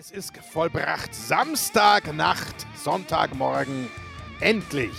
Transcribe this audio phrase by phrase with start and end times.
[0.00, 1.14] Es ist vollbracht.
[1.14, 3.86] Samstagnacht, Sonntagmorgen.
[4.40, 4.94] Endlich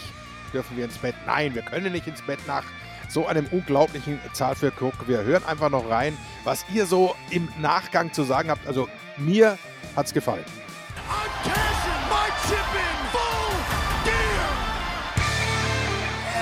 [0.54, 1.16] dürfen wir ins Bett.
[1.26, 2.64] Nein, wir können nicht ins Bett nach
[3.10, 5.08] so einem unglaublichen Zahl für Cook.
[5.08, 8.68] Wir hören einfach noch rein, was ihr so im Nachgang zu sagen habt.
[8.68, 8.88] Also
[9.18, 9.58] mir
[9.96, 10.46] hat's gefallen.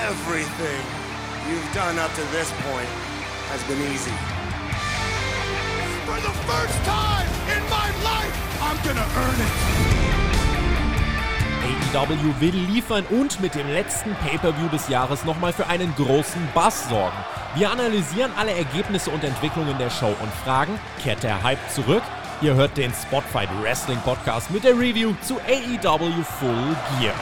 [0.06, 0.84] Everything
[1.48, 2.90] you've done up to this point
[3.50, 4.12] has been easy.
[6.04, 7.29] For the first time
[11.92, 16.88] AEW will liefern und mit dem letzten Pay-Per-View des Jahres nochmal für einen großen Bass
[16.88, 17.16] sorgen.
[17.56, 22.02] Wir analysieren alle Ergebnisse und Entwicklungen der Show und fragen, kehrt der Hype zurück?
[22.42, 27.14] Ihr hört den Spotfight Wrestling Podcast mit der Review zu AEW Full Gear.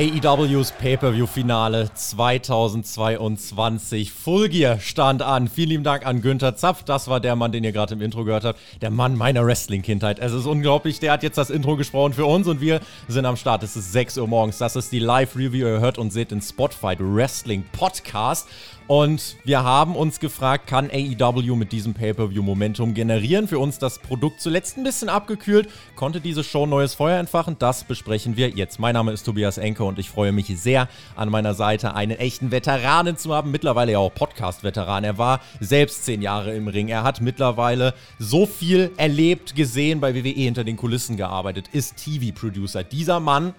[0.00, 4.10] AEWs Pay-Per-View-Finale 2022.
[4.10, 5.46] Full Gear stand an.
[5.46, 6.84] Vielen lieben Dank an Günther Zapf.
[6.84, 8.58] Das war der Mann, den ihr gerade im Intro gehört habt.
[8.80, 10.18] Der Mann meiner Wrestling-Kindheit.
[10.18, 11.00] Es ist unglaublich.
[11.00, 13.62] Der hat jetzt das Intro gesprochen für uns und wir sind am Start.
[13.62, 14.56] Es ist 6 Uhr morgens.
[14.56, 15.68] Das ist die Live-Review.
[15.68, 18.48] Ihr hört und seht den Spotfight Wrestling Podcast.
[18.90, 23.46] Und wir haben uns gefragt, kann AEW mit diesem Pay-Per-View Momentum generieren?
[23.46, 25.68] Für uns das Produkt zuletzt ein bisschen abgekühlt.
[25.94, 27.54] Konnte diese Show neues Feuer entfachen?
[27.60, 28.80] Das besprechen wir jetzt.
[28.80, 32.50] Mein Name ist Tobias Enke und ich freue mich sehr, an meiner Seite einen echten
[32.50, 33.52] Veteranen zu haben.
[33.52, 35.04] Mittlerweile ja auch Podcast-Veteran.
[35.04, 36.88] Er war selbst zehn Jahre im Ring.
[36.88, 42.82] Er hat mittlerweile so viel erlebt, gesehen, bei WWE hinter den Kulissen gearbeitet, ist TV-Producer.
[42.82, 43.54] Dieser Mann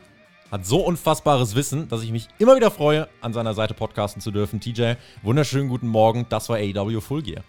[0.52, 4.31] hat so unfassbares Wissen, dass ich mich immer wieder freue, an seiner Seite podcasten zu
[4.31, 4.59] dürfen.
[4.59, 6.25] TJ, wunderschönen guten Morgen.
[6.30, 7.44] Das war AEW Full Gear.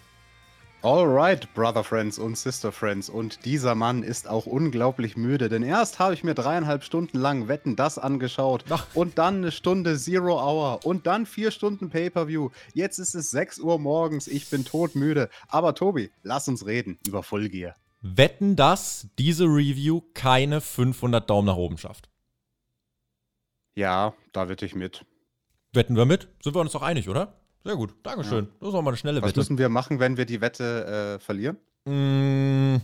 [0.81, 3.09] Alright, Brother Friends und Sister Friends.
[3.09, 7.47] Und dieser Mann ist auch unglaublich müde, denn erst habe ich mir dreieinhalb Stunden lang
[7.47, 8.85] Wetten das angeschaut Ach.
[8.93, 12.49] und dann eine Stunde Zero Hour und dann vier Stunden Pay-Per-View.
[12.73, 15.29] Jetzt ist es 6 Uhr morgens, ich bin todmüde.
[15.47, 17.75] Aber Tobi, lass uns reden über Full Gear.
[18.01, 22.09] Wetten, dass diese Review keine 500 Daumen nach oben schafft.
[23.75, 25.05] Ja, da wette ich mit.
[25.73, 26.27] Wetten wir mit?
[26.43, 27.33] Sind wir uns doch einig, oder?
[27.63, 27.95] Sehr gut.
[28.03, 28.45] Dankeschön.
[28.45, 28.51] Ja.
[28.59, 29.39] Das ist auch mal eine schnelle Was Wette.
[29.39, 31.57] Was müssen wir machen, wenn wir die Wette äh, verlieren?
[31.85, 32.75] Mm,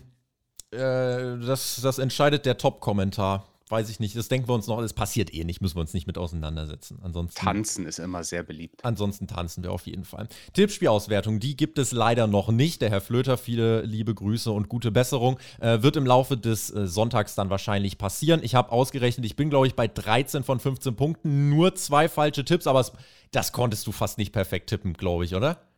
[0.72, 4.94] äh, das, das entscheidet der Top-Kommentar weiß ich nicht, das denken wir uns noch, es
[4.94, 7.00] passiert eh nicht, müssen wir uns nicht mit auseinandersetzen.
[7.04, 8.84] Ansonsten, tanzen ist immer sehr beliebt.
[8.84, 10.28] Ansonsten tanzen wir auf jeden Fall.
[10.54, 12.82] Tippspielauswertung, die gibt es leider noch nicht.
[12.82, 16.88] Der Herr Flöter, viele liebe Grüße und gute Besserung, äh, wird im Laufe des äh,
[16.88, 18.42] Sonntags dann wahrscheinlich passieren.
[18.44, 22.44] Ich habe ausgerechnet, ich bin glaube ich bei 13 von 15 Punkten, nur zwei falsche
[22.44, 22.92] Tipps, aber es,
[23.32, 25.69] das konntest du fast nicht perfekt tippen, glaube ich, oder?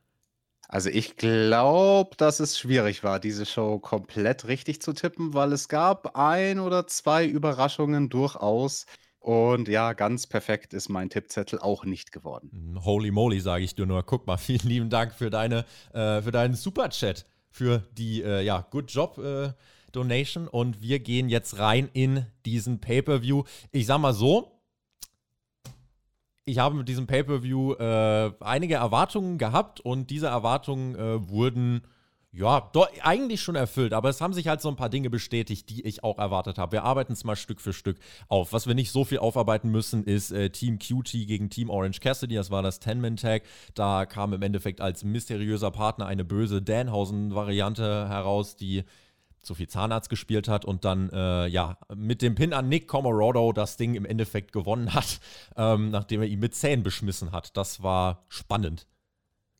[0.71, 5.67] Also ich glaube, dass es schwierig war, diese Show komplett richtig zu tippen, weil es
[5.67, 8.85] gab ein oder zwei Überraschungen durchaus.
[9.19, 12.51] Und ja, ganz perfekt ist mein Tippzettel auch nicht geworden.
[12.53, 14.01] Hm, holy moly, sage ich dir nur.
[14.03, 18.65] Guck mal, vielen lieben Dank für, deine, äh, für deinen Superchat, für die, äh, ja,
[18.71, 19.51] Good Job äh,
[19.91, 20.47] Donation.
[20.47, 23.43] Und wir gehen jetzt rein in diesen Pay-Per-View.
[23.73, 24.60] Ich sag mal so,
[26.51, 31.81] ich habe mit diesem Pay-per-View äh, einige Erwartungen gehabt und diese Erwartungen äh, wurden
[32.33, 35.69] ja doch, eigentlich schon erfüllt, aber es haben sich halt so ein paar Dinge bestätigt,
[35.69, 36.73] die ich auch erwartet habe.
[36.73, 37.97] Wir arbeiten es mal Stück für Stück
[38.27, 38.51] auf.
[38.53, 42.35] Was wir nicht so viel aufarbeiten müssen, ist äh, Team QT gegen Team Orange Cassidy.
[42.35, 43.43] Das war das Ten-Man-Tag.
[43.73, 48.83] Da kam im Endeffekt als mysteriöser Partner eine böse Danhausen-Variante heraus, die
[49.41, 53.53] zu viel Zahnarzt gespielt hat und dann äh, ja mit dem Pin an Nick Comorodo
[53.53, 55.19] das Ding im Endeffekt gewonnen hat,
[55.57, 57.55] ähm, nachdem er ihn mit Zähnen beschmissen hat.
[57.57, 58.87] Das war spannend.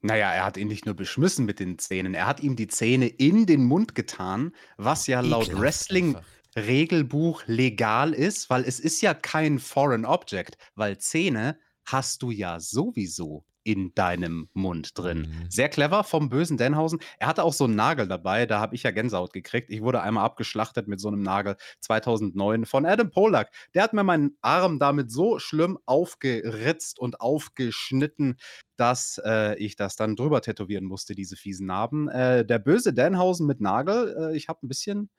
[0.02, 3.08] Naja, er hat ihn nicht nur beschmissen mit den Zähnen, er hat ihm die Zähne
[3.08, 6.16] in den Mund getan, was ja laut Ekelhaft Wrestling.
[6.16, 6.30] Einfach.
[6.56, 12.60] Regelbuch legal ist, weil es ist ja kein Foreign Object, weil Zähne hast du ja
[12.60, 15.20] sowieso in deinem Mund drin.
[15.20, 15.50] Mhm.
[15.50, 17.00] Sehr clever vom bösen Denhausen.
[17.20, 19.70] Er hatte auch so einen Nagel dabei, da habe ich ja Gänsehaut gekriegt.
[19.70, 23.52] Ich wurde einmal abgeschlachtet mit so einem Nagel 2009 von Adam Polak.
[23.74, 28.38] Der hat mir meinen Arm damit so schlimm aufgeritzt und aufgeschnitten,
[28.78, 32.10] dass äh, ich das dann drüber tätowieren musste, diese fiesen Narben.
[32.10, 35.10] Äh, der böse Denhausen mit Nagel, äh, ich habe ein bisschen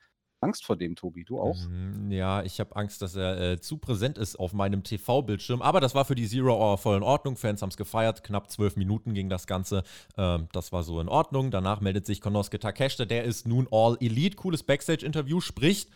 [0.43, 1.25] Angst vor dem, Tobi.
[1.25, 1.56] Du auch?
[1.69, 5.62] Mhm, ja, ich habe Angst, dass er äh, zu präsent ist auf meinem TV-Bildschirm.
[5.62, 7.37] Aber das war für die Zero Hour voll in Ordnung.
[7.37, 8.25] Fans haben es gefeiert.
[8.25, 9.85] Knapp zwölf Minuten ging das Ganze.
[10.17, 11.50] Ähm, das war so in Ordnung.
[11.50, 13.05] Danach meldet sich Konosuke Takeshita.
[13.05, 14.37] Der ist nun All Elite.
[14.37, 15.41] Cooles Backstage-Interview.
[15.41, 15.91] Spricht,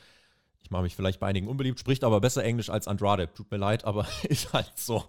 [0.62, 3.32] ich mache mich vielleicht bei einigen unbeliebt, spricht aber besser Englisch als Andrade.
[3.32, 5.04] Tut mir leid, aber ist halt so.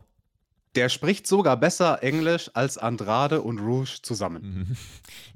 [0.77, 4.67] Der spricht sogar besser Englisch als Andrade und Rouge zusammen.
[4.69, 4.77] Mhm.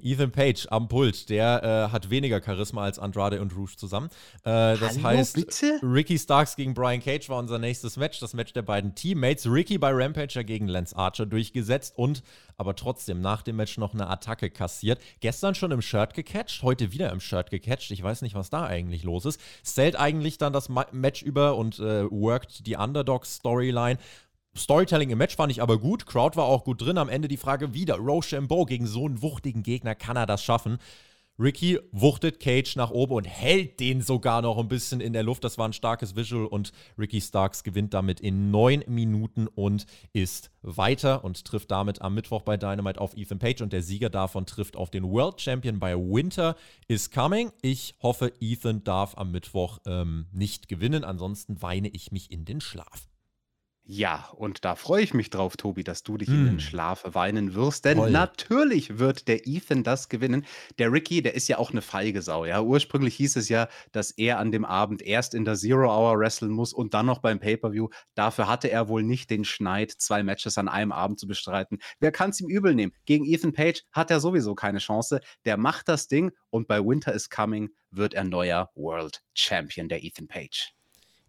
[0.00, 4.08] Ethan Page am Pult, der äh, hat weniger Charisma als Andrade und Rouge zusammen.
[4.44, 5.80] Äh, das Hallo, heißt, bitte?
[5.82, 9.50] Ricky Starks gegen Brian Cage war unser nächstes Match, das Match der beiden Teammates.
[9.50, 12.22] Ricky bei Rampage gegen Lance Archer durchgesetzt und
[12.56, 15.00] aber trotzdem nach dem Match noch eine Attacke kassiert.
[15.18, 17.90] Gestern schon im Shirt gecatcht, heute wieder im Shirt gecatcht.
[17.90, 19.40] Ich weiß nicht, was da eigentlich los ist.
[19.66, 23.98] Stellt eigentlich dann das Ma Match über und äh, worked die Underdog-Storyline.
[24.56, 26.06] Storytelling im Match fand ich aber gut.
[26.06, 26.98] Crowd war auch gut drin.
[26.98, 30.78] Am Ende die Frage wieder: Rochambeau gegen so einen wuchtigen Gegner, kann er das schaffen?
[31.38, 35.42] Ricky wuchtet Cage nach oben und hält den sogar noch ein bisschen in der Luft.
[35.44, 40.50] Das war ein starkes Visual und Ricky Starks gewinnt damit in neun Minuten und ist
[40.60, 44.44] weiter und trifft damit am Mittwoch bei Dynamite auf Ethan Page und der Sieger davon
[44.44, 46.54] trifft auf den World Champion bei Winter
[46.86, 47.50] is Coming.
[47.62, 52.60] Ich hoffe, Ethan darf am Mittwoch ähm, nicht gewinnen, ansonsten weine ich mich in den
[52.60, 53.08] Schlaf.
[53.84, 56.60] Ja, und da freue ich mich drauf, Tobi, dass du dich in den Hm.
[56.60, 58.10] Schlaf weinen wirst, denn Toll.
[58.12, 60.46] natürlich wird der Ethan das gewinnen.
[60.78, 62.62] Der Ricky, der ist ja auch eine feige Sau, ja.
[62.62, 66.52] Ursprünglich hieß es ja, dass er an dem Abend erst in der Zero Hour wresteln
[66.52, 67.88] muss und dann noch beim Pay-Per-View.
[68.14, 71.78] Dafür hatte er wohl nicht den Schneid, zwei Matches an einem Abend zu bestreiten.
[71.98, 72.92] Wer kann es ihm übel nehmen?
[73.04, 75.20] Gegen Ethan Page hat er sowieso keine Chance.
[75.44, 80.04] Der macht das Ding und bei Winter is Coming wird er neuer World Champion, der
[80.04, 80.72] Ethan Page.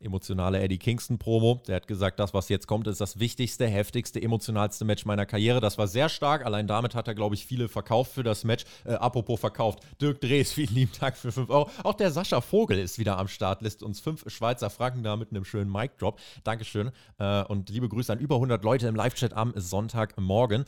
[0.04, 1.62] Emotionale Eddie Kingston-Promo.
[1.68, 5.62] Der hat gesagt, das, was jetzt kommt, ist das wichtigste, heftigste, emotionalste Match meiner Karriere.
[5.62, 6.46] Das war sehr stark.
[6.46, 8.66] Allein damit hat er, glaube ich, viele verkauft für das Match.
[8.86, 9.80] Äh, apropos verkauft.
[10.02, 11.70] Dirk Drees, vielen lieben Dank für 5 Euro.
[11.84, 15.32] Auch der Sascha Vogel ist wieder am Start, lässt uns 5 Schweizer Franken da mit
[15.32, 16.20] einem schönen Mic-Drop.
[16.44, 16.92] Dankeschön.
[17.20, 20.66] Äh, und liebe Grüße an über 100 Leute im Live-Chat am Sonntagmorgen.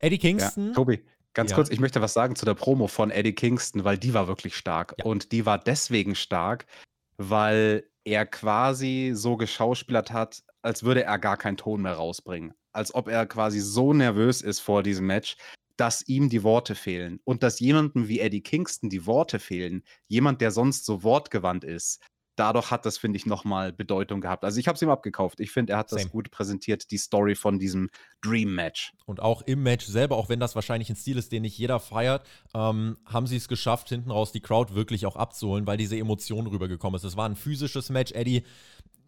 [0.00, 0.68] Eddie Kingston.
[0.68, 1.04] Ja, Tobi,
[1.34, 1.56] ganz Ja.
[1.56, 4.56] kurz, ich möchte was sagen zu der Promo von Eddie Kingston, weil die war wirklich
[4.56, 4.94] stark.
[4.98, 5.04] Ja.
[5.04, 6.66] Und die war deswegen stark,
[7.16, 12.54] weil er quasi so geschauspielert hat, als würde er gar keinen Ton mehr rausbringen.
[12.72, 15.36] Als ob er quasi so nervös ist vor diesem Match,
[15.76, 17.20] dass ihm die Worte fehlen.
[17.24, 22.02] Und dass jemandem wie Eddie Kingston die Worte fehlen, jemand, der sonst so wortgewandt ist,
[22.38, 24.44] dadurch hat das, finde ich, nochmal Bedeutung gehabt.
[24.44, 25.40] Also ich habe es ihm abgekauft.
[25.40, 26.10] Ich finde, er hat das Same.
[26.10, 27.90] gut präsentiert, die Story von diesem
[28.22, 28.92] Dream-Match.
[29.06, 31.80] Und auch im Match selber, auch wenn das wahrscheinlich ein Stil ist, den nicht jeder
[31.80, 35.96] feiert, ähm, haben sie es geschafft, hinten raus die Crowd wirklich auch abzuholen, weil diese
[35.96, 37.04] Emotion rübergekommen ist.
[37.04, 38.12] Es war ein physisches Match.
[38.12, 38.44] Eddie,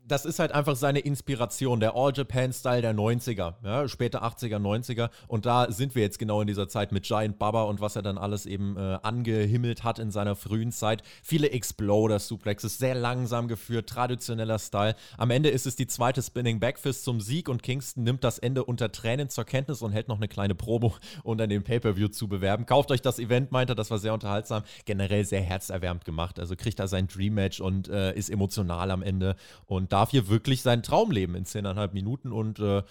[0.06, 5.10] das ist halt einfach seine Inspiration, der All-Japan-Style der 90er, ja, später 80er, 90er.
[5.28, 8.02] Und da sind wir jetzt genau in dieser Zeit mit Giant Baba und was er
[8.02, 11.02] dann alles eben äh, angehimmelt hat in seiner frühen Zeit.
[11.22, 14.96] Viele Exploder-Suplexes, sehr langsam geführt, traditioneller Style.
[15.16, 18.64] Am Ende ist es die zweite Spinning Backfist zum Sieg und Kingston nimmt das Ende
[18.64, 22.26] unter Tränen zur Kenntnis und hält noch eine kleine Promo, um dann den Pay-Per-View zu
[22.26, 22.66] bewerben.
[22.66, 24.64] Kauft euch das Event, meint er, das war sehr unterhaltsam.
[24.86, 26.38] Generell sehr herzerwärmend gemacht.
[26.40, 29.36] Also kriegt er sein Dream-Match und äh, ist emotional am Ende
[29.66, 32.82] und darf hier wirklich seinen Traum leben in 10,5 Minuten und äh,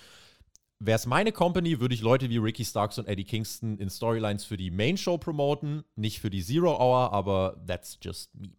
[0.81, 4.45] Wäre es meine Company, würde ich Leute wie Ricky Starks und Eddie Kingston in Storylines
[4.45, 8.53] für die Main Show promoten, nicht für die Zero Hour, aber that's just me.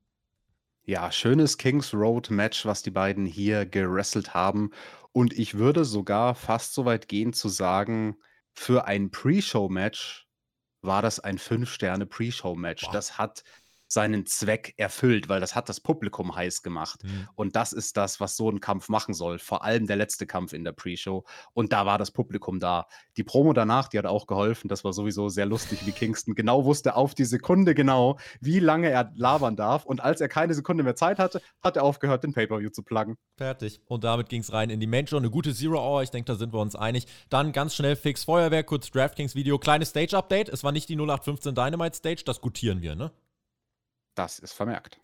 [0.84, 4.70] Ja, schönes Kings Road Match, was die beiden hier gewrestelt haben.
[5.12, 8.18] Und ich würde sogar fast so weit gehen zu sagen,
[8.52, 10.28] für ein Pre-Show-Match
[10.82, 12.84] war das ein 5-Sterne-Pre-Show-Match.
[12.84, 12.92] Wow.
[12.92, 13.44] Das hat
[13.90, 17.02] seinen Zweck erfüllt, weil das hat das Publikum heiß gemacht.
[17.02, 17.28] Mhm.
[17.34, 19.40] Und das ist das, was so ein Kampf machen soll.
[19.40, 21.24] Vor allem der letzte Kampf in der Pre-Show.
[21.54, 22.86] Und da war das Publikum da.
[23.16, 24.68] Die Promo danach, die hat auch geholfen.
[24.68, 28.90] Das war sowieso sehr lustig, wie Kingston genau wusste auf die Sekunde genau, wie lange
[28.90, 29.84] er labern darf.
[29.86, 33.16] Und als er keine Sekunde mehr Zeit hatte, hat er aufgehört, den Pay-Per-View zu pluggen.
[33.36, 33.80] Fertig.
[33.86, 35.16] Und damit ging es rein in die Main Show.
[35.16, 37.06] Eine gute Zero Hour, ich denke, da sind wir uns einig.
[37.28, 40.48] Dann ganz schnell fix Feuerwerk, kurz DraftKings-Video, kleines Stage-Update.
[40.48, 43.10] Es war nicht die 0815 Dynamite-Stage, das gutieren wir, ne?
[44.14, 44.98] Das ist vermerkt.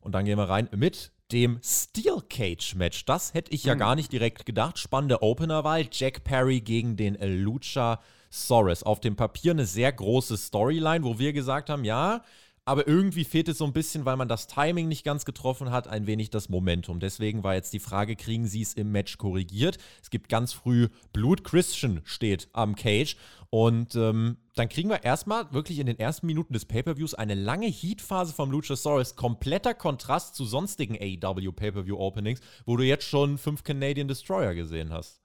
[0.00, 3.04] Und dann gehen wir rein mit dem Steel Cage Match.
[3.04, 3.78] Das hätte ich ja Hm.
[3.78, 4.78] gar nicht direkt gedacht.
[4.78, 5.86] Spannende Openerwahl.
[5.92, 8.00] Jack Perry gegen den Lucha
[8.30, 8.82] Soros.
[8.82, 12.22] Auf dem Papier eine sehr große Storyline, wo wir gesagt haben, ja,
[12.68, 15.88] aber irgendwie fehlt es so ein bisschen, weil man das Timing nicht ganz getroffen hat,
[15.88, 17.00] ein wenig das Momentum.
[17.00, 19.78] Deswegen war jetzt die Frage, kriegen sie es im Match korrigiert?
[20.02, 21.44] Es gibt ganz früh Blut.
[21.44, 23.16] Christian steht am Cage.
[23.48, 27.68] Und ähm, dann kriegen wir erstmal wirklich in den ersten Minuten des Pay-Per-Views eine lange
[27.68, 29.16] Heat-Phase vom Luchasaurus.
[29.16, 35.22] Kompletter Kontrast zu sonstigen AEW Pay-Per-View-Openings, wo du jetzt schon fünf Canadian Destroyer gesehen hast.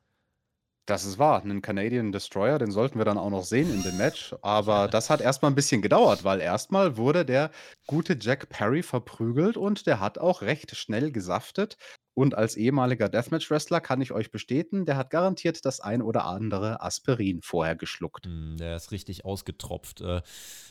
[0.86, 1.42] Das ist wahr.
[1.42, 4.36] Einen Canadian Destroyer, den sollten wir dann auch noch sehen in dem Match.
[4.42, 7.52] Aber das hat erstmal ein bisschen gedauert, weil erstmal wurde der
[7.88, 11.78] gute Jack Perry verprügelt und der hat auch recht schnell gesaftet.
[12.16, 16.82] Und als ehemaliger Deathmatch-Wrestler kann ich euch bestätigen, der hat garantiert das ein oder andere
[16.82, 18.28] Aspirin vorher geschluckt.
[18.28, 20.02] Mm, der ist richtig ausgetropft.
[20.02, 20.22] Äh,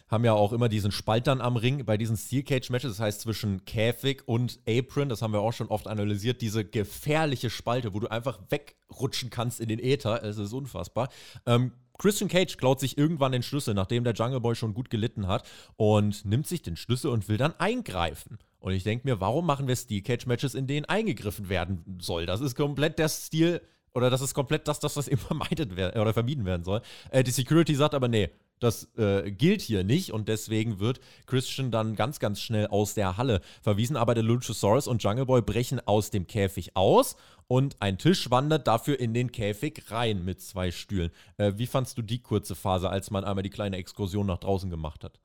[0.08, 3.00] haben ja auch immer diesen Spalt dann am Ring bei diesen Steel Cage Matches, das
[3.00, 7.94] heißt zwischen Käfig und Apron, das haben wir auch schon oft analysiert, diese gefährliche Spalte,
[7.94, 10.22] wo du einfach wegrutschen kannst in den Äther.
[10.22, 11.08] Es ist unfassbar.
[11.46, 15.28] Ähm, Christian Cage klaut sich irgendwann den Schlüssel, nachdem der Jungle Boy schon gut gelitten
[15.28, 18.38] hat, und nimmt sich den Schlüssel und will dann eingreifen.
[18.62, 22.26] Und ich denke mir, warum machen wir Steel Cage Matches, in denen eingegriffen werden soll?
[22.26, 23.60] Das ist komplett der Stil,
[23.92, 26.80] oder das ist komplett das, das was immer vermeidet werden oder vermieden werden soll.
[27.10, 31.72] Äh, die Security sagt aber, nee, das äh, gilt hier nicht und deswegen wird Christian
[31.72, 33.96] dann ganz, ganz schnell aus der Halle verwiesen.
[33.96, 37.16] Aber der Luchasaurus und Jungle Boy brechen aus dem Käfig aus
[37.48, 41.10] und ein Tisch wandert dafür in den Käfig rein mit zwei Stühlen.
[41.36, 44.70] Äh, wie fandst du die kurze Phase, als man einmal die kleine Exkursion nach draußen
[44.70, 45.18] gemacht hat?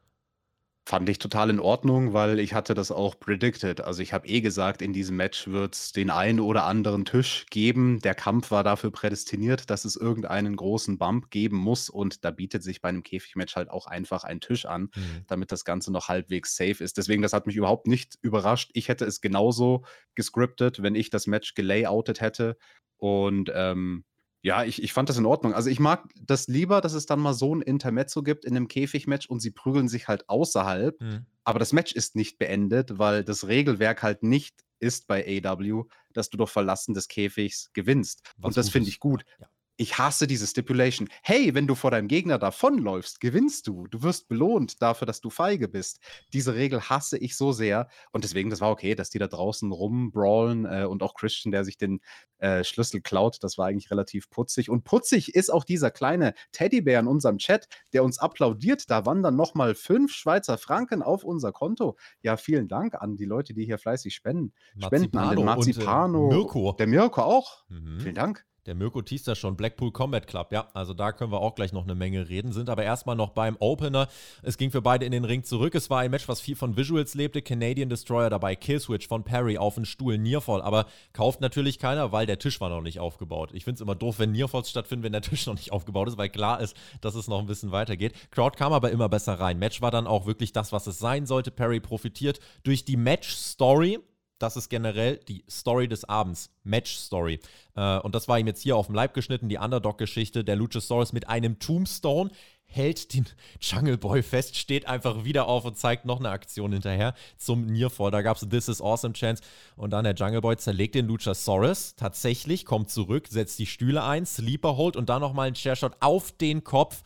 [0.87, 3.81] Fand ich total in Ordnung, weil ich hatte das auch predicted.
[3.81, 7.45] Also ich habe eh gesagt, in diesem Match wird es den einen oder anderen Tisch
[7.49, 7.99] geben.
[7.99, 11.89] Der Kampf war dafür prädestiniert, dass es irgendeinen großen Bump geben muss.
[11.89, 15.25] Und da bietet sich bei einem Käfigmatch halt auch einfach ein Tisch an, mhm.
[15.27, 16.95] damit das Ganze noch halbwegs safe ist.
[16.95, 18.69] Deswegen, das hat mich überhaupt nicht überrascht.
[18.71, 19.83] Ich hätte es genauso
[20.15, 22.55] gescriptet, wenn ich das Match gelayoutet hätte.
[22.95, 24.05] Und ähm,
[24.41, 25.53] ja, ich, ich fand das in Ordnung.
[25.53, 28.67] Also ich mag das lieber, dass es dann mal so ein Intermezzo gibt in einem
[28.67, 31.01] Käfigmatch und sie prügeln sich halt außerhalb.
[31.01, 31.25] Mhm.
[31.43, 36.29] Aber das Match ist nicht beendet, weil das Regelwerk halt nicht ist bei AW, dass
[36.29, 38.21] du durch Verlassen des Käfigs gewinnst.
[38.37, 39.23] Was und das finde ich gut.
[39.39, 41.07] Ja ich hasse diese Stipulation.
[41.21, 43.87] Hey, wenn du vor deinem Gegner davonläufst, gewinnst du.
[43.87, 45.99] Du wirst belohnt dafür, dass du feige bist.
[46.33, 47.87] Diese Regel hasse ich so sehr.
[48.11, 51.63] Und deswegen, das war okay, dass die da draußen rumbrawlen äh, und auch Christian, der
[51.63, 52.01] sich den
[52.39, 54.69] äh, Schlüssel klaut, das war eigentlich relativ putzig.
[54.69, 58.89] Und putzig ist auch dieser kleine Teddybär in unserem Chat, der uns applaudiert.
[58.89, 61.97] Da wandern nochmal fünf Schweizer Franken auf unser Konto.
[62.21, 64.53] Ja, vielen Dank an die Leute, die hier fleißig spenden.
[64.75, 66.25] Marzipano spenden an den Marzipano.
[66.25, 66.71] Und, äh, Mirko.
[66.73, 67.63] Der Mirko auch.
[67.69, 67.99] Mhm.
[67.99, 68.43] Vielen Dank.
[68.67, 70.67] Der Mirko teast das schon, Blackpool Combat Club, ja.
[70.73, 72.51] Also da können wir auch gleich noch eine Menge reden.
[72.51, 74.09] Sind aber erstmal noch beim Opener.
[74.43, 75.73] Es ging für beide in den Ring zurück.
[75.73, 77.41] Es war ein Match, was viel von Visuals lebte.
[77.41, 80.61] Canadian Destroyer dabei, Killswitch von Perry auf den Stuhl, Nearfall.
[80.61, 83.51] Aber kauft natürlich keiner, weil der Tisch war noch nicht aufgebaut.
[83.53, 86.17] Ich finde es immer doof, wenn Nearfalls stattfinden, wenn der Tisch noch nicht aufgebaut ist,
[86.17, 88.13] weil klar ist, dass es noch ein bisschen weitergeht.
[88.31, 89.59] Crowd kam aber immer besser rein.
[89.59, 91.51] Match war dann auch wirklich das, was es sein sollte.
[91.51, 93.99] Perry profitiert durch die Match-Story
[94.39, 97.39] das ist generell die Story des Abends, Match-Story.
[97.75, 100.43] Äh, und das war ihm jetzt hier auf dem Leib geschnitten, die Underdog-Geschichte.
[100.43, 102.31] Der Luchasaurus mit einem Tombstone
[102.67, 103.25] hält den
[103.61, 108.11] Jungle Boy fest, steht einfach wieder auf und zeigt noch eine Aktion hinterher zum Nearfall.
[108.11, 109.41] Da gab es This is Awesome Chance
[109.75, 114.25] und dann der Jungle Boy zerlegt den Luchasaurus tatsächlich, kommt zurück, setzt die Stühle ein,
[114.25, 117.03] Sleeper holt und dann nochmal ein Chairshot auf den Kopf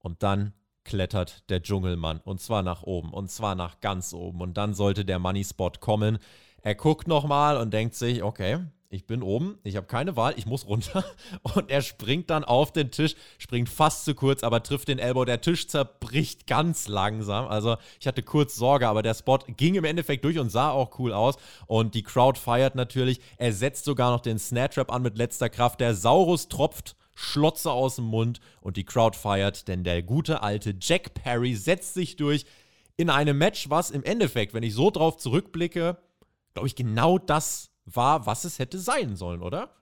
[0.00, 0.52] und dann
[0.84, 5.04] klettert der Dschungelmann und zwar nach oben und zwar nach ganz oben und dann sollte
[5.04, 6.18] der Money Spot kommen.
[6.64, 10.46] Er guckt nochmal und denkt sich, okay, ich bin oben, ich habe keine Wahl, ich
[10.46, 11.04] muss runter.
[11.54, 15.26] Und er springt dann auf den Tisch, springt fast zu kurz, aber trifft den Elbow.
[15.26, 17.48] Der Tisch zerbricht ganz langsam.
[17.48, 20.98] Also ich hatte kurz Sorge, aber der Spot ging im Endeffekt durch und sah auch
[20.98, 21.36] cool aus.
[21.66, 23.20] Und die Crowd feiert natürlich.
[23.36, 25.80] Er setzt sogar noch den Snare an mit letzter Kraft.
[25.80, 26.96] Der Saurus tropft.
[27.16, 31.94] Schlotze aus dem Mund und die Crowd feiert, denn der gute alte Jack Perry setzt
[31.94, 32.44] sich durch
[32.96, 35.96] in einem Match, was im Endeffekt, wenn ich so drauf zurückblicke,
[36.54, 39.76] glaube ich, genau das war, was es hätte sein sollen, oder?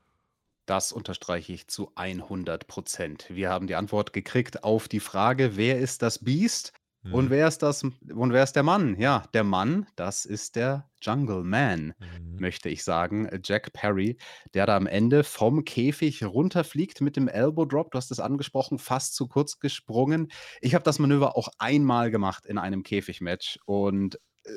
[0.67, 3.27] Das unterstreiche ich zu 100 Prozent.
[3.29, 7.15] Wir haben die Antwort gekriegt auf die Frage, wer ist das Biest hm.
[7.15, 8.99] und wer ist das und wer ist der Mann?
[8.99, 12.37] Ja, der Mann, das ist der Jungle Man, hm.
[12.37, 14.17] möchte ich sagen, Jack Perry,
[14.55, 17.91] der da am Ende vom Käfig runterfliegt mit dem Elbow Drop.
[17.91, 20.31] Du hast es angesprochen, fast zu kurz gesprungen.
[20.61, 24.15] Ich habe das Manöver auch einmal gemacht in einem Käfigmatch und
[24.45, 24.51] äh,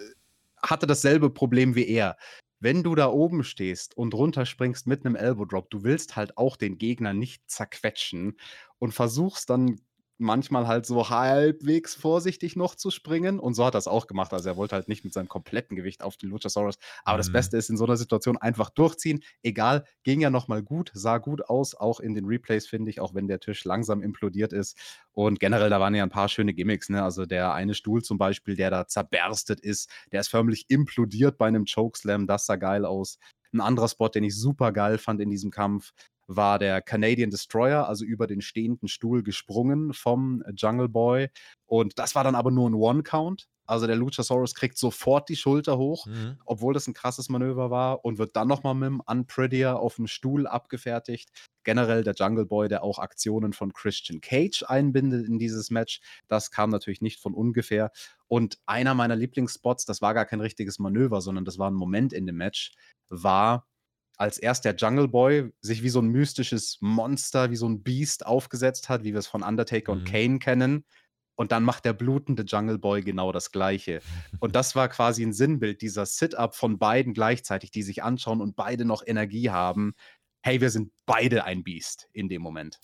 [0.66, 2.18] hatte dasselbe Problem wie er.
[2.60, 6.58] Wenn du da oben stehst und runterspringst mit einem Elbow Drop, du willst halt auch
[6.58, 8.38] den Gegner nicht zerquetschen
[8.80, 9.80] und versuchst dann
[10.18, 13.40] manchmal halt so halbwegs vorsichtig noch zu springen.
[13.40, 14.34] Und so hat er es auch gemacht.
[14.34, 16.76] Also er wollte halt nicht mit seinem kompletten Gewicht auf den Luchasaurus.
[17.04, 17.20] Aber mhm.
[17.20, 19.24] das Beste ist in so einer Situation einfach durchziehen.
[19.44, 23.14] Egal, ging ja nochmal gut, sah gut aus, auch in den Replays, finde ich, auch
[23.14, 24.78] wenn der Tisch langsam implodiert ist.
[25.12, 26.90] Und generell, da waren ja ein paar schöne Gimmicks.
[26.90, 27.04] Ne?
[27.04, 31.48] Also der eine Stuhl zum Beispiel, der da zerberstet ist, der ist förmlich implodiert bei
[31.48, 32.28] einem Chokeslam.
[32.28, 33.18] Das sah geil aus.
[33.54, 35.92] Ein anderer Spot, den ich super geil fand in diesem Kampf,
[36.28, 41.30] war der Canadian Destroyer, also über den stehenden Stuhl gesprungen vom Jungle Boy.
[41.66, 43.48] Und das war dann aber nur ein One-Count.
[43.68, 46.38] Also der Luchasaurus kriegt sofort die Schulter hoch, mhm.
[46.46, 50.08] obwohl das ein krasses Manöver war und wird dann nochmal mit dem Unprettier auf dem
[50.08, 51.32] Stuhl abgefertigt.
[51.64, 56.00] Generell der Jungle Boy, der auch Aktionen von Christian Cage einbindet in dieses Match.
[56.28, 57.92] Das kam natürlich nicht von ungefähr.
[58.28, 62.14] Und einer meiner Lieblingsspots, das war gar kein richtiges Manöver, sondern das war ein Moment
[62.14, 62.72] in dem Match,
[63.10, 63.66] war
[64.18, 68.26] als erst der Jungle Boy sich wie so ein mystisches Monster, wie so ein Beast
[68.26, 70.00] aufgesetzt hat, wie wir es von Undertaker Mhm.
[70.00, 70.86] und Kane kennen.
[71.38, 74.00] Und dann macht der blutende Jungle Boy genau das Gleiche.
[74.40, 78.56] Und das war quasi ein Sinnbild dieser Sit-Up von beiden gleichzeitig, die sich anschauen und
[78.56, 79.96] beide noch Energie haben.
[80.44, 82.80] Hey, wir sind beide ein Beast in dem Moment.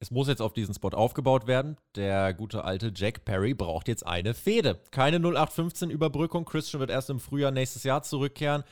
[0.00, 1.76] Es muss jetzt auf diesen Spot aufgebaut werden.
[1.94, 4.80] Der gute alte Jack Perry braucht jetzt eine Fehde.
[4.90, 6.44] Keine 0815-Überbrückung.
[6.44, 8.64] Christian wird erst im Frühjahr nächstes Jahr zurückkehren.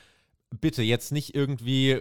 [0.60, 2.00] Bitte jetzt nicht irgendwie,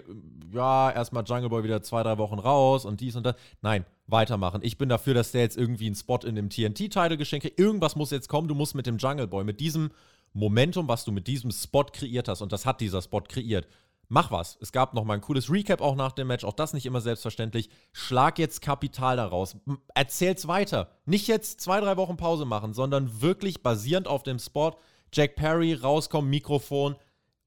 [0.54, 3.36] ja, erstmal Jungle Boy wieder zwei, drei Wochen raus und dies und das.
[3.62, 4.62] Nein, weitermachen.
[4.64, 7.60] Ich bin dafür, dass der jetzt irgendwie einen Spot in dem TNT-Title geschenkt kriegt.
[7.60, 8.48] Irgendwas muss jetzt kommen.
[8.48, 9.92] Du musst mit dem Jungle Boy, mit diesem
[10.34, 13.68] Momentum, was du mit diesem Spot kreiert hast, und das hat dieser Spot kreiert,
[14.08, 14.58] mach was.
[14.62, 17.02] Es gab noch mal ein cooles Recap auch nach dem Match, auch das nicht immer
[17.02, 17.70] selbstverständlich.
[17.92, 19.58] Schlag jetzt Kapital daraus.
[19.94, 20.92] Erzähl's weiter.
[21.06, 24.76] Nicht jetzt zwei, drei Wochen Pause machen, sondern wirklich basierend auf dem Spot.
[25.14, 26.96] Jack Perry, rauskommen, Mikrofon.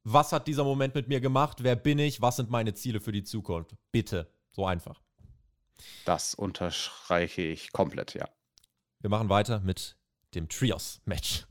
[0.04, 1.62] Was hat dieser Moment mit mir gemacht?
[1.62, 2.20] Wer bin ich?
[2.20, 3.74] Was sind meine Ziele für die Zukunft?
[3.90, 4.28] Bitte.
[4.52, 5.00] So einfach.
[6.04, 8.28] Das unterstreiche ich komplett, ja.
[9.00, 9.96] Wir machen weiter mit
[10.34, 11.46] dem Trios-Match.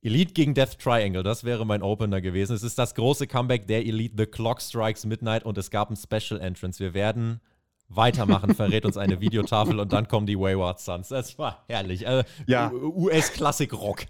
[0.00, 2.54] Elite gegen Death Triangle, das wäre mein Opener gewesen.
[2.54, 5.96] Es ist das große Comeback der Elite, The Clock Strikes Midnight und es gab ein
[5.96, 6.78] Special Entrance.
[6.78, 7.40] Wir werden
[7.88, 11.08] weitermachen, verrät uns eine Videotafel und dann kommen die Wayward Sons.
[11.08, 12.06] Das war herrlich.
[12.06, 12.70] Äh, Ja.
[12.72, 14.06] US-Klassik-Rock.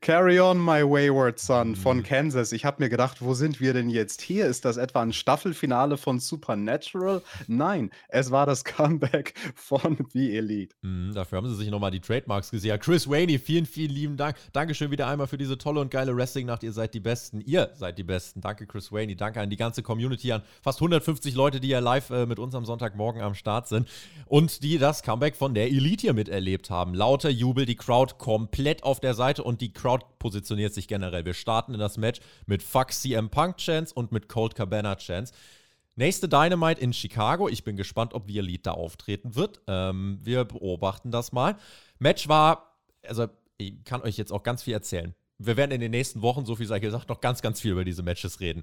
[0.00, 1.76] Carry on, my wayward son Mhm.
[1.76, 2.52] von Kansas.
[2.52, 4.46] Ich habe mir gedacht, wo sind wir denn jetzt hier?
[4.46, 7.22] Ist das etwa ein Staffelfinale von Supernatural?
[7.46, 10.74] Nein, es war das Comeback von The Elite.
[10.82, 12.82] Mhm, dafür haben sie sich nochmal die Trademarks gesichert.
[12.82, 14.36] Chris Waney, vielen, vielen lieben Dank.
[14.52, 16.62] Dankeschön wieder einmal für diese tolle und geile Wrestling-Nacht.
[16.62, 17.40] Ihr seid die Besten.
[17.40, 18.40] Ihr seid die Besten.
[18.40, 19.16] Danke, Chris Waney.
[19.16, 22.54] Danke an die ganze Community, an fast 150 Leute, die ja live äh, mit uns
[22.54, 23.88] am Sonntagmorgen am Start sind
[24.26, 26.94] und die das Comeback von der Elite hier miterlebt haben.
[26.94, 31.24] Lauter Jubel, die Crowd komplett auf der Seite und die Crowd positioniert sich generell.
[31.24, 35.32] Wir starten in das Match mit Fuck CM Punk Chance und mit Cold Cabana Chance.
[35.96, 37.48] Nächste Dynamite in Chicago.
[37.48, 39.60] Ich bin gespannt, ob The Elite da auftreten wird.
[39.68, 41.56] Ähm, wir beobachten das mal.
[41.98, 43.28] Match war, also
[43.58, 45.14] ich kann euch jetzt auch ganz viel erzählen.
[45.38, 47.84] Wir werden in den nächsten Wochen, so viel sei gesagt, noch ganz, ganz viel über
[47.84, 48.62] diese Matches reden.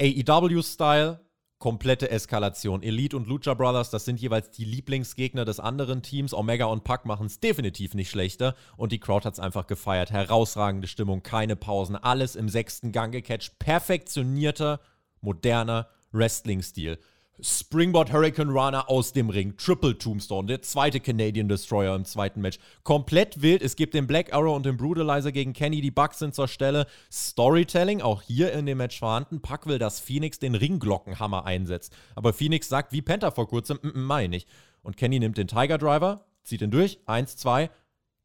[0.00, 1.20] AEW-Style,
[1.58, 2.82] komplette Eskalation.
[2.82, 6.34] Elite und Lucha Brothers, das sind jeweils die Lieblingsgegner des anderen Teams.
[6.34, 8.54] Omega und Pac machen es definitiv nicht schlechter.
[8.76, 10.10] Und die Crowd hat es einfach gefeiert.
[10.10, 13.58] Herausragende Stimmung, keine Pausen, alles im sechsten Gang gecatcht.
[13.58, 14.80] Perfektionierter,
[15.20, 16.98] moderner Wrestling-Stil.
[17.40, 22.58] Springboard Hurricane Runner aus dem Ring, Triple Tombstone, der zweite Canadian Destroyer im zweiten Match.
[22.82, 23.60] Komplett wild.
[23.60, 25.82] Es gibt den Black Arrow und den Brutalizer gegen Kenny.
[25.82, 26.86] Die Bucks sind zur Stelle.
[27.12, 29.42] Storytelling auch hier in dem Match vorhanden.
[29.42, 31.94] Pack will, dass Phoenix den Ringglockenhammer einsetzt.
[32.14, 34.46] Aber Phoenix sagt, wie Penta vor kurzem, mm, mm, meine ich.
[34.82, 37.00] Und Kenny nimmt den Tiger Driver, zieht ihn durch.
[37.04, 37.70] Eins, zwei.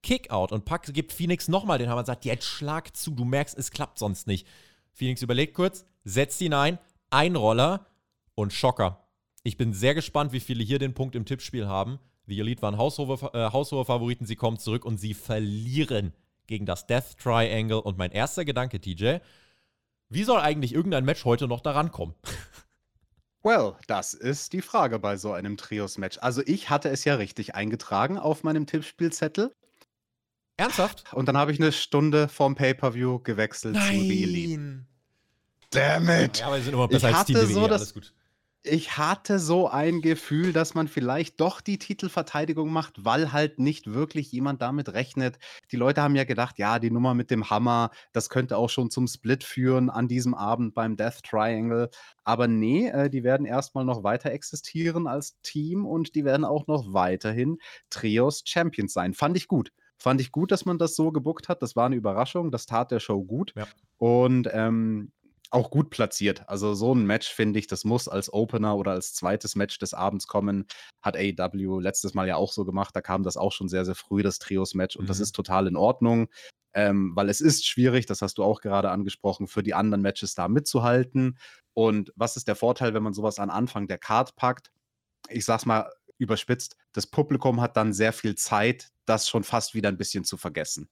[0.04, 0.54] Kickout.
[0.54, 3.12] Und Pack gibt Phoenix nochmal den Hammer und sagt, jetzt schlag zu.
[3.12, 4.48] Du merkst, es klappt sonst nicht.
[4.94, 6.80] Phoenix überlegt kurz, setzt ihn ein.
[7.10, 7.88] Einroller
[8.36, 9.01] und Schocker.
[9.44, 12.00] Ich bin sehr gespannt, wie viele hier den Punkt im Tippspiel haben.
[12.28, 16.14] The Elite waren haushohe, äh, haushohe Favoriten, sie kommen zurück und sie verlieren
[16.48, 17.82] gegen das Death Triangle.
[17.82, 19.18] Und mein erster Gedanke, TJ,
[20.10, 22.16] wie soll eigentlich irgendein Match heute noch daran kommen?
[23.44, 26.20] Well, das ist die Frage bei so einem Trios-Match.
[26.22, 29.52] Also ich hatte es ja richtig eingetragen auf meinem Tippspielzettel
[30.58, 31.12] Ernsthaft?
[31.14, 34.86] und dann habe ich eine Stunde vorm Pay-Per-View gewechselt zu The Elite.
[35.72, 36.38] Damn it!
[36.38, 38.14] Ja, aber wir sind immer besser Ich als Team hatte WWE, so das- alles gut.
[38.64, 43.92] Ich hatte so ein Gefühl, dass man vielleicht doch die Titelverteidigung macht, weil halt nicht
[43.92, 45.40] wirklich jemand damit rechnet.
[45.72, 48.92] Die Leute haben ja gedacht, ja, die Nummer mit dem Hammer, das könnte auch schon
[48.92, 51.90] zum Split führen an diesem Abend beim Death Triangle.
[52.24, 56.68] Aber nee, äh, die werden erstmal noch weiter existieren als Team und die werden auch
[56.68, 57.58] noch weiterhin
[57.90, 59.16] Trios Champions sein.
[59.16, 59.72] Fand ich gut.
[59.98, 61.64] Fand ich gut, dass man das so gebuckt hat.
[61.64, 62.52] Das war eine Überraschung.
[62.52, 63.54] Das tat der Show gut.
[63.56, 63.68] Ja.
[63.98, 65.12] Und ähm,
[65.52, 66.48] auch gut platziert.
[66.48, 69.94] Also so ein Match, finde ich, das muss als Opener oder als zweites Match des
[69.94, 70.66] Abends kommen.
[71.02, 72.96] Hat AEW letztes Mal ja auch so gemacht.
[72.96, 74.96] Da kam das auch schon sehr, sehr früh, das Trios-Match.
[74.96, 75.24] Und das Mhm.
[75.24, 76.28] ist total in Ordnung.
[76.74, 80.36] Ähm, weil es ist schwierig, das hast du auch gerade angesprochen, für die anderen Matches
[80.36, 81.38] da mitzuhalten.
[81.74, 84.72] Und was ist der Vorteil, wenn man sowas an Anfang der Card packt?
[85.30, 89.90] Ich sag's mal überspitzt, das Publikum hat dann sehr viel Zeit, das schon fast wieder
[89.90, 90.90] ein bisschen zu vergessen.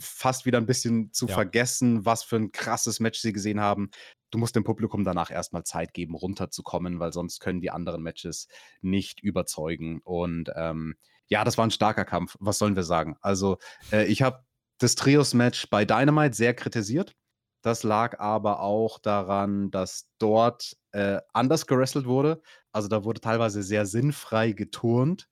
[0.00, 1.34] Fast wieder ein bisschen zu Ja.
[1.34, 3.90] vergessen, was für ein krasses Match sie gesehen haben.
[4.30, 8.46] Du musst dem Publikum danach erstmal Zeit geben, runterzukommen, weil sonst können die anderen Matches
[8.82, 10.00] nicht überzeugen.
[10.02, 10.96] Und ähm,
[11.28, 12.36] ja, das war ein starker Kampf.
[12.40, 13.16] Was sollen wir sagen?
[13.20, 13.58] Also,
[13.92, 14.44] äh, ich habe
[14.78, 17.14] das Trios-Match bei Dynamite sehr kritisiert.
[17.62, 22.40] Das lag aber auch daran, dass dort äh, anders gerestelt wurde.
[22.70, 25.28] Also da wurde teilweise sehr sinnfrei geturnt.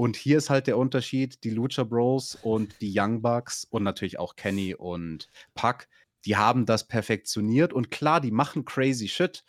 [0.00, 4.18] Und hier ist halt der Unterschied, die Lucha Bros und die Young Bucks und natürlich
[4.18, 5.88] auch Kenny und Puck,
[6.24, 9.44] die haben das perfektioniert und klar, die machen crazy shit,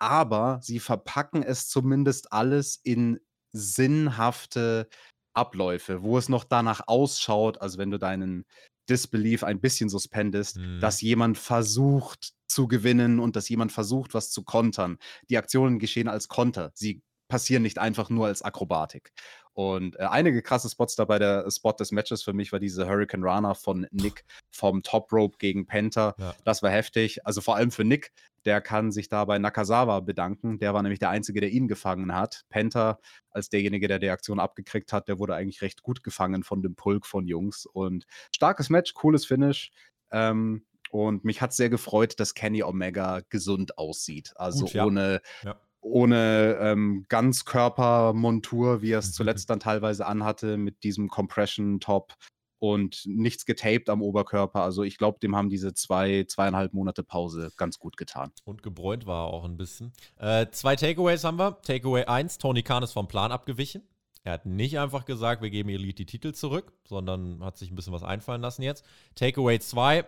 [0.00, 3.20] aber sie verpacken es zumindest alles in
[3.52, 4.88] sinnhafte
[5.32, 8.46] Abläufe, wo es noch danach ausschaut, also wenn du deinen
[8.90, 10.80] Disbelief ein bisschen suspendest, mhm.
[10.80, 14.98] dass jemand versucht zu gewinnen und dass jemand versucht, was zu kontern.
[15.30, 16.72] Die Aktionen geschehen als Konter.
[16.74, 19.12] Sie passieren nicht einfach nur als Akrobatik.
[19.54, 23.22] Und äh, einige krasse Spots dabei, der Spot des Matches für mich war diese Hurricane
[23.22, 26.14] Runner von Nick vom Top Rope gegen Penta.
[26.18, 26.34] Ja.
[26.44, 27.24] Das war heftig.
[27.24, 28.12] Also vor allem für Nick,
[28.44, 30.58] der kann sich da bei Nakazawa bedanken.
[30.58, 32.44] Der war nämlich der Einzige, der ihn gefangen hat.
[32.50, 32.98] Penta,
[33.30, 36.74] als derjenige, der die Aktion abgekriegt hat, der wurde eigentlich recht gut gefangen von dem
[36.74, 37.64] Pulk von Jungs.
[37.64, 39.70] Und starkes Match, cooles Finish.
[40.10, 44.32] Ähm, und mich hat sehr gefreut, dass Kenny Omega gesund aussieht.
[44.36, 44.84] Also Gut, ja.
[44.84, 45.56] ohne, ja.
[45.84, 52.14] Ohne ähm, Ganzkörpermontur, wie er es zuletzt dann teilweise anhatte, mit diesem Compression-Top
[52.58, 54.62] und nichts getaped am Oberkörper.
[54.62, 58.32] Also ich glaube, dem haben diese zwei, zweieinhalb Monate Pause ganz gut getan.
[58.44, 59.92] Und gebräunt war er auch ein bisschen.
[60.16, 61.60] Äh, zwei Takeaways haben wir.
[61.62, 63.82] Takeaway 1, Tony Khan ist vom Plan abgewichen.
[64.22, 67.74] Er hat nicht einfach gesagt, wir geben Elite die Titel zurück, sondern hat sich ein
[67.74, 68.86] bisschen was einfallen lassen jetzt.
[69.16, 70.06] Takeaway 2,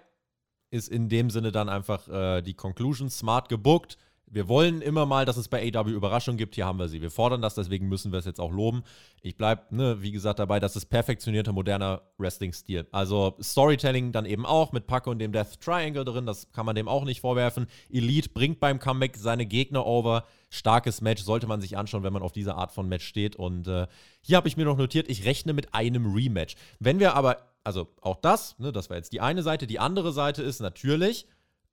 [0.70, 3.98] ist in dem Sinne dann einfach äh, die Conclusion smart gebuckt.
[4.28, 6.56] Wir wollen immer mal, dass es bei AW Überraschungen gibt.
[6.56, 7.00] Hier haben wir sie.
[7.00, 8.82] Wir fordern das, deswegen müssen wir es jetzt auch loben.
[9.22, 12.88] Ich bleibe, ne, wie gesagt, dabei, das ist perfektionierter, moderner Wrestling-Stil.
[12.90, 16.26] Also Storytelling dann eben auch mit Paco und dem Death Triangle drin.
[16.26, 17.66] Das kann man dem auch nicht vorwerfen.
[17.88, 20.24] Elite bringt beim Comeback seine Gegner over.
[20.50, 23.36] Starkes Match, sollte man sich anschauen, wenn man auf diese Art von Match steht.
[23.36, 23.86] Und äh,
[24.22, 26.56] hier habe ich mir noch notiert, ich rechne mit einem Rematch.
[26.80, 29.66] Wenn wir aber also auch das, ne, das war jetzt die eine Seite.
[29.66, 31.26] Die andere Seite ist natürlich,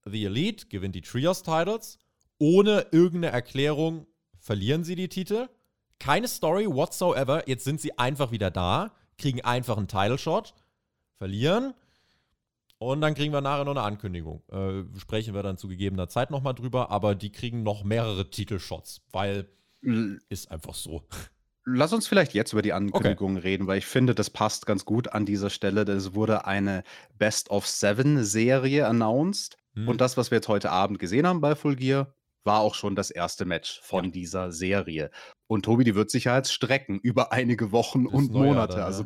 [0.06, 2.00] The Elite gewinnt die Trios-Titles.
[2.43, 4.06] Ohne irgendeine Erklärung
[4.38, 5.47] verlieren sie die Titel.
[5.97, 7.47] Keine Story whatsoever.
[7.47, 10.53] Jetzt sind sie einfach wieder da, kriegen einfach einen Title-Shot,
[11.17, 11.73] verlieren.
[12.79, 14.43] Und dann kriegen wir nachher noch eine Ankündigung.
[14.51, 18.99] Äh, sprechen wir dann zu gegebener Zeit nochmal drüber, aber die kriegen noch mehrere Titelshots,
[19.13, 19.47] weil
[20.27, 21.08] ist einfach so.
[21.63, 23.47] Lass uns vielleicht jetzt über die Ankündigung okay.
[23.47, 25.84] reden, weil ich finde, das passt ganz gut an dieser Stelle.
[25.84, 26.84] Es wurde eine
[27.17, 29.58] Best of Seven Serie announced.
[29.75, 29.88] Hm.
[29.88, 32.95] Und das, was wir jetzt heute Abend gesehen haben bei Full Gear, war auch schon
[32.95, 34.12] das erste Match von ja.
[34.12, 35.12] dieser Serie.
[35.47, 38.77] Und Tobi, die wird sich ja jetzt strecken über einige Wochen bis und Monate.
[38.77, 39.06] Dann, also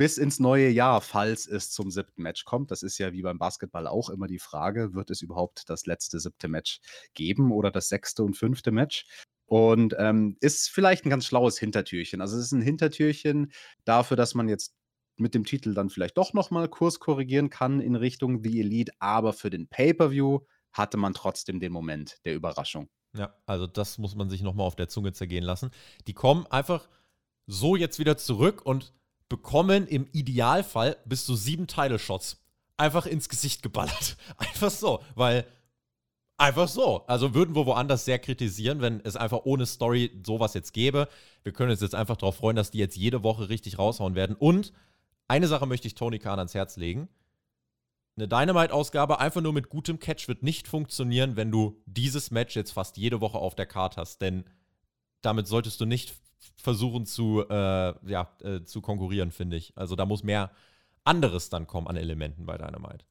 [0.00, 2.70] bis ins neue Jahr, falls es zum siebten Match kommt.
[2.70, 6.18] Das ist ja wie beim Basketball auch immer die Frage, wird es überhaupt das letzte
[6.18, 6.80] siebte Match
[7.12, 9.04] geben oder das sechste und fünfte Match?
[9.44, 12.22] Und ähm, ist vielleicht ein ganz schlaues Hintertürchen.
[12.22, 13.52] Also es ist ein Hintertürchen
[13.84, 14.74] dafür, dass man jetzt
[15.18, 19.34] mit dem Titel dann vielleicht doch nochmal Kurs korrigieren kann in Richtung The Elite, aber
[19.34, 20.40] für den Pay-per-View
[20.72, 22.88] hatte man trotzdem den Moment der Überraschung.
[23.16, 25.70] Ja, also das muss man sich nochmal auf der Zunge zergehen lassen.
[26.06, 26.88] Die kommen einfach
[27.46, 28.92] so jetzt wieder zurück und
[29.28, 32.44] bekommen im Idealfall bis zu sieben Title-Shots
[32.76, 34.16] einfach ins Gesicht geballert.
[34.38, 35.46] Einfach so, weil
[36.40, 37.04] Einfach so.
[37.06, 41.06] Also würden wir woanders sehr kritisieren, wenn es einfach ohne Story sowas jetzt gäbe.
[41.42, 44.36] Wir können uns jetzt einfach darauf freuen, dass die jetzt jede Woche richtig raushauen werden.
[44.36, 44.72] Und
[45.28, 47.10] eine Sache möchte ich Tony Khan ans Herz legen.
[48.16, 52.72] Eine Dynamite-Ausgabe einfach nur mit gutem Catch wird nicht funktionieren, wenn du dieses Match jetzt
[52.72, 54.20] fast jede Woche auf der Karte hast.
[54.20, 54.44] Denn
[55.22, 56.14] damit solltest du nicht
[56.56, 59.72] versuchen zu, äh, ja, äh, zu konkurrieren, finde ich.
[59.76, 60.50] Also da muss mehr
[61.04, 63.04] anderes dann kommen an Elementen bei Dynamite.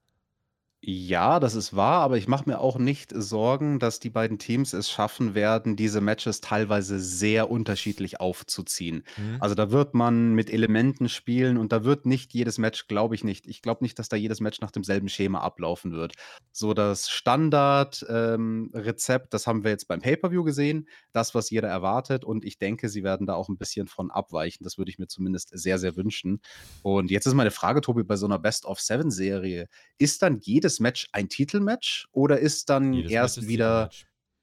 [0.82, 4.72] Ja, das ist wahr, aber ich mache mir auch nicht Sorgen, dass die beiden Teams
[4.72, 9.04] es schaffen werden, diese Matches teilweise sehr unterschiedlich aufzuziehen.
[9.18, 9.36] Mhm.
[9.42, 13.26] Also da wird man mit Elementen spielen und da wird nicht jedes Match, glaube ich
[13.26, 13.46] nicht.
[13.46, 16.14] Ich glaube nicht, dass da jedes Match nach demselben Schema ablaufen wird.
[16.54, 22.24] So das Standard-Rezept, ähm, das haben wir jetzt beim Pay-per-View gesehen, das, was jeder erwartet
[22.24, 24.64] und ich denke, sie werden da auch ein bisschen von abweichen.
[24.64, 26.40] Das würde ich mir zumindest sehr, sehr wünschen.
[26.84, 31.08] Und jetzt ist meine Frage, Tobi, bei so einer Best-of-Seven-Serie, ist dann jedes jedes Match
[31.12, 33.90] ein Titelmatch oder ist dann jedes erst ist wieder.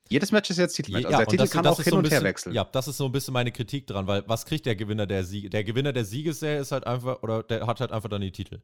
[0.09, 1.05] Jedes Match ist jetzt Titelmatch.
[1.07, 2.55] Also ja, der Titel das, kann das auch hin so und bisschen, her wechseln.
[2.55, 5.25] Ja, das ist so ein bisschen meine Kritik dran, weil was kriegt der Gewinner der
[5.25, 5.51] Siege?
[5.51, 8.61] Der Gewinner der Siegesserie ist halt einfach, oder der hat halt einfach dann die Titel.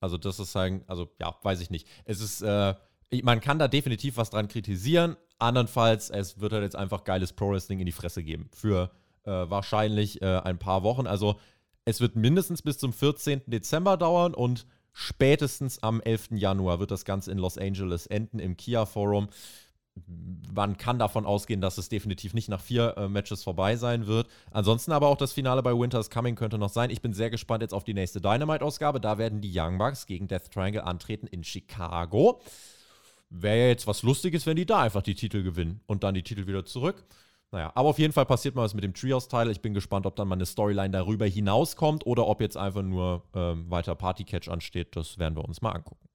[0.00, 1.86] Also, das ist halt, also ja, weiß ich nicht.
[2.06, 2.74] Es ist, äh,
[3.22, 5.16] man kann da definitiv was dran kritisieren.
[5.38, 8.48] Andernfalls, es wird halt jetzt einfach geiles Pro-Wrestling in die Fresse geben.
[8.54, 8.90] Für
[9.24, 11.06] äh, wahrscheinlich äh, ein paar Wochen.
[11.06, 11.38] Also,
[11.84, 13.42] es wird mindestens bis zum 14.
[13.46, 16.30] Dezember dauern und Spätestens am 11.
[16.32, 19.28] Januar wird das Ganze in Los Angeles enden im Kia Forum.
[20.54, 24.26] Man kann davon ausgehen, dass es definitiv nicht nach vier äh, Matches vorbei sein wird.
[24.50, 26.90] Ansonsten aber auch das Finale bei Winter's Coming könnte noch sein.
[26.90, 29.00] Ich bin sehr gespannt jetzt auf die nächste Dynamite-Ausgabe.
[29.00, 32.40] Da werden die Young Bucks gegen Death Triangle antreten in Chicago.
[33.28, 36.22] Wäre ja jetzt was Lustiges, wenn die da einfach die Titel gewinnen und dann die
[36.22, 37.04] Titel wieder zurück.
[37.52, 39.50] Naja, aber auf jeden Fall passiert mal was mit dem Trios-Teil.
[39.50, 43.24] Ich bin gespannt, ob dann mal eine Storyline darüber hinauskommt oder ob jetzt einfach nur
[43.34, 44.96] ähm, weiter Party-Catch ansteht.
[44.96, 46.08] Das werden wir uns mal angucken.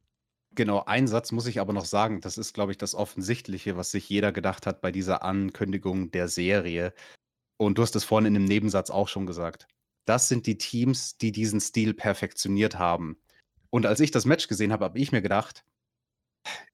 [0.56, 2.22] Genau, einen Satz muss ich aber noch sagen.
[2.22, 6.28] Das ist, glaube ich, das Offensichtliche, was sich jeder gedacht hat bei dieser Ankündigung der
[6.28, 6.92] Serie.
[7.58, 9.68] Und du hast es vorhin in dem Nebensatz auch schon gesagt.
[10.06, 13.18] Das sind die Teams, die diesen Stil perfektioniert haben.
[13.70, 15.64] Und als ich das Match gesehen habe, habe ich mir gedacht,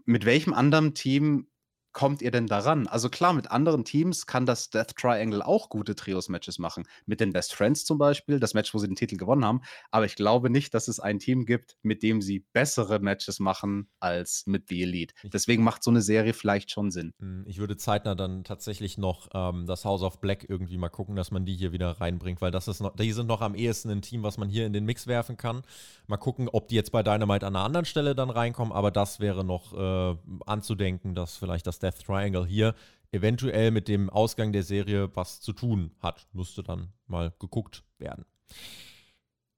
[0.06, 1.48] mit welchem anderen Team
[1.94, 2.88] kommt ihr denn daran?
[2.88, 6.86] Also klar, mit anderen Teams kann das Death Triangle auch gute Trios-Matches machen.
[7.06, 9.62] Mit den Best Friends zum Beispiel, das Match, wo sie den Titel gewonnen haben.
[9.92, 13.90] Aber ich glaube nicht, dass es ein Team gibt, mit dem sie bessere Matches machen
[14.00, 15.14] als mit The Elite.
[15.24, 17.14] Deswegen macht so eine Serie vielleicht schon Sinn.
[17.20, 21.16] Hm, ich würde zeitnah dann tatsächlich noch ähm, das House of Black irgendwie mal gucken,
[21.16, 23.90] dass man die hier wieder reinbringt, weil das ist noch, die sind noch am ehesten
[23.92, 25.62] ein Team, was man hier in den Mix werfen kann.
[26.08, 29.20] Mal gucken, ob die jetzt bei Dynamite an einer anderen Stelle dann reinkommen, aber das
[29.20, 32.74] wäre noch äh, anzudenken, dass vielleicht das Death Triangle hier
[33.12, 36.28] eventuell mit dem Ausgang der Serie was zu tun hat.
[36.34, 38.26] Müsste dann mal geguckt werden.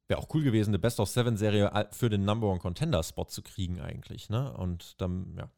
[0.07, 3.25] Wäre auch cool gewesen, eine Best of Seven Serie für den Number One Contender Spot
[3.25, 4.29] zu kriegen, eigentlich.
[4.29, 4.53] Ne?
[4.53, 5.49] Und dann, ja.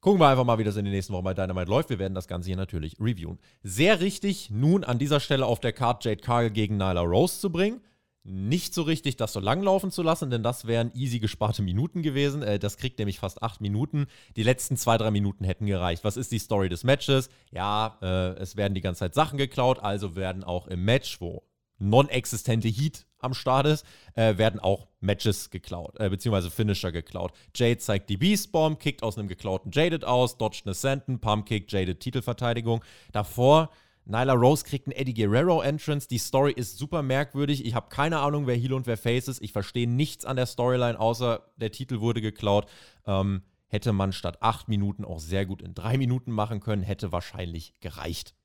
[0.00, 1.90] Gucken wir einfach mal, wie das in den nächsten Wochen bei Dynamite läuft.
[1.90, 3.38] Wir werden das Ganze hier natürlich reviewen.
[3.62, 7.50] Sehr richtig, nun an dieser Stelle auf der Card Jade Cargill gegen Nyla Rose zu
[7.50, 7.80] bringen
[8.26, 12.02] nicht so richtig, das so lang laufen zu lassen, denn das wären easy gesparte Minuten
[12.02, 12.42] gewesen.
[12.42, 14.06] Äh, das kriegt nämlich fast acht Minuten.
[14.36, 16.04] Die letzten zwei, drei Minuten hätten gereicht.
[16.04, 17.30] Was ist die Story des Matches?
[17.52, 21.44] Ja, äh, es werden die ganze Zeit Sachen geklaut, also werden auch im Match, wo
[21.78, 23.84] non-existente Heat am Start ist,
[24.14, 27.32] äh, werden auch Matches geklaut, äh, beziehungsweise Finisher geklaut.
[27.54, 31.46] Jade zeigt die Beast Bomb, kickt aus einem geklauten Jaded aus, dodgt eine Senten, Pump
[31.46, 32.82] Kick, Jaded Titelverteidigung.
[33.12, 33.70] Davor
[34.06, 36.06] Nyla Rose kriegt einen Eddie Guerrero Entrance.
[36.06, 37.66] Die Story ist super merkwürdig.
[37.66, 39.42] Ich habe keine Ahnung, wer Heel und wer Face ist.
[39.42, 42.66] Ich verstehe nichts an der Storyline, außer der Titel wurde geklaut.
[43.04, 47.10] Ähm, hätte man statt acht Minuten auch sehr gut in drei Minuten machen können, hätte
[47.10, 48.36] wahrscheinlich gereicht.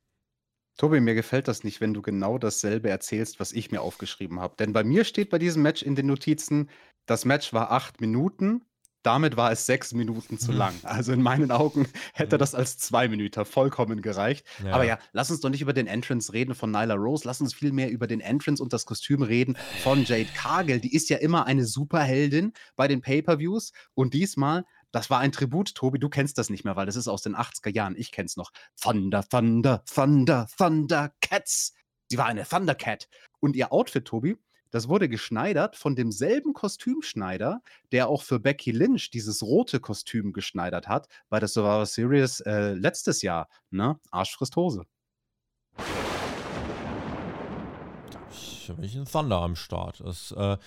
[0.77, 4.55] Tobi, mir gefällt das nicht, wenn du genau dasselbe erzählst, was ich mir aufgeschrieben habe.
[4.57, 6.71] Denn bei mir steht bei diesem Match in den Notizen,
[7.05, 8.63] das Match war acht Minuten
[9.03, 10.57] damit war es sechs Minuten zu mhm.
[10.57, 10.73] lang.
[10.83, 12.39] Also in meinen Augen hätte mhm.
[12.39, 14.45] das als zwei Minuten vollkommen gereicht.
[14.63, 14.73] Ja.
[14.73, 17.27] Aber ja, lass uns doch nicht über den Entrance reden von Nyla Rose.
[17.27, 20.79] Lass uns vielmehr über den Entrance und das Kostüm reden von Jade Cargill.
[20.79, 23.71] Die ist ja immer eine Superheldin bei den Pay-Per-Views.
[23.93, 27.07] Und diesmal das war ein Tribut, Tobi, du kennst das nicht mehr, weil das ist
[27.07, 27.95] aus den 80er Jahren.
[27.95, 28.51] Ich kenn's noch.
[28.81, 31.73] Thunder, Thunder, Thunder, Thunder Cats.
[32.09, 33.07] Sie war eine Thundercat.
[33.39, 34.37] Und ihr Outfit, Tobi,
[34.71, 40.87] das wurde geschneidert von demselben Kostümschneider, der auch für Becky Lynch dieses rote Kostüm geschneidert
[40.87, 43.47] hat bei der Survivor Series äh, letztes Jahr.
[43.69, 43.99] Ne?
[44.09, 44.85] Arsch frisst Hose.
[48.29, 50.01] Ich habe ein Thunder am Start.
[50.01, 50.57] Das, äh,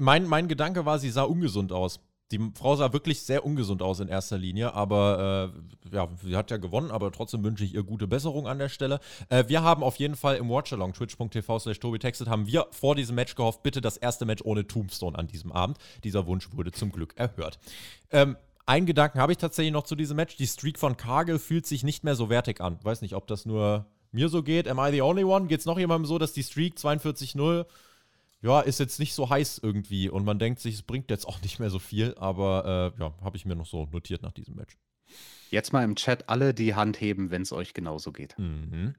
[0.00, 2.00] mein, mein Gedanke war, sie sah ungesund aus.
[2.30, 5.52] Die Frau sah wirklich sehr ungesund aus in erster Linie, aber
[5.90, 8.68] äh, ja, sie hat ja gewonnen, aber trotzdem wünsche ich ihr gute Besserung an der
[8.68, 9.00] Stelle.
[9.30, 13.14] Äh, wir haben auf jeden Fall im Watchalong, twitch.tv slash Textet, haben wir vor diesem
[13.14, 15.78] Match gehofft, bitte das erste Match ohne Tombstone an diesem Abend.
[16.04, 17.58] Dieser Wunsch wurde zum Glück erhört.
[18.10, 18.36] Ähm,
[18.66, 20.36] einen Gedanken habe ich tatsächlich noch zu diesem Match.
[20.36, 22.78] Die Streak von Cargill fühlt sich nicht mehr so wertig an.
[22.82, 24.68] Weiß nicht, ob das nur mir so geht.
[24.68, 25.46] Am I the only one?
[25.46, 27.64] Geht es noch jemandem so, dass die Streak 42-0
[28.40, 31.40] ja, ist jetzt nicht so heiß irgendwie und man denkt sich, es bringt jetzt auch
[31.42, 34.54] nicht mehr so viel, aber äh, ja, habe ich mir noch so notiert nach diesem
[34.54, 34.76] Match.
[35.50, 38.38] Jetzt mal im Chat alle die Hand heben, wenn es euch genauso geht.
[38.38, 38.94] Mhm.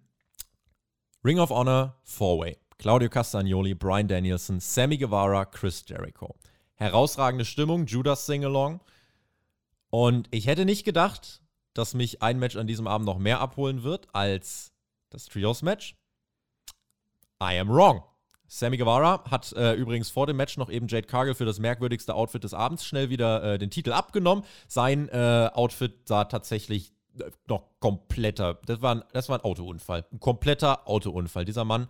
[1.24, 2.58] Ring of Honor, Four-Way.
[2.80, 6.36] Claudio Castagnoli, Brian Danielson, Sammy Guevara, Chris Jericho.
[6.76, 8.80] Herausragende Stimmung, Judas Singalong.
[9.90, 11.42] Und ich hätte nicht gedacht,
[11.74, 14.72] dass mich ein Match an diesem Abend noch mehr abholen wird als
[15.10, 15.96] das Trios-Match.
[17.42, 18.04] I am wrong.
[18.50, 22.16] Sammy Guevara hat äh, übrigens vor dem Match noch eben Jade Cargill für das merkwürdigste
[22.16, 24.44] Outfit des Abends schnell wieder äh, den Titel abgenommen.
[24.68, 28.60] Sein äh, Outfit sah tatsächlich äh, noch kompletter.
[28.66, 30.06] Das war, ein, das war ein Autounfall.
[30.12, 31.46] Ein kompletter Autounfall.
[31.46, 31.88] Dieser Mann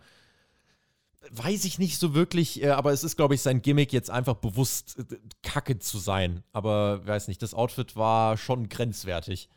[1.31, 4.35] weiß ich nicht so wirklich, äh, aber es ist, glaube ich, sein Gimmick, jetzt einfach
[4.35, 6.43] bewusst äh, kacke zu sein.
[6.51, 9.49] Aber weiß nicht, das Outfit war schon grenzwertig.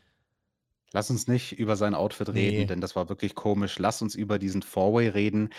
[0.93, 2.65] Lass uns nicht über sein Outfit reden, nee.
[2.65, 3.79] denn das war wirklich komisch.
[3.79, 5.49] Lass uns über diesen Four-Way reden,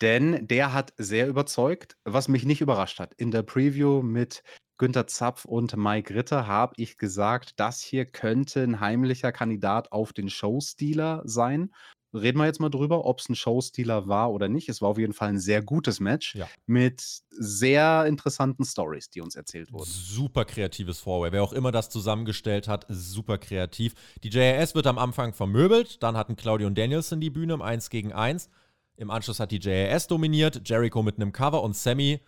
[0.00, 3.12] denn der hat sehr überzeugt, was mich nicht überrascht hat.
[3.14, 4.44] In der Preview mit
[4.78, 10.12] Günter Zapf und Mike Ritter habe ich gesagt, das hier könnte ein heimlicher Kandidat auf
[10.12, 11.70] den Showstealer sein.
[12.14, 14.68] Reden wir jetzt mal drüber, ob es ein Showstealer war oder nicht.
[14.68, 16.48] Es war auf jeden Fall ein sehr gutes Match ja.
[16.66, 19.90] mit sehr interessanten Stories, die uns erzählt wurden.
[19.90, 21.32] Super kreatives Vorway.
[21.32, 23.94] Wer auch immer das zusammengestellt hat, super kreativ.
[24.22, 27.90] Die JRS wird am Anfang vermöbelt, dann hatten Claudio und Danielson die Bühne im 1
[27.90, 28.48] gegen 1.
[28.96, 32.20] Im Anschluss hat die JAS dominiert, Jericho mit einem Cover und Sammy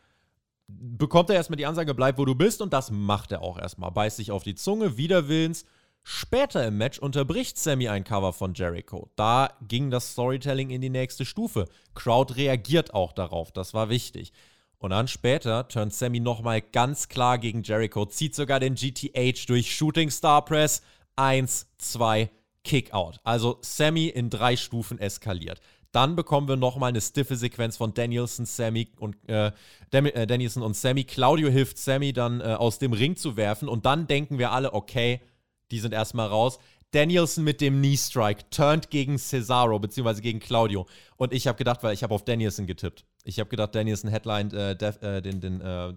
[0.69, 3.91] bekommt er erstmal die Ansage, bleib wo du bist und das macht er auch erstmal.
[3.91, 5.65] Beißt sich auf die Zunge, widerwillens.
[6.09, 9.11] Später im Match unterbricht Sammy ein Cover von Jericho.
[9.17, 11.65] Da ging das Storytelling in die nächste Stufe.
[11.97, 14.33] Crowd reagiert auch darauf, das war wichtig.
[14.79, 19.75] Und dann später turnt Sammy nochmal ganz klar gegen Jericho, zieht sogar den GTH durch
[19.75, 20.81] Shooting Star Press.
[21.17, 22.31] Eins, zwei,
[22.63, 23.19] Kickout.
[23.25, 25.61] Also Sammy in drei Stufen eskaliert.
[25.91, 29.51] Dann bekommen wir nochmal eine stiffe Sequenz von Danielson, Sammy und äh,
[29.91, 31.03] äh, Danielson und Sammy.
[31.03, 34.73] Claudio hilft Sammy dann äh, aus dem Ring zu werfen und dann denken wir alle,
[34.73, 35.21] okay,
[35.71, 36.59] die sind erstmal raus.
[36.93, 41.83] Danielson mit dem Knee Strike turned gegen Cesaro beziehungsweise gegen Claudio und ich habe gedacht,
[41.83, 43.05] weil ich habe auf Danielson getippt.
[43.25, 45.93] Ich habe gedacht, Danielson headlined äh, äh, den, den äh,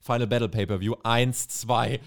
[0.00, 2.00] Final Battle Pay-per-View 1 2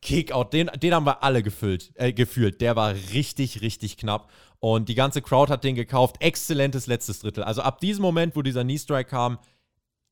[0.00, 2.60] Kickout, den, den haben wir alle gefüllt, äh, gefühlt.
[2.60, 4.30] Der war richtig, richtig knapp.
[4.60, 6.16] Und die ganze Crowd hat den gekauft.
[6.20, 7.42] Exzellentes letztes Drittel.
[7.44, 9.38] Also ab diesem Moment, wo dieser Knee Strike kam,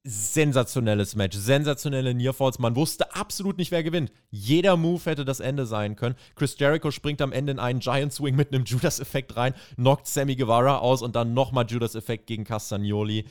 [0.07, 2.59] sensationelles Match, sensationelle Nearfalls.
[2.59, 4.13] Man wusste absolut nicht, wer gewinnt.
[4.31, 6.15] Jeder Move hätte das Ende sein können.
[6.37, 10.37] Chris Jericho springt am Ende in einen Giant Swing mit einem Judas-Effekt rein, knockt Sammy
[10.37, 13.25] Guevara aus und dann nochmal Judas-Effekt gegen Castagnoli.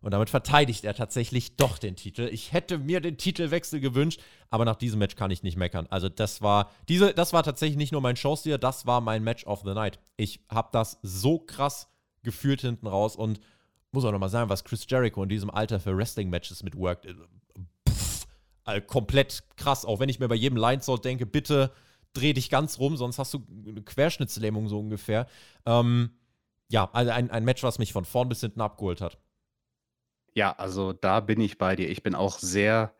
[0.00, 2.28] Und damit verteidigt er tatsächlich doch den Titel.
[2.32, 5.86] Ich hätte mir den Titelwechsel gewünscht, aber nach diesem Match kann ich nicht meckern.
[5.90, 9.44] Also das war diese, das war tatsächlich nicht nur mein Showsteer, das war mein Match
[9.46, 9.98] of the Night.
[10.16, 11.88] Ich habe das so krass
[12.22, 13.40] gefühlt hinten raus und
[13.96, 17.06] muss auch nochmal sagen, was Chris Jericho in diesem Alter für Wrestling-Matches mitworkt.
[17.06, 17.14] Äh,
[17.88, 18.26] pff,
[18.64, 19.84] also komplett krass.
[19.84, 21.72] Auch wenn ich mir bei jedem Linesort denke, bitte
[22.12, 25.26] dreh dich ganz rum, sonst hast du eine Querschnittslähmung so ungefähr.
[25.64, 26.10] Ähm,
[26.68, 29.18] ja, also ein, ein Match, was mich von vorn bis hinten abgeholt hat.
[30.34, 31.88] Ja, also da bin ich bei dir.
[31.88, 32.94] Ich bin auch sehr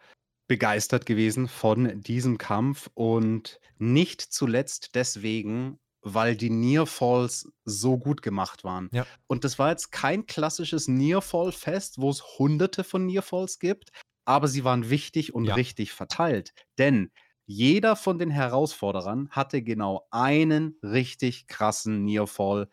[0.49, 5.79] begeistert gewesen von diesem Kampf und nicht zuletzt deswegen,
[6.09, 8.89] weil die Nearfalls so gut gemacht waren.
[8.93, 9.07] Ja.
[9.27, 13.91] Und das war jetzt kein klassisches Nearfall-Fest, wo es hunderte von Nearfalls gibt,
[14.25, 15.55] aber sie waren wichtig und Ja.
[15.55, 16.53] richtig verteilt.
[16.79, 17.11] Denn
[17.47, 22.69] jeder von den Herausforderern hatte genau einen richtig krassen Nearfall,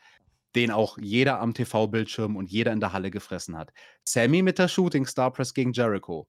[0.56, 3.74] den auch jeder am TV-Bildschirm und jeder in der Halle gefressen hat.
[4.04, 6.28] Sammy mit der Shooting Star Press gegen Jericho.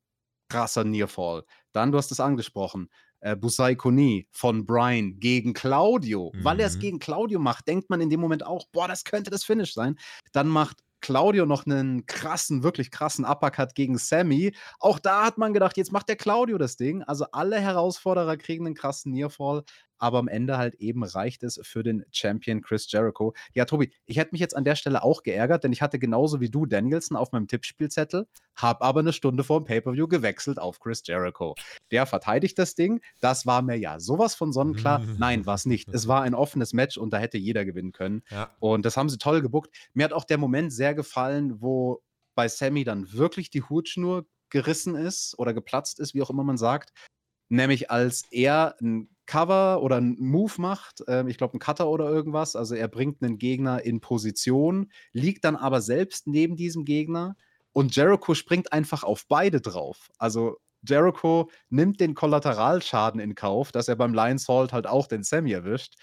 [0.48, 1.44] Krasser Nearfall.
[1.72, 2.88] Dann, du hast es angesprochen,
[3.24, 6.30] äh, Busai Koni von Brian gegen Claudio.
[6.42, 6.80] Weil er es Mhm.
[6.80, 9.98] gegen Claudio macht, denkt man in dem Moment auch, boah, das könnte das Finish sein.
[10.32, 14.54] Dann macht Claudio noch einen krassen, wirklich krassen Uppercut gegen Sammy.
[14.78, 17.02] Auch da hat man gedacht, jetzt macht der Claudio das Ding.
[17.02, 19.64] Also alle Herausforderer kriegen einen krassen Nearfall,
[20.04, 23.32] aber am Ende halt eben reicht es für den Champion Chris Jericho.
[23.54, 26.42] Ja, Tobi, ich hätte mich jetzt an der Stelle auch geärgert, denn ich hatte genauso
[26.42, 30.78] wie du Danielson auf meinem Tippspielzettel, habe aber eine Stunde vor dem Pay-Per-View gewechselt auf
[30.78, 31.54] Chris Jericho.
[31.90, 33.00] Der verteidigt das Ding.
[33.22, 35.02] Das war mir ja sowas von sonnenklar.
[35.16, 35.88] Nein, war es nicht.
[35.88, 38.24] Es war ein offenes Match und da hätte jeder gewinnen können.
[38.30, 38.54] Ja.
[38.60, 39.74] Und das haben sie toll gebuckt.
[39.94, 42.02] Mir hat auch der Moment sehr gefallen, wo
[42.34, 46.58] bei Sammy dann wirklich die Hutschnur gerissen ist oder geplatzt ist, wie auch immer man
[46.58, 46.92] sagt.
[47.48, 52.08] Nämlich als er ein Cover oder ein Move macht, ähm, ich glaube ein Cutter oder
[52.10, 52.56] irgendwas.
[52.56, 57.36] Also er bringt einen Gegner in Position, liegt dann aber selbst neben diesem Gegner
[57.72, 60.10] und Jericho springt einfach auf beide drauf.
[60.18, 65.22] Also Jericho nimmt den Kollateralschaden in Kauf, dass er beim Lions Halt halt auch den
[65.22, 65.94] Sammy erwischt.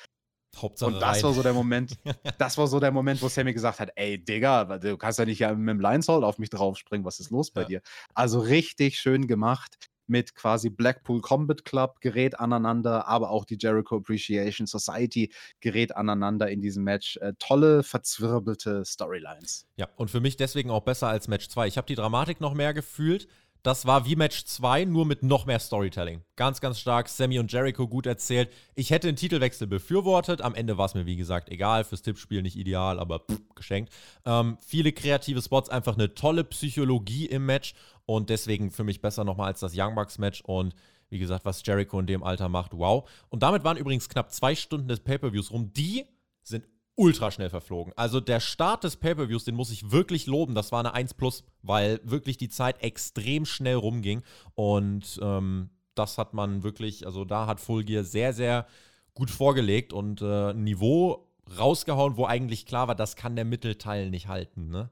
[0.56, 1.24] Hauptsache Und das rein.
[1.24, 1.98] war so der Moment,
[2.40, 5.40] das war so der Moment, wo Sammy gesagt hat, ey, Digga, du kannst ja nicht
[5.40, 7.68] mit dem Lionshold auf mich draufspringen, was ist los bei Ja.
[7.68, 7.82] dir?
[8.16, 9.78] Also richtig schön gemacht
[10.12, 16.50] mit quasi Blackpool Combat Club gerät aneinander, aber auch die Jericho Appreciation Society gerät aneinander
[16.50, 17.18] in diesem Match.
[17.18, 19.66] Äh, tolle, verzwirbelte Storylines.
[19.78, 21.68] Ja, und für mich deswegen auch besser als Match 2.
[21.68, 23.28] Ich habe die Dramatik noch mehr gefühlt.
[23.64, 26.24] Das war wie Match 2, nur mit noch mehr Storytelling.
[26.36, 27.08] Ganz, ganz stark.
[27.08, 28.52] Sammy und Jericho gut erzählt.
[28.74, 30.42] Ich hätte den Titelwechsel befürwortet.
[30.42, 31.84] Am Ende war es mir, wie gesagt, egal.
[31.84, 33.94] Fürs Tippspiel nicht ideal, aber pff, geschenkt.
[34.26, 37.76] Ähm, viele kreative Spots, einfach eine tolle Psychologie im Match.
[38.06, 40.42] Und deswegen für mich besser nochmal als das Young Bucks Match.
[40.42, 40.74] Und
[41.10, 43.08] wie gesagt, was Jericho in dem Alter macht, wow.
[43.30, 45.72] Und damit waren übrigens knapp zwei Stunden des Pay-Per-Views rum.
[45.74, 46.06] Die
[46.42, 46.66] sind
[47.02, 47.94] ultra schnell verflogen.
[47.96, 50.54] Also der Start des Pay-Per-Views, den muss ich wirklich loben.
[50.54, 54.22] Das war eine 1 plus, weil wirklich die Zeit extrem schnell rumging.
[54.54, 58.68] Und ähm, das hat man wirklich, also da hat Full Gear sehr, sehr
[59.16, 64.12] gut vorgelegt und äh, ein Niveau rausgehauen, wo eigentlich klar war, das kann der Mittelteil
[64.12, 64.70] nicht halten.
[64.70, 64.92] Ne?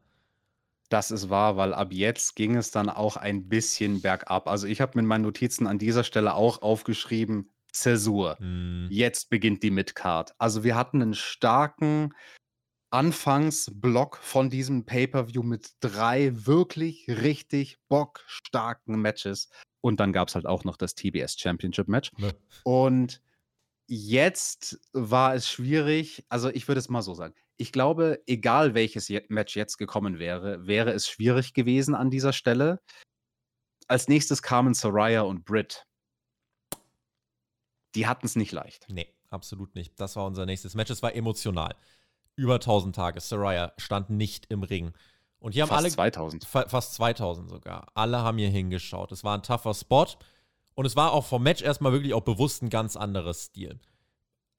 [0.90, 4.48] Das ist wahr, weil ab jetzt ging es dann auch ein bisschen bergab.
[4.48, 8.38] Also ich habe in meinen Notizen an dieser Stelle auch aufgeschrieben, Zäsur.
[8.40, 10.34] Hm, Jetzt beginnt die Midcard.
[10.38, 12.14] Also wir hatten einen starken
[12.92, 19.50] Anfangsblock von diesem Pay-per-View mit drei wirklich richtig bockstarken Matches.
[19.82, 22.12] Und dann gab es halt auch noch das TBS Championship Match.
[22.18, 22.34] ne.
[22.64, 23.22] Und
[23.88, 26.26] jetzt war es schwierig.
[26.30, 27.36] Also ich würde es mal so sagen.
[27.58, 32.82] Ich glaube, egal welches Match jetzt gekommen wäre, wäre es schwierig gewesen an dieser Stelle.
[33.88, 35.86] Als nächstes kamen Soraya und Britt.
[37.96, 38.86] Die hatten es nicht leicht.
[38.90, 40.00] Nee, absolut nicht.
[40.00, 40.92] Das war unser nächstes Match.
[40.92, 41.76] Es war emotional.
[42.36, 43.20] Über 1000 Tage.
[43.20, 44.94] Saraya stand nicht im Ring.
[45.40, 46.46] Und hier haben Fast alle 2000.
[46.46, 47.88] fa fast 2000 sogar.
[47.96, 49.12] Alle haben hier hingeschaut.
[49.12, 50.08] Es war ein tougher Spot
[50.76, 53.80] und es war auch vom Match erstmal wirklich auch bewusst ein ganz anderes Stil.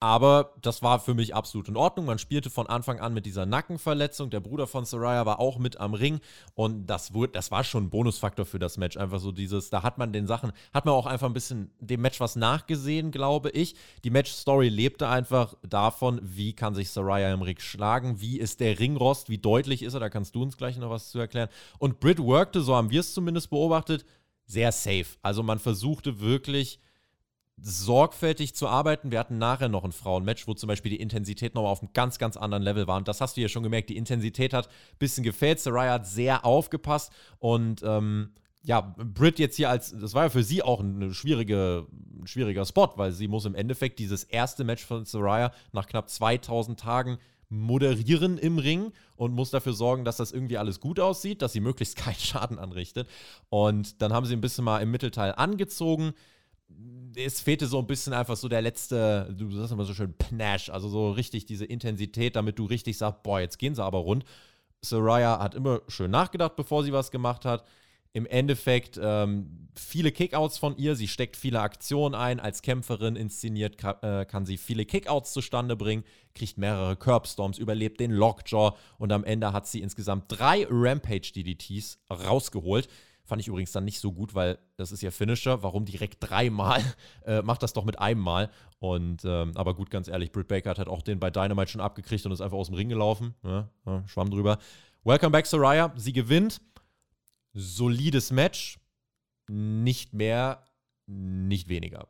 [0.03, 2.07] Aber das war für mich absolut in Ordnung.
[2.07, 4.31] Man spielte von Anfang an mit dieser Nackenverletzung.
[4.31, 6.21] Der Bruder von Soraya war auch mit am Ring.
[6.55, 8.97] Und das, wurde, das war schon ein Bonusfaktor für das Match.
[8.97, 12.01] Einfach so dieses, da hat man den Sachen, hat man auch einfach ein bisschen dem
[12.01, 13.75] Match was nachgesehen, glaube ich.
[14.03, 18.79] Die Match-Story lebte einfach davon, wie kann sich Soraya im Ring schlagen, wie ist der
[18.79, 19.99] Ringrost, wie deutlich ist er.
[19.99, 21.49] Da kannst du uns gleich noch was zu erklären.
[21.77, 24.03] Und Britt workte, so haben wir es zumindest beobachtet,
[24.47, 25.05] sehr safe.
[25.21, 26.79] Also man versuchte wirklich
[27.57, 29.11] sorgfältig zu arbeiten.
[29.11, 32.17] Wir hatten nachher noch ein Frauenmatch, wo zum Beispiel die Intensität nochmal auf einem ganz,
[32.17, 32.97] ganz anderen Level war.
[32.97, 33.89] Und das hast du ja schon gemerkt.
[33.89, 35.59] Die Intensität hat ein bisschen gefällt.
[35.59, 37.11] Saraya hat sehr aufgepasst.
[37.39, 38.31] Und ähm,
[38.63, 41.87] ja, Britt jetzt hier als, das war ja für sie auch ein schwierige,
[42.25, 46.79] schwieriger Spot, weil sie muss im Endeffekt dieses erste Match von Saraya nach knapp 2000
[46.79, 47.17] Tagen
[47.49, 51.59] moderieren im Ring und muss dafür sorgen, dass das irgendwie alles gut aussieht, dass sie
[51.59, 53.07] möglichst keinen Schaden anrichtet.
[53.49, 56.13] Und dann haben sie ein bisschen mal im Mittelteil angezogen
[57.15, 60.69] es fehlte so ein bisschen einfach so der letzte, du sagst immer so schön, Pnash,
[60.69, 64.23] also so richtig diese Intensität, damit du richtig sagst, boah, jetzt gehen sie aber rund.
[64.81, 67.65] Soraya hat immer schön nachgedacht, bevor sie was gemacht hat.
[68.13, 73.77] Im Endeffekt ähm, viele Kickouts von ihr, sie steckt viele Aktionen ein, als Kämpferin inszeniert,
[73.77, 76.03] kann, äh, kann sie viele Kickouts zustande bringen,
[76.33, 82.89] kriegt mehrere Curbstorms, überlebt den Lockjaw und am Ende hat sie insgesamt drei Rampage-DDTs rausgeholt.
[83.31, 85.63] Fand ich übrigens dann nicht so gut, weil das ist ja Finisher.
[85.63, 86.83] Warum direkt dreimal?
[87.25, 88.49] Äh, macht das doch mit einem Mal.
[88.79, 91.79] Und, ähm, aber gut, ganz ehrlich, Britt Baker hat halt auch den bei Dynamite schon
[91.79, 93.35] abgekriegt und ist einfach aus dem Ring gelaufen.
[93.43, 94.57] Ja, ja, schwamm drüber.
[95.05, 95.93] Welcome back, Soraya.
[95.95, 96.59] Sie gewinnt.
[97.53, 98.79] Solides Match.
[99.47, 100.65] Nicht mehr,
[101.05, 102.09] nicht weniger.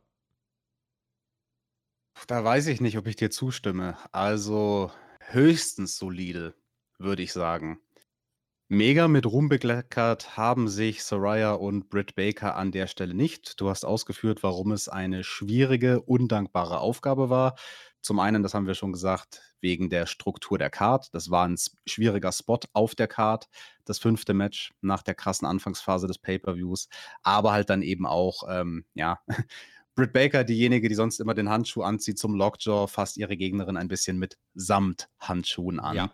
[2.26, 3.96] Da weiß ich nicht, ob ich dir zustimme.
[4.10, 6.54] Also höchstens solide,
[6.98, 7.78] würde ich sagen.
[8.74, 13.60] Mega mit Ruhm bekleckert haben sich Soraya und Britt Baker an der Stelle nicht.
[13.60, 17.56] Du hast ausgeführt, warum es eine schwierige, undankbare Aufgabe war.
[18.00, 21.12] Zum einen, das haben wir schon gesagt, wegen der Struktur der Card.
[21.12, 23.50] Das war ein schwieriger Spot auf der Card,
[23.84, 26.88] das fünfte Match nach der krassen Anfangsphase des Pay-per-Views.
[27.22, 29.18] Aber halt dann eben auch, ähm, ja,
[29.94, 33.88] Britt Baker, diejenige, die sonst immer den Handschuh anzieht zum Lockjaw, fasst ihre Gegnerin ein
[33.88, 35.96] bisschen mit Samthandschuhen an.
[35.96, 36.12] Ja.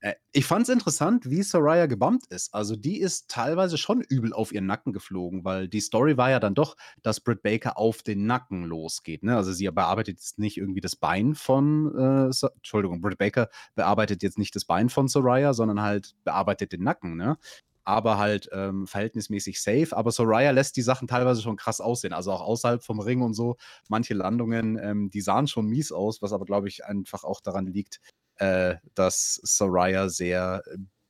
[0.00, 2.54] Äh, ich fand es interessant, wie Soraya gebumpt ist.
[2.54, 6.38] Also, die ist teilweise schon übel auf ihren Nacken geflogen, weil die Story war ja
[6.40, 9.36] dann doch, dass Britt Baker auf den Nacken losgeht, ne?
[9.36, 14.38] Also, sie bearbeitet jetzt nicht irgendwie das Bein von, äh, Entschuldigung, Britt Baker bearbeitet jetzt
[14.38, 17.36] nicht das Bein von Soraya, sondern halt bearbeitet den Nacken, ne?
[17.84, 19.96] Aber halt, ähm, verhältnismäßig safe.
[19.96, 22.12] Aber Soraya lässt die Sachen teilweise schon krass aussehen.
[22.12, 23.56] Also, auch außerhalb vom Ring und so.
[23.88, 27.66] Manche Landungen, ähm, die sahen schon mies aus, was aber, glaube ich, einfach auch daran
[27.66, 28.00] liegt,
[28.38, 30.62] äh, dass Soraya sehr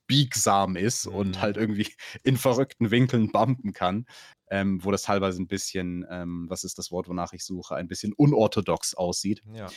[0.08, 1.14] biegsam ist mhm.
[1.14, 1.86] und halt irgendwie
[2.24, 4.06] in verrückten Winkeln bumpen kann,
[4.50, 7.86] ähm, wo das teilweise ein bisschen, ähm, was ist das Wort, wonach ich suche, ein
[7.86, 9.42] bisschen unorthodox aussieht.
[9.52, 9.68] Ja.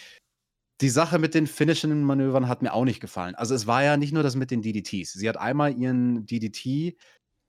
[0.79, 3.35] Die Sache mit den finishenden Manövern hat mir auch nicht gefallen.
[3.35, 5.13] Also es war ja nicht nur das mit den DDTs.
[5.13, 6.97] Sie hat einmal ihren DDT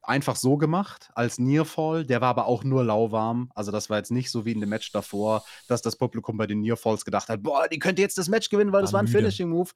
[0.02, 2.04] einfach so gemacht als Nearfall.
[2.04, 3.50] Der war aber auch nur lauwarm.
[3.54, 6.46] Also das war jetzt nicht so wie in dem Match davor, dass das Publikum bei
[6.46, 9.08] den Nearfalls gedacht hat, boah, die könnte jetzt das Match gewinnen, weil das war ein
[9.08, 9.70] Finishing Move.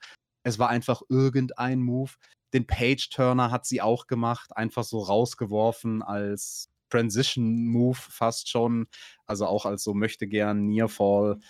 [0.45, 2.13] Es war einfach irgendein Move.
[2.53, 8.87] Den Page Turner hat sie auch gemacht, einfach so rausgeworfen als Transition Move fast schon,
[9.27, 11.41] also auch als so möchte gern Nearfall.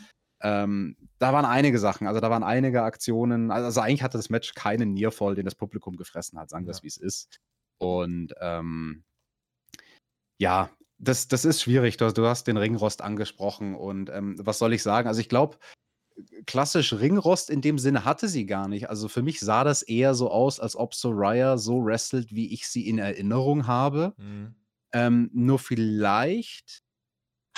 [0.43, 3.51] Ähm, da waren einige Sachen, also da waren einige Aktionen.
[3.51, 6.77] Also eigentlich hatte das Match keinen Nearfall, den das Publikum gefressen hat, sagen wir ja.
[6.77, 7.41] es wie es ist.
[7.79, 9.05] Und ähm,
[10.39, 11.97] ja, das, das ist schwierig.
[11.97, 15.09] Du, du, hast den Ringrost angesprochen und ähm, was soll ich sagen?
[15.09, 15.59] Also ich glaube,
[16.47, 18.89] klassisch Ringrost in dem Sinne hatte sie gar nicht.
[18.89, 22.69] Also für mich sah das eher so aus, als ob Soraya so wrestelt, wie ich
[22.69, 24.15] sie in Erinnerung habe.
[24.17, 24.55] Mhm.
[24.93, 26.86] Ähm, nur vielleicht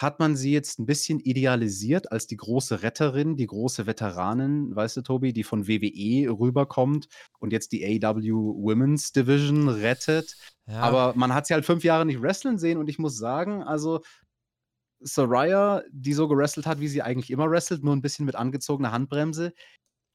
[0.01, 4.99] hat man sie jetzt ein bisschen idealisiert als die große Retterin, die große Veteranin, weißt
[4.99, 7.09] du, Tobi, die von WWE rüberkommt
[7.41, 10.37] und jetzt die AW Women's Division rettet.
[10.67, 10.81] Ja.
[10.81, 14.01] Aber man hat sie halt fünf Jahre nicht wrestlen sehen und ich muss sagen, also
[15.01, 18.93] Soraya, die so gewrestelt hat, wie sie eigentlich immer wrestelt, nur ein bisschen mit angezogener
[18.93, 19.53] Handbremse,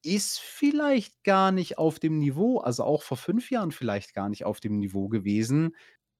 [0.03, 4.45] ist vielleicht gar nicht auf dem Niveau, also auch vor fünf Jahren vielleicht gar nicht
[4.45, 5.75] auf dem Niveau gewesen,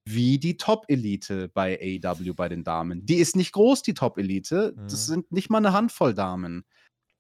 [0.05, 3.05] wie die Top-Elite bei AEW bei den Damen.
[3.05, 4.73] Die ist nicht groß, die Top-Elite.
[4.75, 4.83] Mhm.
[4.83, 6.65] Das sind nicht mal eine Handvoll Damen.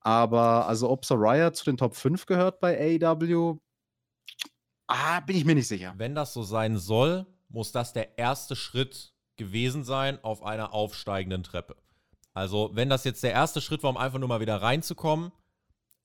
[0.01, 3.59] Aber also ob Soraya zu den Top 5 gehört bei AEW,
[4.87, 5.93] ah, bin ich mir nicht sicher.
[5.97, 11.43] Wenn das so sein soll, muss das der erste Schritt gewesen sein auf einer aufsteigenden
[11.43, 11.77] Treppe.
[12.33, 15.31] Also, wenn das jetzt der erste Schritt war, um einfach nur mal wieder reinzukommen,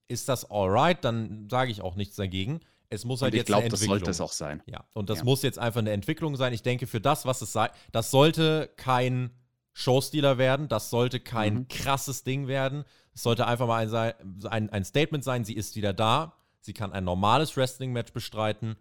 [0.09, 2.61] ist das alright, dann sage ich auch nichts dagegen.
[2.91, 3.99] Es muss halt Und ich jetzt glaube, eine das Entwicklung.
[3.99, 4.63] sollte es auch sein.
[4.67, 5.25] Ja, und das Ja.
[5.25, 6.53] muss jetzt einfach eine Entwicklung sein.
[6.53, 9.31] Ich denke, für das, was es sei, das sollte kein
[9.75, 11.69] Showstealer werden, das sollte kein Mhm.
[11.69, 12.85] krasses Ding werden.
[13.15, 16.93] Es sollte einfach mal ein, ein, ein Statement sein, sie ist wieder da, sie kann
[16.93, 18.77] ein normales Wrestling-Match bestreiten.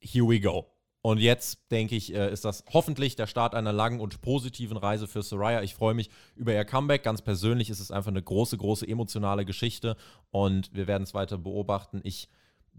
[0.00, 0.66] Here we go.
[1.02, 5.06] Und jetzt, denke ich, äh, ist das hoffentlich der Start einer langen und positiven Reise
[5.06, 5.62] für Soraya.
[5.62, 7.04] Ich freue mich über ihr Comeback.
[7.04, 9.96] Ganz persönlich ist es einfach eine große, große emotionale Geschichte
[10.30, 12.00] und wir werden es weiter beobachten.
[12.02, 12.28] Ich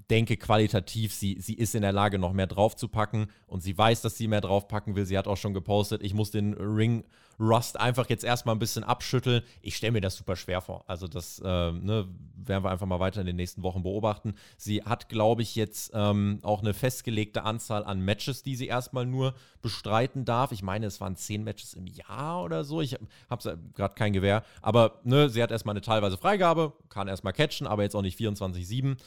[0.10, 4.18] denke qualitativ, sie, sie ist in der Lage, noch mehr draufzupacken und sie weiß, dass
[4.18, 5.06] sie mehr draufpacken will.
[5.06, 7.04] Sie hat auch schon gepostet, ich muss den Ring
[7.40, 9.44] Rust einfach jetzt erstmal ein bisschen abschütteln.
[9.62, 10.84] Ich stelle mir das super schwer vor.
[10.88, 14.34] Also das ähm, ne, werden wir einfach mal weiter in den nächsten Wochen beobachten.
[14.58, 19.06] Sie hat, glaube ich, jetzt ähm, auch eine festgelegte Anzahl an Matches, die sie erstmal
[19.06, 20.52] nur bestreiten darf.
[20.52, 22.82] Ich meine, es waren zehn Matches im Jahr oder so.
[22.82, 22.98] Ich
[23.30, 24.44] habe gerade kein Gewehr.
[24.64, 28.20] Aber ne, sie hat erstmal eine teilweise Freigabe, kann erstmal catchen, aber jetzt auch nicht
[28.20, 28.98] 24-7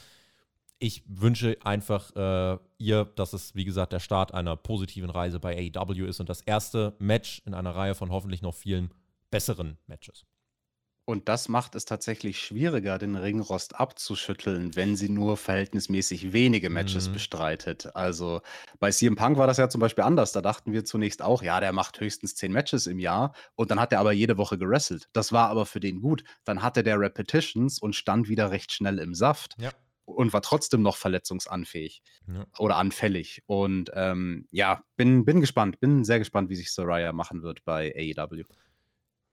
[0.80, 5.56] ich wünsche einfach äh, ihr, dass es, wie gesagt, der Start einer positiven Reise bei
[5.76, 8.90] AEW ist und das erste Match in einer Reihe von hoffentlich noch vielen
[9.30, 10.24] besseren Matches.
[11.06, 17.08] Und das macht es tatsächlich schwieriger, den Ringrost abzuschütteln, wenn sie nur verhältnismäßig wenige Matches
[17.08, 17.12] Mhm.
[17.14, 17.96] bestreitet.
[17.96, 18.42] Also
[18.78, 20.30] bei CM Punk war das ja zum Beispiel anders.
[20.32, 23.80] Da dachten wir zunächst auch, ja, der macht höchstens zehn Matches im Jahr und dann
[23.80, 25.08] hat er aber jede Woche gewrestelt.
[25.12, 26.22] Das war aber für den gut.
[26.44, 29.70] Dann hatte der Repetitions und stand wieder recht schnell im Saft Ja.
[30.10, 32.46] Und war trotzdem noch verletzungsanfähig Ja.
[32.58, 33.42] oder anfällig.
[33.46, 37.92] Und ähm, ja, bin, bin gespannt, bin sehr gespannt, wie sich Soraya machen wird bei
[37.96, 38.44] AEW.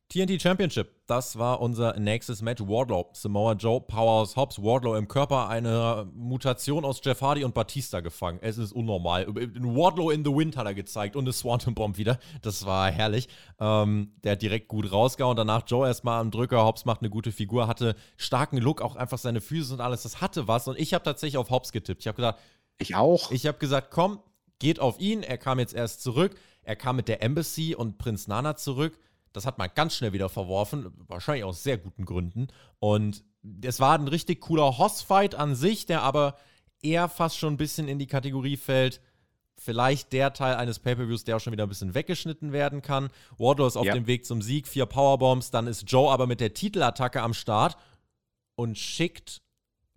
[0.09, 2.61] TNT Championship, das war unser nächstes Match.
[2.61, 7.99] Wardlow, Samoa Joe, Powerhouse Hobbs, Wardlow im Körper, eine Mutation aus Jeff Hardy und Batista
[7.99, 8.39] gefangen.
[8.41, 9.27] Es ist unnormal.
[9.27, 12.19] Wardlow in the Wind hat er gezeigt und eine Swanton Bomb wieder.
[12.41, 13.27] Das war herrlich.
[13.59, 15.35] Ähm, der hat direkt gut rausgehauen.
[15.35, 16.63] Danach Joe erstmal am Drücker.
[16.63, 20.03] Hobbs macht eine gute Figur, hatte starken Look, auch einfach seine Füße und alles.
[20.03, 20.69] Das hatte was.
[20.69, 21.99] Und ich habe tatsächlich auf Hobbs getippt.
[22.03, 22.39] Ich habe gesagt,
[22.77, 23.29] Ich auch.
[23.31, 24.19] ich habe gesagt, komm,
[24.59, 25.21] geht auf ihn.
[25.21, 26.39] Er kam jetzt erst zurück.
[26.63, 28.97] Er kam mit der Embassy und Prinz Nana zurück.
[29.37, 30.91] Das hat man ganz schnell wieder verworfen.
[31.07, 32.47] Wahrscheinlich aus sehr guten Gründen.
[32.79, 33.23] Und
[33.63, 36.35] es war ein richtig cooler Hoss-Fight an sich, der aber
[36.81, 38.99] eher fast schon ein bisschen in die Kategorie fällt.
[39.59, 43.09] Vielleicht der Teil eines Pay-Per-Views, der auch schon wieder ein bisschen weggeschnitten werden kann.
[43.37, 43.93] Wardlow ist auf Ja.
[43.93, 45.49] dem Weg zum Sieg, vier Powerbombs.
[45.51, 47.77] Dann ist Joe aber mit der Titelattacke am Start
[48.55, 49.41] und schickt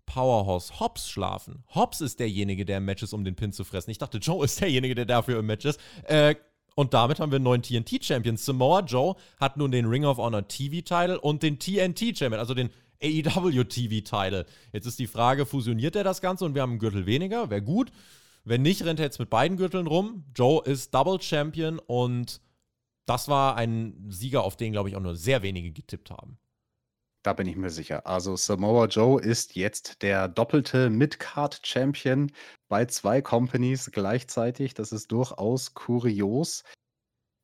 [0.06, 1.62] Powerhouse Hobbs schlafen.
[1.74, 3.90] Hobbs ist derjenige, der im Match ist, um den Pin zu fressen.
[3.90, 5.78] Ich dachte, Joe ist derjenige, der dafür im Match ist.
[6.04, 6.34] Äh,
[6.80, 8.38] und damit haben wir einen neuen TNT-Champion.
[8.38, 12.70] Samoa Joe hat nun den Ring of Honor TV-Title und den TNT-Champion, also den
[13.02, 14.46] AEW TV-Title.
[14.72, 17.50] Jetzt ist die Frage, fusioniert er das Ganze und wir haben einen Gürtel weniger?
[17.50, 17.92] Wäre gut.
[18.44, 20.24] Wenn nicht, rennt er jetzt mit beiden Gürteln rum.
[20.34, 22.40] Joe ist Double Champion und
[23.04, 26.38] das war ein Sieger, auf den, glaube ich, auch nur sehr wenige getippt haben.
[27.22, 28.06] Da bin ich mir sicher.
[28.06, 32.32] Also Samoa Joe ist jetzt der doppelte Mid-Card-Champion
[32.68, 34.72] bei zwei Companies gleichzeitig.
[34.72, 36.64] Das ist durchaus kurios.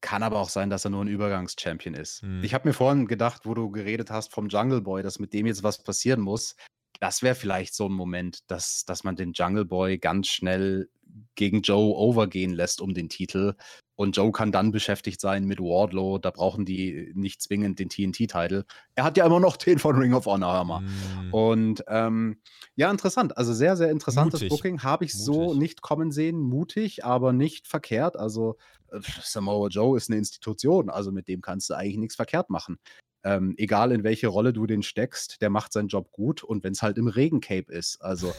[0.01, 2.23] Kann aber auch sein, dass er nur ein Übergangs-Champion ist.
[2.23, 2.43] Hm.
[2.43, 5.47] Ich habe mir vorhin gedacht, wo du geredet hast vom Jungle Boy, dass mit dem
[5.47, 6.57] jetzt was passieren muss.
[7.01, 10.89] Das wäre vielleicht so ein Moment, dass, dass man den Jungle Boy ganz schnell
[11.35, 13.55] gegen Joe overgehen lässt um den Titel.
[13.95, 16.19] Und Joe kann dann beschäftigt sein mit Wardlow.
[16.19, 18.67] Da brauchen die nicht zwingend den TNT-Title.
[18.95, 20.81] Er hat ja immer noch den von Ring of Honor, hör mal.
[20.81, 21.33] Mm.
[21.35, 22.39] Und ähm,
[22.75, 23.37] ja, interessant.
[23.39, 24.51] Also sehr, sehr interessantes Mutig.
[24.51, 24.83] Booking.
[24.83, 25.61] Habe ich so Mutig.
[25.61, 26.39] nicht kommen sehen.
[26.39, 28.17] Mutig, aber nicht verkehrt.
[28.19, 28.57] Also
[28.91, 30.91] äh, Samoa Joe ist eine Institution.
[30.91, 32.79] Also mit dem kannst du eigentlich nichts verkehrt machen.
[33.27, 36.45] Ähm, egal in welche Rolle du den steckst, der macht seinen Job gut.
[36.45, 38.01] Und wenn es halt im Regencape ist.
[38.01, 38.33] Also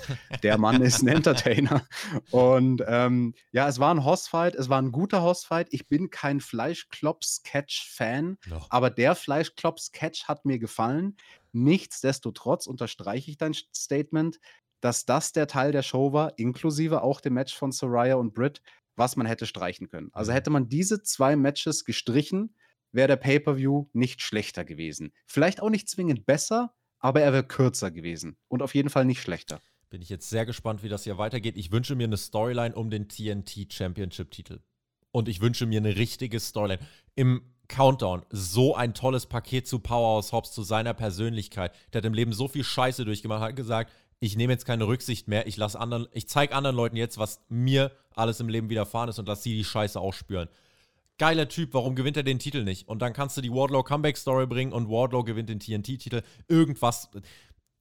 [0.43, 1.85] der Mann ist ein Entertainer.
[2.31, 4.55] Und ähm, ja, es war ein Hossfight.
[4.55, 5.67] Es war ein guter Hossfight.
[5.71, 8.38] Ich bin kein Fleischklops-Catch-Fan.
[8.47, 8.71] Noch.
[8.71, 11.17] Aber der Fleischklops-Catch hat mir gefallen.
[11.51, 14.39] Nichtsdestotrotz unterstreiche ich dein Statement,
[14.79, 18.61] dass das der Teil der Show war, inklusive auch dem Match von Soraya und Britt,
[18.95, 20.09] was man hätte streichen können.
[20.13, 20.35] Also Mhm.
[20.35, 22.55] hätte man diese zwei Matches gestrichen,
[22.91, 25.13] wäre der Pay-Per-View nicht schlechter gewesen.
[25.25, 28.38] Vielleicht auch nicht zwingend besser, aber er wäre kürzer gewesen.
[28.47, 29.61] Und auf jeden Fall nicht schlechter.
[29.89, 31.57] Bin ich jetzt sehr gespannt, wie das hier weitergeht.
[31.57, 34.59] Ich wünsche mir eine Storyline um den TNT Championship-Titel.
[35.11, 36.81] Und ich wünsche mir eine richtige Storyline.
[37.15, 41.73] Im Countdown so ein tolles Paket zu Powerhouse Hobbs, zu seiner Persönlichkeit.
[41.91, 45.27] Der hat im Leben so viel Scheiße durchgemacht, hat gesagt, ich nehme jetzt keine Rücksicht
[45.27, 45.77] mehr, ich lasse
[46.13, 49.55] ich zeige anderen Leuten jetzt, was mir alles im Leben widerfahren ist und lass sie
[49.55, 50.49] die Scheiße auch spüren.
[51.18, 52.88] Geiler Typ, warum gewinnt er den Titel nicht?
[52.88, 56.22] Und dann kannst du die Wardlow Comeback Story bringen und Wardlow gewinnt den TNT-Titel.
[56.47, 57.09] Irgendwas.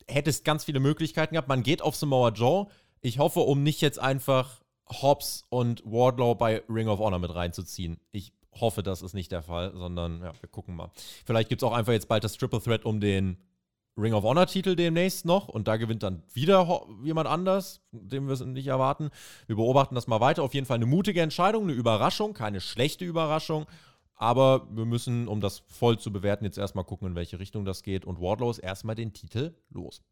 [0.08, 1.48] Hättest ganz viele Möglichkeiten gehabt.
[1.48, 2.68] Man geht auf Samoa Joe.
[3.00, 7.98] Ich hoffe, um nicht jetzt einfach Hobbs und Wardlow bei Ring of Honor mit reinzuziehen.
[8.12, 10.90] Ich hoffe, das ist nicht der Fall, sondern ja, wir gucken mal.
[11.24, 13.36] Vielleicht gibt es auch einfach jetzt bald das Triple Threat um den
[13.98, 18.40] Ring of Honor-Titel demnächst noch und da gewinnt dann wieder jemand anders, den wir es
[18.40, 19.10] nicht erwarten.
[19.46, 20.42] Wir beobachten das mal weiter.
[20.42, 23.66] Auf jeden Fall eine mutige Entscheidung, eine Überraschung, keine schlechte Überraschung.
[24.14, 27.82] Aber wir müssen, um das voll zu bewerten, jetzt erstmal gucken, in welche Richtung das
[27.82, 28.04] geht.
[28.04, 30.02] Und Wardlow ist erstmal den Titel los.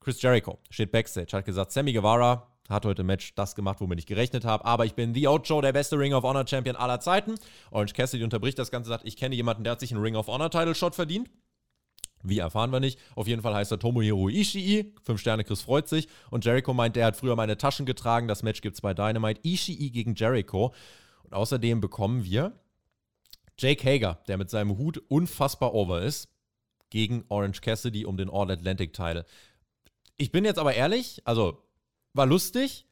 [0.00, 4.06] Chris Jericho steht backstage, hat gesagt, Sammy Guevara hat heute Match das gemacht, womit ich
[4.06, 4.64] gerechnet habe.
[4.64, 7.34] Aber ich bin The Ocho, der beste Ring of Honor Champion aller Zeiten.
[7.70, 10.28] Orange Cassidy unterbricht das Ganze, sagt, ich kenne jemanden, der hat sich einen Ring of
[10.28, 11.30] Honor Title Shot verdient.
[12.28, 12.98] Wie erfahren wir nicht.
[13.14, 14.94] Auf jeden Fall heißt er Tomohiro Ishii.
[15.02, 16.08] Fünf Sterne, Chris freut sich.
[16.30, 18.28] Und Jericho meint, der hat früher meine Taschen getragen.
[18.28, 19.40] Das Match gibt es bei Dynamite.
[19.42, 20.74] Ishii gegen Jericho.
[21.24, 22.52] Und außerdem bekommen wir
[23.58, 26.28] Jake Hager, der mit seinem Hut unfassbar over ist,
[26.90, 29.26] gegen Orange Cassidy um den All-Atlantic-Title.
[30.16, 31.62] Ich bin jetzt aber ehrlich, also
[32.14, 32.86] war lustig.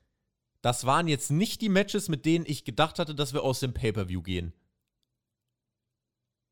[0.62, 3.72] Das waren jetzt nicht die Matches, mit denen ich gedacht hatte, dass wir aus dem
[3.72, 4.52] Pay-Per-View gehen.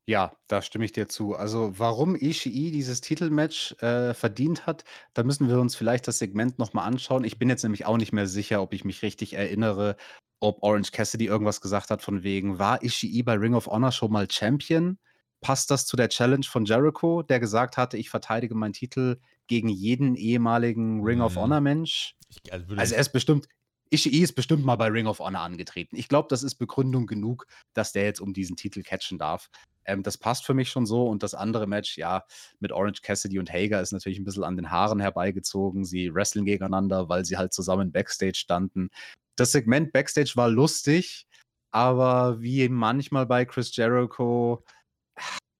[0.07, 1.35] Ja, da stimme ich dir zu.
[1.35, 4.83] Also, warum Ishii dieses Titelmatch äh, verdient hat,
[5.15, 7.23] da müssen wir uns vielleicht das Segment nochmal anschauen.
[7.23, 9.95] Ich bin jetzt nämlich auch nicht mehr sicher, ob ich mich richtig erinnere,
[10.39, 14.11] ob Orange Cassidy irgendwas gesagt hat von wegen, war Ishii bei Ring of Honor schon
[14.11, 14.99] mal Champion?
[15.41, 19.69] Passt das zu der Challenge von Jericho, der gesagt hatte, ich verteidige meinen Titel gegen
[19.69, 21.39] jeden ehemaligen Ring of mhm.
[21.39, 22.15] Honor Mensch?
[22.51, 23.47] also, also er ist bestimmt,
[23.89, 25.95] Ishii ist bestimmt mal bei Ring of Honor angetreten.
[25.95, 29.49] Ich glaube, das ist Begründung genug, dass der jetzt um diesen Titel catchen darf.
[29.85, 31.05] Ähm, das passt für mich schon so.
[31.07, 32.25] Und das andere Match, ja,
[32.59, 35.85] mit Orange Cassidy und Hager ist natürlich ein bisschen an den Haaren herbeigezogen.
[35.85, 38.89] Sie wresteln gegeneinander, weil sie halt zusammen Backstage standen.
[39.35, 41.27] Das Segment Backstage war lustig,
[41.71, 44.63] aber wie manchmal bei Chris Jericho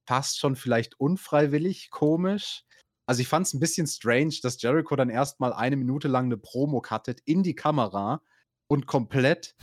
[0.07, 2.63] fast schon vielleicht unfreiwillig komisch.
[3.07, 6.37] Also ich fand es ein bisschen strange, dass Jericho dann erstmal eine Minute lang eine
[6.37, 8.21] Promo cuttet in die Kamera
[8.67, 9.55] und komplett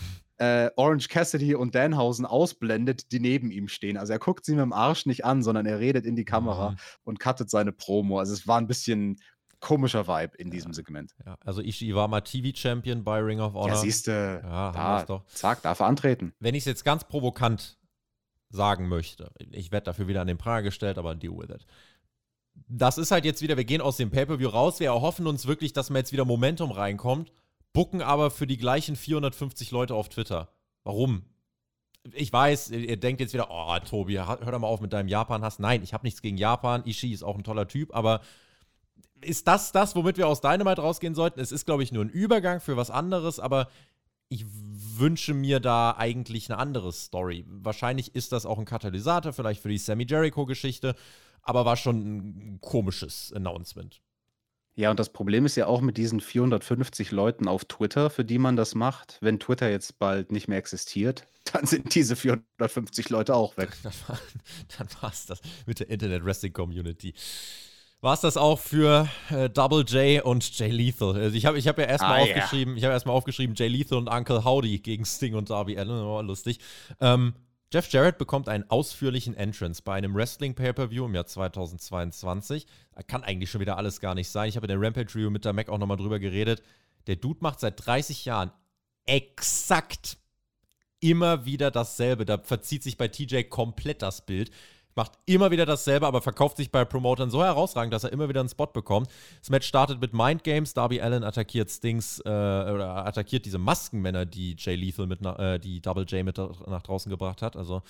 [0.43, 3.97] äh, Orange Cassidy und Danhausen ausblendet, die neben ihm stehen.
[3.97, 6.71] Also er guckt sie mit dem Arsch nicht an, sondern er redet in die Kamera
[6.71, 6.77] mhm.
[7.05, 8.19] und cuttet seine Promo.
[8.19, 9.21] Also es war ein bisschen
[9.61, 11.15] komischer Vibe in diesem Segment.
[11.25, 13.69] Ja, also Ishii war mal TV-Champion bei Ring of Honor.
[13.69, 15.25] Ja, siehst du, ja, da, doch.
[15.27, 16.33] zack, darf er antreten.
[16.41, 17.79] Wenn ich es jetzt ganz provokant
[18.51, 21.67] sagen möchte, ich werde dafür wieder an den Prager gestellt, aber deal with it.
[22.67, 25.73] Das ist halt jetzt wieder, wir gehen aus dem Pay-Per-View raus, wir erhoffen uns wirklich,
[25.73, 27.33] dass man jetzt wieder Momentum reinkommt
[27.73, 30.49] bucken aber für die gleichen 450 Leute auf Twitter.
[30.85, 31.25] Warum?
[32.15, 35.61] Ich weiß, ihr denkt jetzt wieder, oh, Tobi, hör doch mal auf mit deinem Japan-Hass.
[35.61, 36.83] Nein, ich habe nichts gegen Japan.
[36.85, 38.21] Ishii ist auch ein toller Typ, aber
[39.21, 41.39] ist das das, womit wir aus Dynamite rausgehen sollten?
[41.39, 43.69] Es ist, glaube ich, nur ein Übergang für was anderes, aber
[44.29, 47.45] ich wünsche mir da eigentlich eine andere Story.
[47.47, 50.97] Wahrscheinlich ist das auch ein Katalysator, vielleicht für die Sammy Jericho-Geschichte,
[51.43, 54.01] aber war schon ein komisches Announcement.
[54.75, 58.39] Ja, und das Problem ist ja auch mit diesen 450 Leuten auf Twitter, für die
[58.39, 59.19] man das macht.
[59.21, 63.71] Wenn Twitter jetzt bald nicht mehr existiert, dann sind diese 450 Leute auch weg.
[63.83, 67.15] dann war es das mit der Internet Wrestling Community.
[68.01, 71.15] War es das auch für äh, Double J und Jay Lethal?
[71.15, 72.79] Also ich habe ich hab ja erstmal ah, aufgeschrieben, ja.
[72.79, 76.03] ich habe erstmal aufgeschrieben, Jay Lethal und Uncle Howdy gegen Sting und Darby Allen.
[76.03, 76.59] Oh, lustig.
[77.01, 77.35] Ähm,
[77.73, 82.67] Jeff Jarrett bekommt einen ausführlichen Entrance bei einem Wrestling-Pay-Per-View im Jahr 2022.
[83.07, 84.51] Kann eigentlich schon wieder alles gar nicht sein.
[84.51, 86.63] Ich habe in der Rampage-Review mit der Mac auch nochmal drüber geredet.
[87.07, 88.53] Der Dude macht seit 30 Jahren
[89.07, 90.19] exakt
[91.01, 92.27] immer wieder dasselbe.
[92.27, 94.51] Da verzieht sich bei TJ komplett das Bild
[94.97, 98.41] macht immer wieder dasselbe, aber verkauft sich bei Promotern so herausragend, dass er immer wieder
[98.41, 99.09] einen Spot bekommt.
[99.41, 100.75] Das Match startet mit Mind Games.
[100.75, 105.81] Darby Allen attackiert Stings äh, oder attackiert diese Maskenmänner, die Jay Lethal mit, äh, die
[105.81, 107.57] Double J mit nach draußen gebracht hat.
[107.57, 107.83] Also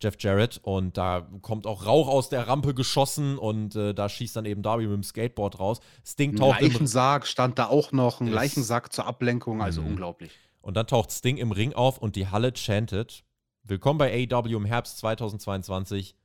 [0.00, 0.60] Jeff Jarrett.
[0.62, 4.62] Und da kommt auch Rauch aus der Rampe geschossen und äh, da schießt dann eben
[4.62, 5.80] Darby mit dem Skateboard raus.
[6.04, 6.58] Sting taucht.
[6.58, 9.88] Ein Leichensarg stand da auch noch, ein Leichensack zur Ablenkung, also mhm.
[9.88, 10.32] unglaublich.
[10.60, 13.24] Und dann taucht Sting im Ring auf und die Halle chantet.
[13.62, 16.16] Willkommen bei AEW im Herbst 2022.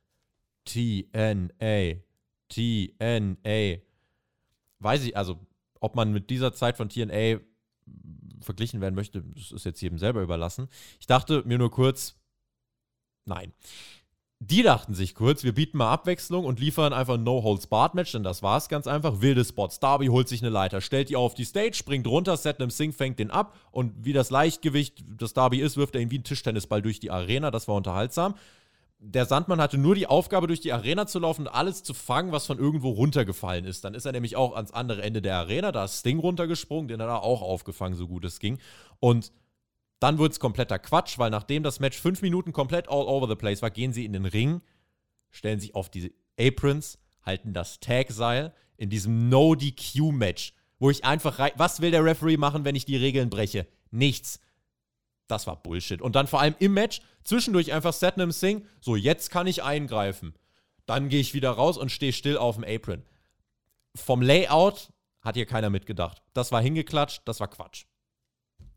[0.64, 2.00] TNA.
[2.48, 3.78] TNA.
[4.78, 5.38] Weiß ich, also,
[5.80, 7.40] ob man mit dieser Zeit von TNA
[8.40, 10.68] verglichen werden möchte, das ist jetzt jedem selber überlassen.
[11.00, 12.16] Ich dachte mir nur kurz,
[13.24, 13.52] nein.
[14.44, 18.42] Die dachten sich kurz, wir bieten mal Abwechslung und liefern einfach ein No-Holds-Barred-Match, denn das
[18.42, 19.20] war es ganz einfach.
[19.20, 19.78] Wilde Spots.
[19.78, 23.20] Darby holt sich eine Leiter, stellt die auf die Stage, springt runter, Setnam Singh fängt
[23.20, 26.82] den ab und wie das Leichtgewicht das Darby ist, wirft er ihn wie ein Tischtennisball
[26.82, 27.52] durch die Arena.
[27.52, 28.34] Das war unterhaltsam
[29.04, 32.30] der Sandmann hatte nur die Aufgabe, durch die Arena zu laufen und alles zu fangen,
[32.30, 33.84] was von irgendwo runtergefallen ist.
[33.84, 37.02] Dann ist er nämlich auch ans andere Ende der Arena, da ist Sting runtergesprungen, den
[37.02, 38.58] hat er auch aufgefangen, so gut es ging.
[39.00, 39.32] Und
[39.98, 43.34] dann wurde es kompletter Quatsch, weil nachdem das Match fünf Minuten komplett all over the
[43.34, 44.60] place war, gehen sie in den Ring,
[45.30, 51.52] stellen sich auf diese Aprons, halten das Tag-Seil in diesem No-DQ-Match, wo ich einfach rein.
[51.56, 53.66] Was will der Referee machen, wenn ich die Regeln breche?
[53.90, 54.40] Nichts.
[55.32, 56.02] Das war Bullshit.
[56.02, 60.34] Und dann vor allem im Match zwischendurch einfach Satnam Singh, so jetzt kann ich eingreifen.
[60.84, 63.02] Dann gehe ich wieder raus und stehe still auf dem Apron.
[63.94, 66.22] Vom Layout hat hier keiner mitgedacht.
[66.34, 67.86] Das war hingeklatscht, das war Quatsch.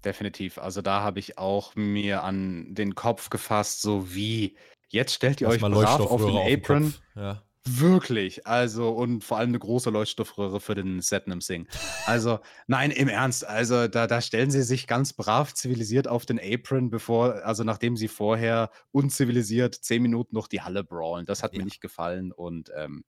[0.05, 0.57] Definitiv.
[0.57, 4.55] Also da habe ich auch mir an den Kopf gefasst, so wie
[4.87, 6.85] jetzt stellt ihr euch brav auf den Apron.
[6.85, 7.43] Auf den ja.
[7.67, 11.67] Wirklich, also und vor allem eine große Leuchtstoffröhre für den Setnam Sing.
[12.05, 16.39] Also, nein, im Ernst, also da, da stellen sie sich ganz brav zivilisiert auf den
[16.39, 21.25] Apron, bevor, also nachdem sie vorher unzivilisiert zehn Minuten noch die Halle brawlen.
[21.25, 21.59] Das hat ja.
[21.59, 23.03] mir nicht gefallen und ähm,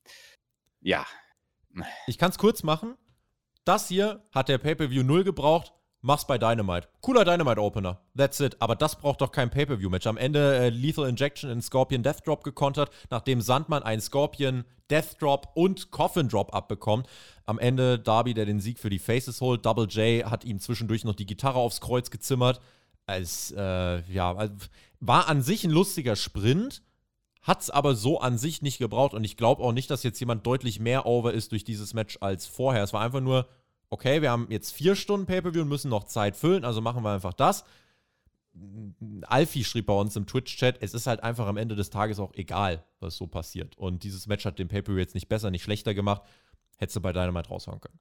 [0.82, 1.06] ja.
[2.08, 2.96] Ich kann es kurz machen.
[3.64, 5.74] Das hier hat der Pay-Per-View 0 gebraucht.
[6.02, 6.88] Mach's bei Dynamite.
[7.02, 8.00] Cooler Dynamite-Opener.
[8.16, 8.62] That's it.
[8.62, 10.06] Aber das braucht doch kein Pay-Per-View-Match.
[10.06, 15.20] Am Ende äh, Lethal Injection in Scorpion Death Drop gekontert, nachdem Sandmann einen Scorpion Death
[15.20, 17.08] Drop und Coffin Drop abbekommt.
[17.46, 19.66] Am Ende Darby, der den Sieg für die Faces holt.
[19.66, 22.62] Double J hat ihm zwischendurch noch die Gitarre aufs Kreuz gezimmert.
[23.08, 24.50] Als, äh, ja,
[25.00, 26.84] war an sich ein lustiger Sprint.
[27.42, 30.46] Hat's aber so an sich nicht gebraucht und ich glaube auch nicht, dass jetzt jemand
[30.46, 32.84] deutlich mehr over ist durch dieses Match als vorher.
[32.84, 33.48] Es war einfach nur
[33.90, 37.12] okay, wir haben jetzt vier Stunden Pay-Per-View und müssen noch Zeit füllen, also machen wir
[37.12, 37.64] einfach das.
[39.24, 42.34] Alfie schrieb bei uns im Twitch-Chat, es ist halt einfach am Ende des Tages auch
[42.34, 43.78] egal, was so passiert.
[43.78, 46.24] Und dieses Match hat den Pay-Per-View jetzt nicht besser, nicht schlechter gemacht.
[46.78, 48.00] Hättest du bei Dynamite raushauen können.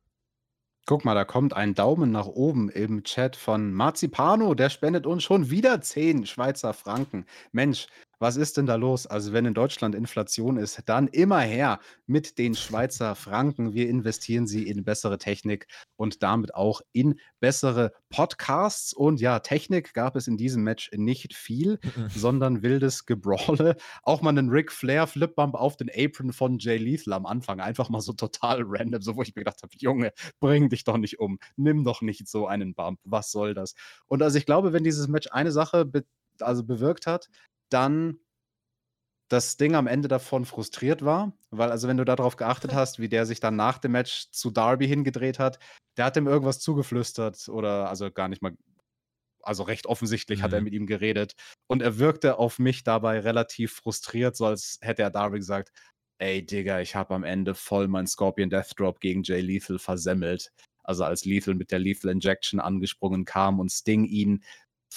[0.88, 4.54] Guck mal, da kommt ein Daumen nach oben im Chat von Marzipano.
[4.54, 7.26] Der spendet uns schon wieder 10 Schweizer Franken.
[7.50, 7.88] Mensch,
[8.18, 9.06] was ist denn da los?
[9.06, 13.74] Also, wenn in Deutschland Inflation ist, dann immer her mit den Schweizer Franken.
[13.74, 18.92] Wir investieren sie in bessere Technik und damit auch in bessere Podcasts.
[18.92, 23.76] Und ja, Technik gab es in diesem Match nicht viel, sondern wildes Gebrawle.
[24.02, 27.60] Auch mal einen Ric Flair Flipbump auf den Apron von Jay Lethal am Anfang.
[27.60, 30.96] Einfach mal so total random, so wo ich mir gedacht habe, Junge, bring dich doch
[30.96, 31.38] nicht um.
[31.56, 33.00] Nimm doch nicht so einen Bump.
[33.04, 33.74] Was soll das?
[34.06, 35.90] Und also ich glaube, wenn dieses Match eine Sache
[36.40, 37.28] also bewirkt hat,
[37.68, 38.18] dann
[39.28, 43.08] das Ding am Ende davon frustriert war, weil also wenn du darauf geachtet hast, wie
[43.08, 45.58] der sich dann nach dem Match zu Darby hingedreht hat,
[45.96, 48.56] der hat ihm irgendwas zugeflüstert oder also gar nicht mal,
[49.42, 50.42] also recht offensichtlich mhm.
[50.44, 50.64] hat er mhm.
[50.64, 51.34] mit ihm geredet
[51.66, 55.72] und er wirkte auf mich dabei relativ frustriert, so als hätte er Darby gesagt,
[56.18, 60.52] ey Digga, ich habe am Ende voll mein Scorpion Death Drop gegen Jay Lethal versemmelt.
[60.84, 64.44] Also als Lethal mit der Lethal Injection angesprungen kam und Sting ihn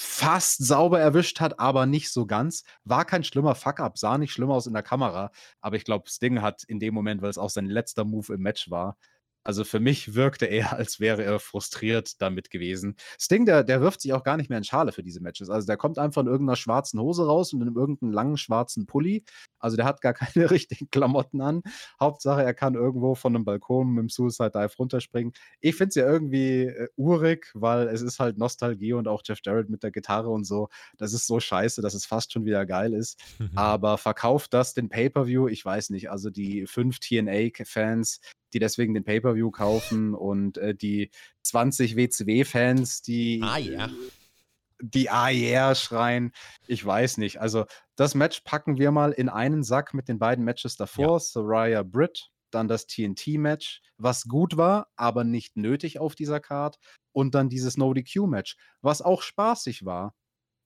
[0.01, 2.63] fast sauber erwischt hat, aber nicht so ganz.
[2.85, 5.29] War kein schlimmer Fuck-up, sah nicht schlimm aus in der Kamera,
[5.59, 8.41] aber ich glaube, Sting hat in dem Moment, weil es auch sein letzter Move im
[8.41, 8.97] Match war,
[9.43, 12.95] also für mich wirkte er, als wäre er frustriert damit gewesen.
[13.19, 15.49] Sting, der, der wirft sich auch gar nicht mehr in Schale für diese Matches.
[15.49, 19.23] Also der kommt einfach in irgendeiner schwarzen Hose raus und in irgendeinem langen schwarzen Pulli.
[19.59, 21.61] Also der hat gar keine richtigen Klamotten an.
[21.99, 25.33] Hauptsache, er kann irgendwo von einem Balkon mit dem Suicide Dive runterspringen.
[25.59, 29.39] Ich finde es ja irgendwie äh, urig, weil es ist halt Nostalgie und auch Jeff
[29.43, 30.69] Jarrett mit der Gitarre und so.
[30.97, 33.19] Das ist so scheiße, dass es fast schon wieder geil ist.
[33.39, 33.51] Mhm.
[33.57, 35.47] Aber verkauft das den Pay-Per-View?
[35.47, 36.11] Ich weiß nicht.
[36.11, 38.19] Also die fünf TNA-Fans,
[38.53, 41.11] die deswegen den Pay-Per-View kaufen und äh, die
[41.43, 43.89] 20 WCW-Fans, die ah, ja.
[44.81, 46.31] die ah yeah schreien.
[46.67, 47.39] Ich weiß nicht.
[47.41, 51.13] Also das Match packen wir mal in einen Sack mit den beiden Matches davor.
[51.13, 51.19] Ja.
[51.19, 56.77] Soraya Britt, dann das TNT-Match, was gut war, aber nicht nötig auf dieser Card.
[57.11, 60.13] Und dann dieses No-DQ-Match, was auch spaßig war,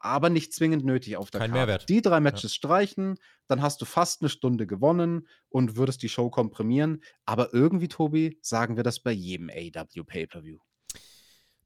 [0.04, 1.66] aber nicht zwingend nötig auf der Kein Karte.
[1.66, 1.90] Mehrwert.
[1.90, 2.56] Die drei Matches ja.
[2.56, 7.02] streichen, dann hast du fast eine Stunde gewonnen und würdest die Show komprimieren.
[7.26, 10.60] Aber irgendwie, Tobi, sagen wir das bei jedem AW Pay-Per-View.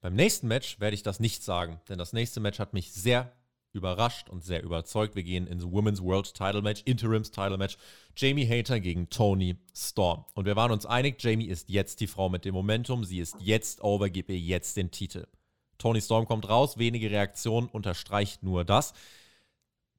[0.01, 3.33] Beim nächsten Match werde ich das nicht sagen, denn das nächste Match hat mich sehr
[3.73, 5.15] überrascht und sehr überzeugt.
[5.15, 7.77] Wir gehen ins Women's World Title Match, Interims Title Match.
[8.15, 10.25] Jamie Hater gegen Tony Storm.
[10.35, 13.03] Und wir waren uns einig, Jamie ist jetzt die Frau mit dem Momentum.
[13.03, 15.27] Sie ist jetzt over, gib ihr jetzt den Titel.
[15.77, 18.93] Tony Storm kommt raus, wenige Reaktionen, unterstreicht nur das.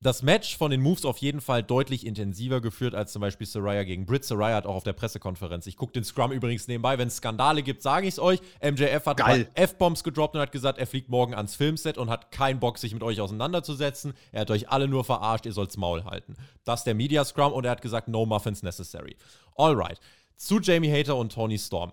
[0.00, 3.82] Das Match von den Moves auf jeden Fall deutlich intensiver geführt als zum Beispiel Soraya
[3.82, 4.24] gegen Britt.
[4.24, 5.66] Soraya hat auch auf der Pressekonferenz.
[5.66, 6.98] Ich gucke den Scrum übrigens nebenbei.
[6.98, 8.38] Wenn es Skandale gibt, sage ich es euch.
[8.62, 9.20] MJF hat
[9.54, 12.94] F-Bombs gedroppt und hat gesagt, er fliegt morgen ans Filmset und hat keinen Bock, sich
[12.94, 14.12] mit euch auseinanderzusetzen.
[14.30, 16.36] Er hat euch alle nur verarscht, ihr sollt's Maul halten.
[16.64, 19.16] Das ist der Media Scrum und er hat gesagt, no muffins necessary.
[19.56, 19.98] Alright.
[20.36, 21.92] Zu Jamie Hater und Tony Storm.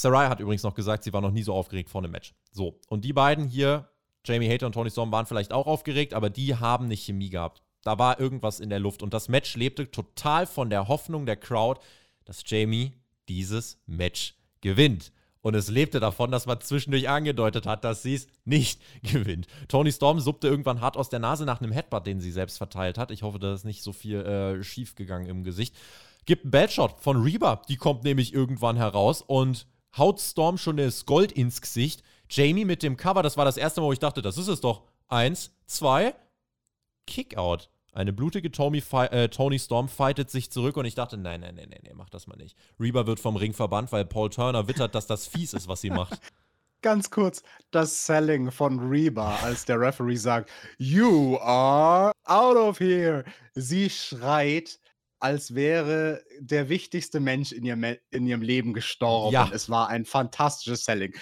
[0.00, 2.34] Sarai hat übrigens noch gesagt, sie war noch nie so aufgeregt vor einem Match.
[2.50, 3.88] So, und die beiden hier,
[4.24, 7.62] Jamie Hater und Tony Storm, waren vielleicht auch aufgeregt, aber die haben nicht Chemie gehabt.
[7.82, 9.02] Da war irgendwas in der Luft.
[9.02, 11.80] Und das Match lebte total von der Hoffnung der Crowd,
[12.24, 12.92] dass Jamie
[13.28, 15.12] dieses Match gewinnt.
[15.42, 19.46] Und es lebte davon, dass man zwischendurch angedeutet hat, dass sie es nicht gewinnt.
[19.68, 22.96] Tony Storm suppte irgendwann hart aus der Nase nach einem Headbutt, den sie selbst verteilt
[22.96, 23.10] hat.
[23.10, 25.76] Ich hoffe, da ist nicht so viel äh, schief gegangen im Gesicht.
[26.24, 27.60] Gibt einen Badshot von Reba.
[27.68, 29.66] Die kommt nämlich irgendwann heraus und
[29.96, 32.02] haut Storm schon das Gold ins Gesicht.
[32.28, 34.60] Jamie mit dem Cover, das war das erste Mal, wo ich dachte, das ist es
[34.60, 34.82] doch.
[35.08, 36.14] Eins, zwei,
[37.06, 37.68] Kickout.
[37.92, 41.68] Eine blutige Tony, äh, Tony Storm fightet sich zurück und ich dachte, nein, nein, nein,
[41.70, 42.56] nein, nein, mach das mal nicht.
[42.80, 45.90] Reba wird vom Ring verbannt, weil Paul Turner wittert, dass das fies ist, was sie
[45.90, 46.18] macht.
[46.82, 53.24] Ganz kurz, das Selling von Reba, als der Referee sagt, You are out of here.
[53.54, 54.80] Sie schreit,
[55.24, 59.32] als wäre der wichtigste Mensch in ihrem, in ihrem Leben gestorben.
[59.32, 59.48] Ja.
[59.50, 61.14] Es war ein fantastisches Selling.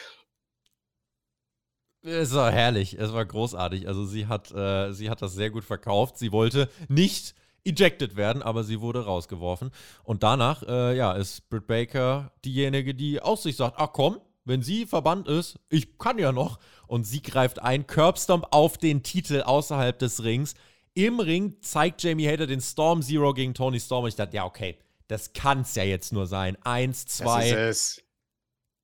[2.03, 3.87] Es war herrlich, es war großartig.
[3.87, 6.19] Also sie hat, äh, sie hat das sehr gut verkauft.
[6.19, 9.71] Sie wollte nicht ejected werden, aber sie wurde rausgeworfen.
[10.03, 14.63] Und danach, äh, ja, ist Britt Baker diejenige, die aus sich sagt, ach komm, wenn
[14.63, 16.59] sie verbannt ist, ich kann ja noch.
[16.89, 20.55] Und sie greift ein, Curbstomp auf den Titel außerhalb des Rings.
[20.95, 24.05] Im Ring zeigt Jamie Hater den Storm Zero gegen Tony Storm.
[24.05, 24.79] Und ich dachte, ja, okay,
[25.09, 26.57] das kann's ja jetzt nur sein.
[26.63, 28.03] Eins, zwei, es.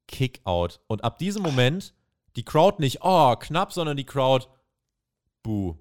[0.06, 0.80] Kickout.
[0.86, 1.94] Und ab diesem Moment,
[2.36, 4.46] die Crowd nicht, oh, knapp, sondern die Crowd,
[5.42, 5.76] buh.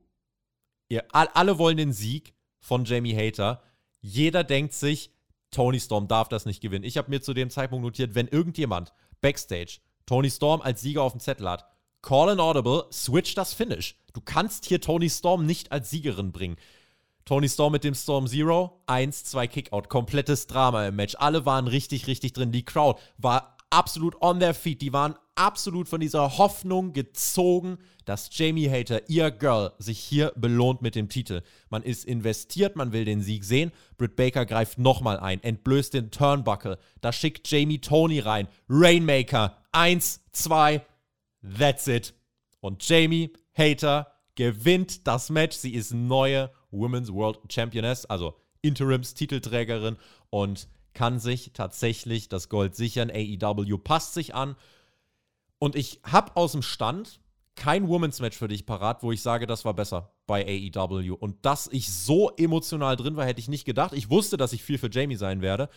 [0.90, 3.62] Ihr, all, alle wollen den Sieg von Jamie Hater.
[4.02, 5.12] Jeder denkt sich,
[5.52, 6.84] Tony Storm darf das nicht gewinnen.
[6.84, 11.14] Ich habe mir zu dem Zeitpunkt notiert, wenn irgendjemand backstage Tony Storm als Sieger auf
[11.14, 11.66] dem Zettel hat,
[12.02, 13.96] call an audible, switch das Finish.
[14.14, 16.58] Du kannst hier Tony Storm nicht als Siegerin bringen.
[17.26, 21.16] Tony Storm mit dem Storm Zero, 1, 2 Kickout, komplettes Drama im Match.
[21.20, 22.54] Alle waren richtig, richtig drin.
[22.54, 24.82] Die Crowd war absolut on their feet.
[24.82, 30.82] Die waren absolut von dieser Hoffnung gezogen, dass Jamie Hater, ihr Girl, sich hier belohnt
[30.82, 31.42] mit dem Titel.
[31.70, 33.72] Man ist investiert, man will den Sieg sehen.
[33.98, 36.80] Britt Baker greift nochmal ein, entblößt den Turnbuckle.
[37.02, 38.48] Da schickt Jamie Tony rein.
[38.70, 40.82] Rainmaker, 1, 2,
[41.42, 42.14] that's it.
[42.60, 45.58] Und Jamie Hater gewinnt das Match.
[45.58, 49.98] Sie ist neue Women's World Championess, also Interims-Titelträgerin
[50.30, 53.12] und kann sich tatsächlich das Gold sichern.
[53.12, 54.56] AEW passt sich an.
[55.60, 57.20] Und ich habe aus dem Stand
[57.56, 61.14] kein Women's Match für dich parat, wo ich sage, das war besser bei AEW.
[61.14, 63.94] Und dass ich so emotional drin war, hätte ich nicht gedacht.
[63.94, 65.70] Ich wusste, dass ich viel für Jamie sein werde.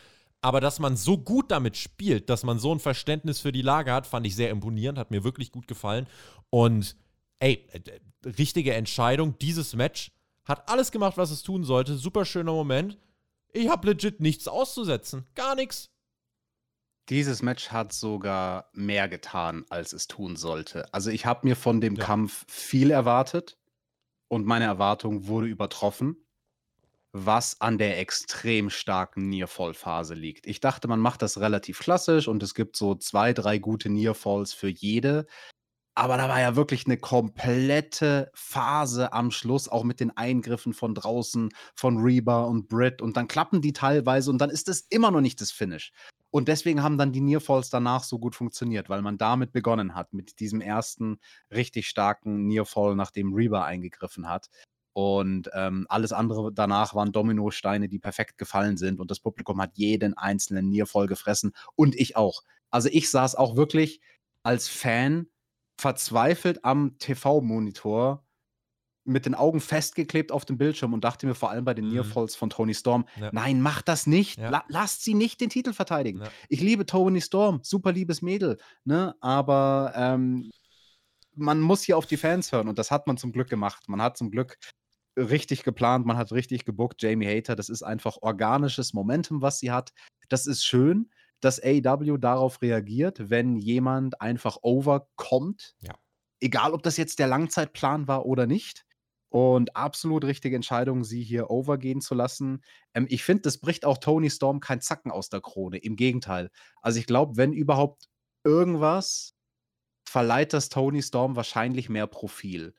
[0.42, 3.92] Aber dass man so gut damit spielt, dass man so ein Verständnis für die Lage
[3.92, 6.06] hat, fand ich sehr imponierend, hat mir wirklich gut gefallen.
[6.48, 6.96] Und
[7.40, 7.80] ey, äh,
[8.26, 9.38] richtige Entscheidung.
[9.38, 10.12] Dieses Match
[10.44, 11.96] hat alles gemacht, was es tun sollte.
[11.96, 12.98] Super schöner Moment.
[13.52, 15.26] Ich habe legit nichts auszusetzen.
[15.34, 15.90] Gar nichts.
[17.08, 20.92] Dieses Match hat sogar mehr getan, als es tun sollte.
[20.94, 22.04] Also ich habe mir von dem Ja.
[22.04, 23.58] Kampf viel erwartet
[24.28, 26.16] und meine Erwartung wurde übertroffen,
[27.12, 30.46] was an der extrem starken Nearfall-Phase liegt.
[30.46, 34.52] Ich dachte, man macht das relativ klassisch und es gibt so zwei, drei gute Nearfalls
[34.52, 35.26] für jede.
[35.96, 40.94] Aber da war ja wirklich eine komplette Phase am Schluss, auch mit den Eingriffen von
[40.94, 43.02] draußen, von Reba und Britt.
[43.02, 45.92] Und dann klappen die teilweise und dann ist es immer noch nicht das Finish.
[46.30, 50.12] Und deswegen haben dann die Nearfalls danach so gut funktioniert, weil man damit begonnen hat,
[50.12, 51.18] mit diesem ersten
[51.50, 54.48] richtig starken Nearfall, nachdem Reba eingegriffen hat.
[54.92, 59.00] Und ähm, alles andere danach waren Dominosteine, die perfekt gefallen sind.
[59.00, 61.52] Und das Publikum hat jeden einzelnen Nearfall gefressen.
[61.76, 62.42] Und ich auch.
[62.70, 64.00] Also ich saß auch wirklich
[64.42, 65.26] als Fan
[65.80, 68.24] verzweifelt am TV-Monitor
[69.04, 71.92] mit den Augen festgeklebt auf dem Bildschirm und dachte mir vor allem bei den Mhm.
[71.94, 73.30] Nearfalls von Tony Storm, Ja.
[73.32, 74.38] nein, mach das nicht.
[74.38, 74.50] Ja.
[74.50, 76.20] La lasst sie nicht den Titel verteidigen.
[76.20, 76.28] Ja.
[76.48, 79.14] Ich liebe Tony Storm, super liebes Mädel, ne?
[79.20, 80.50] Aber ähm,
[81.34, 83.88] man muss hier auf die Fans hören und das hat man zum Glück gemacht.
[83.88, 84.58] Man hat zum Glück
[85.16, 87.02] richtig geplant, man hat richtig gebuckt.
[87.02, 89.92] Jamie Hater, das ist einfach organisches Momentum, was sie hat.
[90.28, 95.74] Das ist schön, dass AEW darauf reagiert, wenn jemand einfach overkommt.
[95.80, 95.94] Ja.
[96.40, 98.84] Egal, ob das jetzt der Langzeitplan war oder nicht.
[99.32, 102.64] Und absolut richtige Entscheidung, sie hier overgehen zu lassen.
[102.94, 105.78] Ähm, ich finde, das bricht auch Tony Storm kein Zacken aus der Krone.
[105.78, 106.50] Im Gegenteil.
[106.82, 108.08] Also ich glaube, wenn überhaupt
[108.44, 109.36] irgendwas,
[110.04, 112.74] verleiht das Tony Storm wahrscheinlich mehr Profil.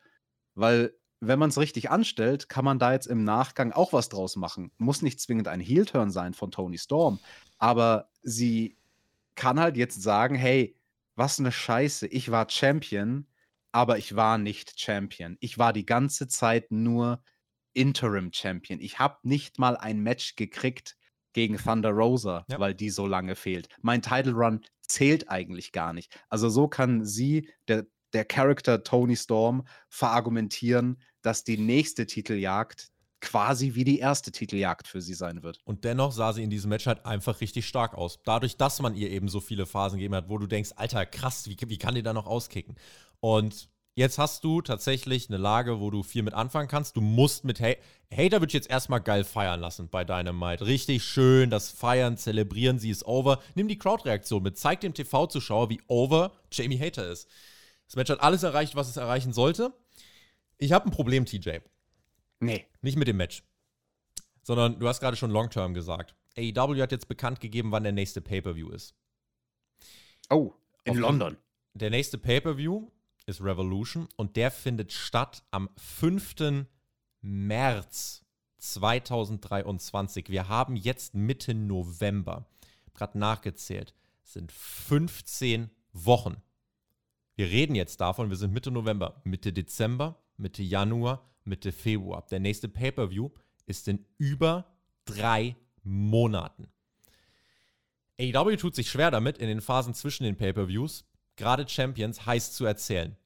[0.54, 4.36] Weil, wenn man es richtig anstellt, kann man da jetzt im Nachgang auch was draus
[4.36, 4.72] machen.
[4.78, 7.20] Muss nicht zwingend ein Heel-Turn sein von Tony Storm.
[7.60, 8.78] Aber sie
[9.36, 10.76] kann halt jetzt sagen: Hey,
[11.16, 12.08] was eine Scheiße.
[12.08, 13.28] Ich war Champion,
[13.72, 15.38] aber ich war nicht Champion.
[15.40, 17.24] Ich war die ganze Zeit nur
[17.74, 18.80] Interim Champion.
[18.82, 20.98] Ich habe nicht mal ein Match gekriegt
[21.34, 22.60] gegen Thunder Rosa, Ja.
[22.60, 23.70] weil die so lange fehlt.
[23.82, 26.20] Mein Title Run zählt eigentlich gar nicht.
[26.30, 32.92] Also so kann sie, der, der Charakter Tony Storm, verargumentieren, dass die nächste Titeljagd
[33.22, 35.60] quasi wie die erste Titeljagd für sie sein wird.
[35.64, 38.20] Und dennoch sah sie in diesem Match halt einfach richtig stark aus.
[38.26, 41.48] Dadurch, dass man ihr eben so viele Phasen gegeben hat, wo du denkst, Alter, krass,
[41.48, 42.76] wie, wie kann die da noch auskicken?
[43.20, 46.98] Und jetzt hast du tatsächlich eine Lage, wo du viel mit anfangen kannst.
[46.98, 47.76] Du musst mit ha
[48.12, 50.66] Hater würde ich jetzt erstmal geil feiern lassen bei Dynamite.
[50.66, 53.40] Richtig schön, das Feiern, Zelebrieren, sie ist over.
[53.56, 57.30] Nimm die Crowd-Reaktion mit, zeig dem TV-Zuschauer, wie over Jamie Hater ist.
[57.92, 59.74] Das Match hat alles erreicht, was es erreichen sollte.
[60.58, 61.58] Ich habe ein Problem, TJ.
[62.40, 62.66] Nee.
[62.82, 63.44] Nicht mit dem Match.
[64.44, 66.16] Sondern du hast gerade schon Long Term gesagt.
[66.38, 68.96] AEW hat jetzt bekannt gegeben, wann der nächste Pay-Per-View ist.
[70.30, 70.54] Oh,
[70.86, 71.38] in Auf- London.
[71.74, 72.90] Der nächste Pay-Per-View
[73.26, 76.68] ist Revolution und der findet statt am 5.
[77.20, 78.24] März
[78.60, 80.30] 2023.
[80.30, 82.46] Wir haben jetzt Mitte November.
[82.94, 83.94] Gerade nachgezählt.
[84.24, 86.42] Es sind 15 Wochen.
[87.42, 92.24] Wir reden jetzt davon, wir sind Mitte November, Mitte Dezember, Mitte Januar, Mitte Februar.
[92.30, 93.32] Der nächste Pay-Per-View
[93.66, 94.68] ist in über
[95.06, 96.72] drei Monaten.
[98.20, 101.04] AEW tut sich schwer damit, in den Phasen zwischen den Pay-Per-Views
[101.36, 103.18] gerade Champions heiß zu erzählen.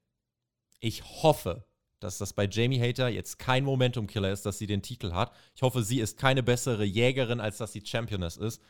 [0.80, 1.66] Ich hoffe,
[1.99, 5.34] dass das bei Jamie Hater jetzt kein Momentum-Killer ist, dass sie den Titel hat.
[5.57, 8.61] Ich hoffe, sie ist keine bessere Jägerin, als dass sie Championess ist.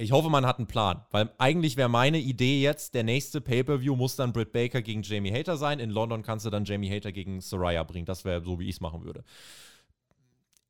[0.00, 3.96] Ich hoffe, man hat einen Plan, weil eigentlich wäre meine Idee jetzt, der nächste Pay-Per-View
[3.96, 5.78] muss dann Britt Baker gegen Jamie Hater sein.
[5.78, 8.06] In London kannst du dann Jamie Hater gegen Soraya bringen.
[8.06, 9.24] Das wäre so, wie ich es machen würde.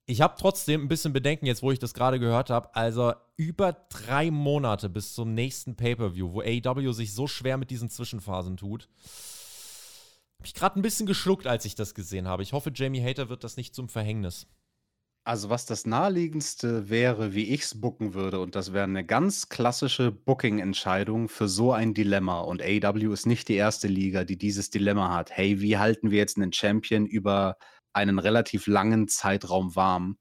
[0.06, 2.74] Ich habe trotzdem ein bisschen Bedenken jetzt, wo ich das gerade gehört habe.
[2.74, 7.88] Also über drei Monate bis zum nächsten Pay-Per-View, wo AEW sich so schwer mit diesen
[7.88, 8.88] Zwischenphasen tut.
[10.38, 12.42] Habe ich gerade ein bisschen geschluckt, als ich das gesehen habe.
[12.42, 14.48] Ich hoffe, Jamie Hater wird das nicht zum Verhängnis.
[15.30, 19.48] Also, was das naheliegendste wäre, wie ich es booken würde, und das wäre eine ganz
[19.48, 22.40] klassische Booking-Entscheidung für so ein Dilemma.
[22.40, 25.30] Und AEW ist nicht die erste Liga, die dieses Dilemma hat.
[25.30, 27.58] Hey, wie halten wir jetzt einen Champion über
[27.92, 30.18] einen relativ langen Zeitraum warm?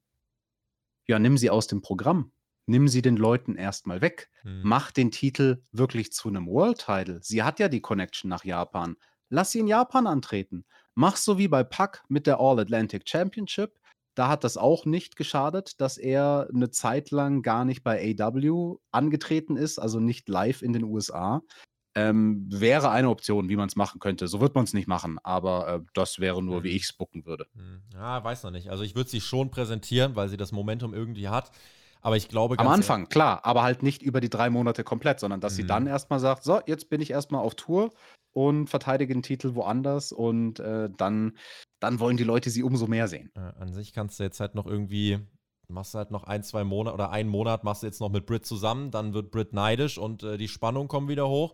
[1.07, 2.31] Ja, nimm sie aus dem Programm.
[2.67, 4.29] Nimm sie den Leuten erstmal weg.
[4.43, 4.61] Hm.
[4.63, 7.17] Mach den Titel wirklich zu einem World Title.
[7.23, 8.95] Sie hat ja die Connection nach Japan.
[9.29, 10.65] Lass sie in Japan antreten.
[10.93, 13.79] Mach so wie bei Pac mit der All Atlantic Championship.
[14.15, 18.77] Da hat das auch nicht geschadet, dass er eine Zeit lang gar nicht bei AW
[18.91, 21.41] angetreten ist, also nicht live in den USA.
[21.95, 24.27] Ähm, wäre eine Option, wie man es machen könnte.
[24.27, 26.75] So wird man es nicht machen, aber äh, das wäre nur, wie Mhm.
[26.75, 27.45] ich es booken würde.
[27.55, 27.81] Hm.
[27.93, 28.69] Ja, weiß noch nicht.
[28.69, 31.51] Also ich würde sie schon präsentieren, weil sie das Momentum irgendwie hat.
[32.01, 35.19] Aber ich glaube Am ganz Anfang, klar, aber halt nicht über die drei Monate komplett,
[35.19, 35.67] sondern dass sie Mhm.
[35.67, 37.91] dann erstmal sagt, so, jetzt bin ich erstmal auf Tour
[38.33, 41.37] und verteidige den Titel woanders und äh, dann,
[41.81, 43.31] dann wollen die Leute sie umso mehr sehen.
[43.35, 45.19] Äh, an sich kannst du jetzt halt noch irgendwie,
[45.67, 48.25] machst du halt noch ein, zwei Monate oder einen Monat machst du jetzt noch mit
[48.25, 51.53] Brit zusammen, dann wird Brit neidisch und äh, die Spannung kommt wieder hoch.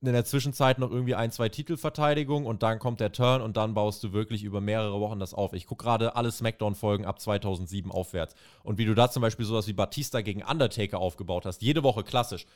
[0.00, 3.74] In der Zwischenzeit noch irgendwie ein, zwei Titelverteidigungen und dann kommt der Turn und dann
[3.74, 5.54] baust du wirklich über mehrere Wochen das auf.
[5.54, 8.36] Ich gucke gerade alle Smackdown-Folgen ab 2007 aufwärts.
[8.62, 12.04] Und wie du da zum Beispiel sowas wie Batista gegen Undertaker aufgebaut hast, jede Woche
[12.04, 12.46] klassisch.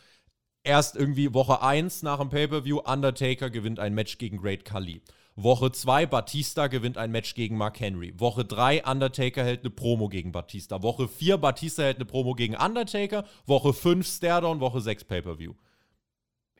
[0.62, 5.03] Erst irgendwie Woche 1 nach dem Pay-Per-View, Undertaker gewinnt ein Match gegen Great Khali.
[5.34, 8.14] Woche 2, Batista gewinnt ein Match gegen Mark Henry.
[8.20, 10.80] Woche 3, Undertaker hält eine Promo gegen Batista.
[10.84, 13.24] Woche 4, Batista hält eine Promo gegen Undertaker.
[13.47, 14.61] Woche 5, Stairdown.
[14.61, 15.55] Woche 6, Pay-Per-View.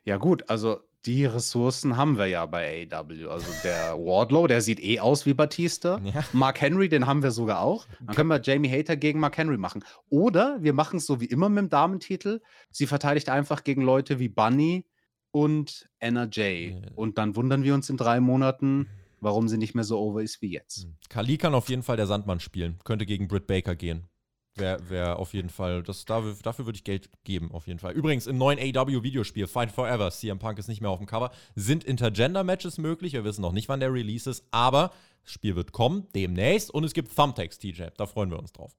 [0.05, 3.29] Ja, gut, also die Ressourcen haben wir ja bei AEW.
[3.29, 5.99] Also der Wardlow, der sieht eh aus wie Batista.
[6.13, 6.23] Ja.
[6.33, 7.87] Mark Henry, den haben wir sogar auch.
[8.05, 9.83] Dann können wir Jamie Hater gegen Mark Henry machen.
[10.09, 12.41] Oder wir machen es so wie immer mit dem Damentitel.
[12.69, 14.85] Sie verteidigt einfach gegen Leute wie Bunny
[15.31, 16.41] und NRJ.
[16.41, 16.77] Ja.
[16.95, 18.89] Und dann wundern wir uns in drei Monaten,
[19.21, 20.87] warum sie nicht mehr so over ist wie jetzt.
[21.09, 22.79] Kali kann auf jeden Fall der Sandmann spielen.
[22.83, 24.07] Könnte gegen Britt Baker gehen.
[24.55, 27.93] Wäre wär auf jeden Fall, das, dafür, dafür würde ich Geld geben, auf jeden Fall.
[27.93, 31.83] Übrigens, im neuen AW-Videospiel Fight Forever, CM Punk ist nicht mehr auf dem Cover, sind
[31.83, 33.13] Intergender-Matches möglich.
[33.13, 34.91] Wir wissen noch nicht, wann der Release ist, aber
[35.23, 36.69] das Spiel wird kommen, demnächst.
[36.69, 37.85] Und es gibt Thumbtacks, TJ.
[37.97, 38.75] Da freuen wir uns drauf.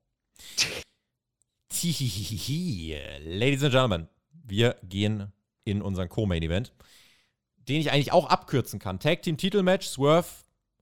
[3.24, 5.32] Ladies and Gentlemen, wir gehen
[5.64, 6.72] in unseren Co-Main-Event,
[7.56, 9.00] den ich eigentlich auch abkürzen kann.
[9.00, 10.28] Tag Team Titelmatch, Swerve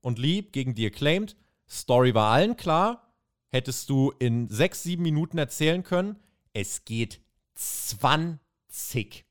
[0.01, 1.35] und Lee gegen The Acclaimed.
[1.67, 3.12] Story war allen klar.
[3.53, 6.15] Hättest du in sechs, sieben Minuten erzählen können.
[6.53, 7.21] Es geht
[7.53, 9.25] 20.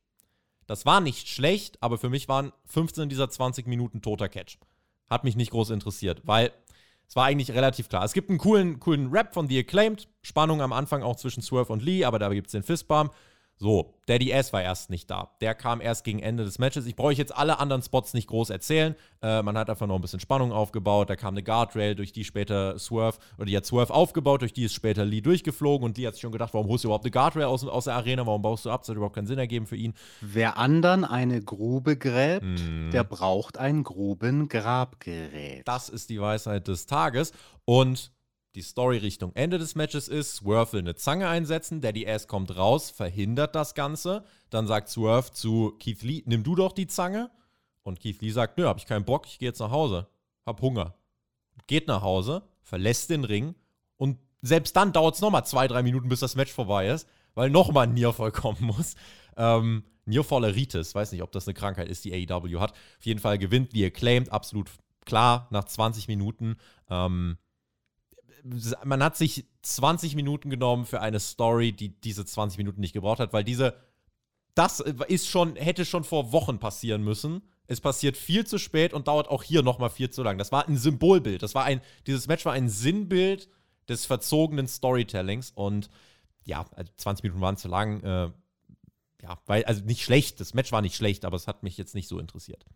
[0.68, 4.58] Das war nicht schlecht, aber für mich waren 15 dieser 20 Minuten toter Catch.
[5.10, 6.52] Hat mich nicht groß interessiert, weil
[7.08, 8.04] es war eigentlich relativ klar.
[8.04, 10.06] Es gibt einen coolen, coolen Rap von The Acclaimed.
[10.22, 13.12] Spannung am Anfang auch zwischen Swerve und Lee, aber da gibt es den Fistbump.
[13.62, 15.30] So, Daddy S war erst nicht da.
[15.40, 16.84] Der kam erst gegen Ende des Matches.
[16.86, 18.96] Ich brauche jetzt alle anderen Spots nicht groß erzählen.
[19.22, 21.08] Äh, man hat einfach noch ein bisschen Spannung aufgebaut.
[21.08, 24.64] Da kam eine Guardrail, durch die später Swerve, oder die hat Swerve aufgebaut, durch die
[24.64, 27.12] ist später Lee durchgeflogen und die hat sich schon gedacht, warum holst du überhaupt eine
[27.12, 28.26] Guardrail aus, aus der Arena?
[28.26, 28.80] Warum baust du ab?
[28.80, 29.94] Das hat überhaupt keinen Sinn ergeben für ihn.
[30.20, 32.90] Wer anderen eine Grube gräbt, Mhm.
[32.90, 35.68] der braucht ein Grubengrabgerät.
[35.68, 37.30] Das ist die Weisheit des Tages.
[37.64, 38.10] Und
[38.54, 42.56] die Story Richtung Ende des Matches ist, Swerve will eine Zange einsetzen, Daddy Ass kommt
[42.56, 44.24] raus, verhindert das Ganze.
[44.50, 47.30] Dann sagt Swerve zu Keith Lee, nimm du doch die Zange.
[47.82, 50.06] Und Keith Lee sagt, nö, hab ich keinen Bock, ich gehe jetzt nach Hause.
[50.44, 50.94] Hab Hunger.
[51.66, 53.54] Geht nach Hause, verlässt den Ring
[53.96, 57.48] und selbst dann dauert es nochmal zwei, drei Minuten, bis das Match vorbei ist, weil
[57.50, 58.96] nochmal ein Nearfall kommen muss.
[59.36, 62.72] Ähm, Nearfalleritis, weiß nicht, ob das eine Krankheit ist, die AEW hat.
[62.72, 64.68] Auf jeden Fall gewinnt die Acclaimed, absolut
[65.04, 66.56] klar, nach 20 Minuten.
[66.90, 67.38] Ähm,
[68.84, 73.20] man hat sich 20 Minuten genommen für eine Story, die diese 20 Minuten nicht gebraucht
[73.20, 73.74] hat, weil diese,
[74.54, 77.42] das ist schon, hätte schon vor Wochen passieren müssen.
[77.66, 80.38] Es passiert viel zu spät und dauert auch hier nochmal viel zu lang.
[80.38, 81.42] Das war ein Symbolbild.
[81.42, 83.48] Das war ein, dieses Match war ein Sinnbild
[83.88, 85.88] des verzogenen Storytellings und
[86.44, 88.02] ja, 20 also Minuten waren zu lang.
[88.02, 88.32] Äh,
[89.22, 90.40] ja, weil, also nicht schlecht.
[90.40, 92.66] Das Match war nicht schlecht, aber es hat mich jetzt nicht so interessiert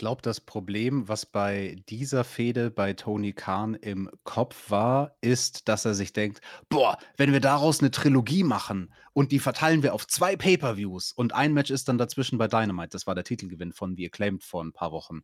[0.00, 5.84] glaube, das Problem, was bei dieser Fehde bei Tony Khan im Kopf war, ist, dass
[5.84, 6.40] er sich denkt,
[6.70, 11.34] boah, wenn wir daraus eine Trilogie machen und die verteilen wir auf zwei Pay-per-Views und
[11.34, 14.64] ein Match ist dann dazwischen bei Dynamite, das war der Titelgewinn von The Acclaimed vor
[14.64, 15.20] ein paar Wochen,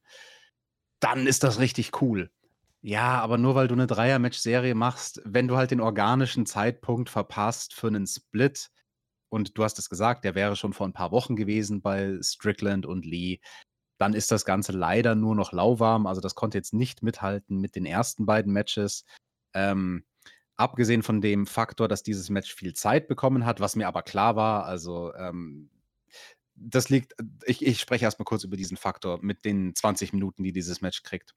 [1.01, 2.31] dann ist das richtig cool.
[2.83, 7.73] Ja, aber nur weil du eine Dreier-Match-Serie machst, wenn du halt den organischen Zeitpunkt verpasst
[7.73, 8.71] für einen Split,
[9.29, 12.87] und du hast es gesagt, der wäre schon vor ein paar Wochen gewesen bei Strickland
[12.87, 13.41] und Lee,
[13.99, 16.07] dann ist das Ganze leider nur noch lauwarm.
[16.07, 19.05] Also das konnte jetzt nicht mithalten mit den ersten beiden Matches.
[19.55, 20.05] Ähm,
[20.57, 24.37] abgesehen von dem Faktor, dass dieses Match viel Zeit bekommen hat, was mir aber klar
[24.37, 25.71] war, also ähm,
[26.57, 30.53] das liegt, ich, ich spreche erstmal kurz über diesen Faktor mit den 20 Minuten, die
[30.53, 31.35] dieses Match kriegt.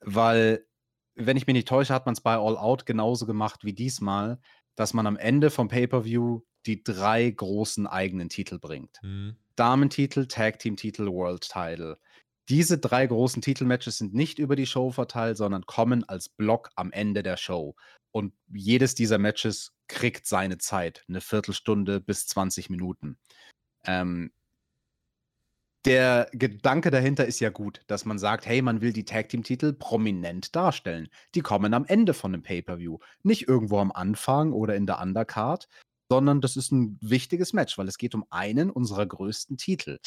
[0.00, 0.66] Weil,
[1.14, 4.38] wenn ich mich nicht täusche, hat man es bei All Out genauso gemacht wie diesmal,
[4.76, 8.98] dass man am Ende vom Pay-Per-View die drei großen eigenen Titel bringt.
[9.02, 9.36] Mhm.
[9.56, 11.98] Damentitel, Tag Team Titel, World Title.
[12.48, 16.92] Diese drei großen Titelmatches sind nicht über die Show verteilt, sondern kommen als Block am
[16.92, 17.74] Ende der Show.
[18.12, 23.18] Und jedes dieser Matches kriegt seine Zeit, eine Viertelstunde bis 20 Minuten.
[23.86, 24.30] Ähm,
[25.84, 29.42] der Gedanke dahinter ist ja gut, dass man sagt, hey, man will die Tag Team
[29.42, 31.08] Titel prominent darstellen.
[31.34, 35.68] Die kommen am Ende von einem Pay-per-View, nicht irgendwo am Anfang oder in der Undercard,
[36.10, 39.98] sondern das ist ein wichtiges Match, weil es geht um einen unserer größten Titel.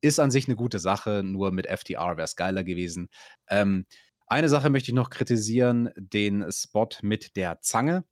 [0.00, 3.08] Ist an sich eine gute Sache, nur mit FTR wäre es geiler gewesen.
[3.48, 3.86] Ähm,
[4.26, 8.04] eine Sache möchte ich noch kritisieren, den Spot mit der Zange,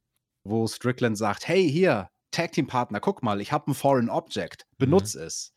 [0.45, 4.67] wo Strickland sagt, hey, hier, Tag Team Partner, guck mal, ich habe ein Foreign Object,
[4.79, 5.27] benutze mhm.
[5.27, 5.55] es.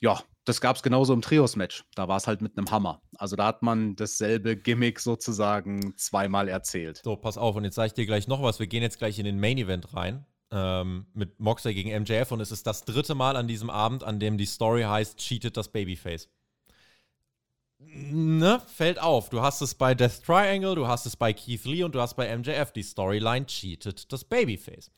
[0.00, 1.84] Ja, das gab es genauso im Trios-Match.
[1.94, 3.02] Da war es halt mit einem Hammer.
[3.16, 7.00] Also da hat man dasselbe Gimmick sozusagen zweimal erzählt.
[7.04, 8.60] So, pass auf, und jetzt sage ich dir gleich noch was.
[8.60, 12.40] Wir gehen jetzt gleich in den Main Event rein ähm, mit Moxley gegen MJF und
[12.40, 15.68] es ist das dritte Mal an diesem Abend, an dem die Story heißt, cheatet das
[15.68, 16.28] Babyface.
[17.80, 19.30] Ne, fällt auf.
[19.30, 22.14] Du hast es bei Death Triangle, du hast es bei Keith Lee und du hast
[22.14, 22.72] bei MJF.
[22.72, 24.90] Die Storyline cheatet das Babyface.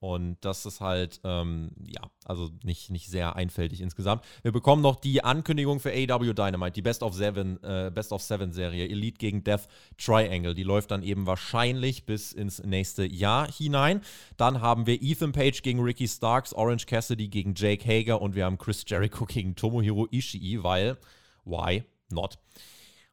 [0.00, 4.24] Und das ist halt, ähm, ja, also nicht, nicht sehr einfältig insgesamt.
[4.42, 8.22] Wir bekommen noch die Ankündigung für AW Dynamite, die Best of Seven, äh, Best of
[8.22, 10.54] Seven Serie, Elite gegen Death Triangle.
[10.54, 14.02] Die läuft dann eben wahrscheinlich bis ins nächste Jahr hinein.
[14.36, 18.44] Dann haben wir Ethan Page gegen Ricky Starks, Orange Cassidy gegen Jake Hager und wir
[18.44, 20.96] haben Chris Jericho gegen Tomohiro Ishii, weil,
[21.44, 22.38] why not?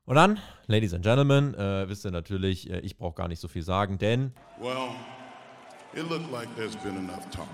[0.05, 3.47] Und dann, Ladies and Gentlemen, äh, wisst ihr natürlich, äh, ich brauche gar nicht so
[3.47, 4.33] viel sagen, denn.
[4.61, 5.14] Well.
[5.95, 7.47] It looked like there's been enough talk.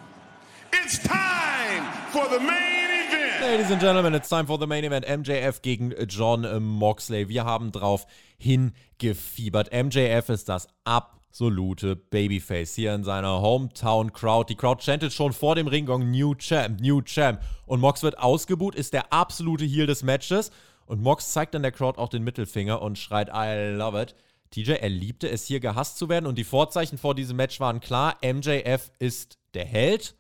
[0.74, 3.40] It's time for the main event.
[3.40, 5.06] Ladies and Gentlemen, it's time for the main event.
[5.06, 7.30] MJF gegen John Moxley.
[7.30, 8.08] Wir haben drauf
[8.40, 9.72] hingefiebert.
[9.72, 14.52] MJF ist das absolute Babyface hier in seiner Hometown Crowd.
[14.52, 17.42] Die Crowd chantet schon vor dem Ringgong New Champ, New Champ.
[17.68, 20.50] Und Mox wird ausgebuht, ist der absolute Heel des Matches.
[20.88, 24.16] Und Mox zeigt dann der Crowd auch den Mittelfinger und schreit I love it.
[24.52, 27.80] TJ, er liebte es hier gehasst zu werden und die Vorzeichen vor diesem Match waren
[27.80, 28.18] klar.
[28.22, 30.16] MJF ist der Held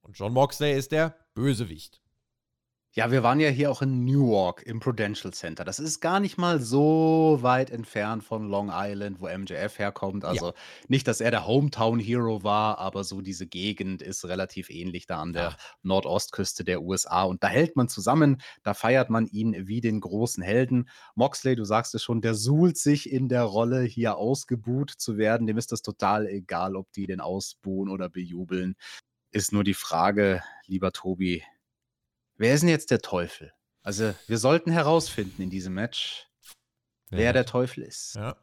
[0.00, 2.00] und John Moxley ist der Bösewicht.
[2.96, 5.64] Ja, wir waren ja hier auch in Newark im Prudential Center.
[5.64, 10.24] Das ist gar nicht mal so weit entfernt von Long Island, wo MJF herkommt.
[10.24, 10.54] Also ja.
[10.86, 15.20] nicht, dass er der Hometown Hero war, aber so diese Gegend ist relativ ähnlich da
[15.20, 15.56] an der ja.
[15.82, 17.24] Nordostküste der USA.
[17.24, 20.88] Und da hält man zusammen, da feiert man ihn wie den großen Helden.
[21.16, 25.48] Moxley, du sagst es schon, der suhlt sich in der Rolle, hier ausgebuht zu werden.
[25.48, 28.76] Dem ist das total egal, ob die den ausbuhen oder bejubeln.
[29.32, 31.42] Ist nur die Frage, lieber Tobi,
[32.36, 33.52] Wer ist denn jetzt der Teufel?
[33.82, 36.26] Also, wir sollten herausfinden in diesem Match,
[37.10, 37.32] wer ja.
[37.32, 38.14] der Teufel ist.
[38.14, 38.36] Ja.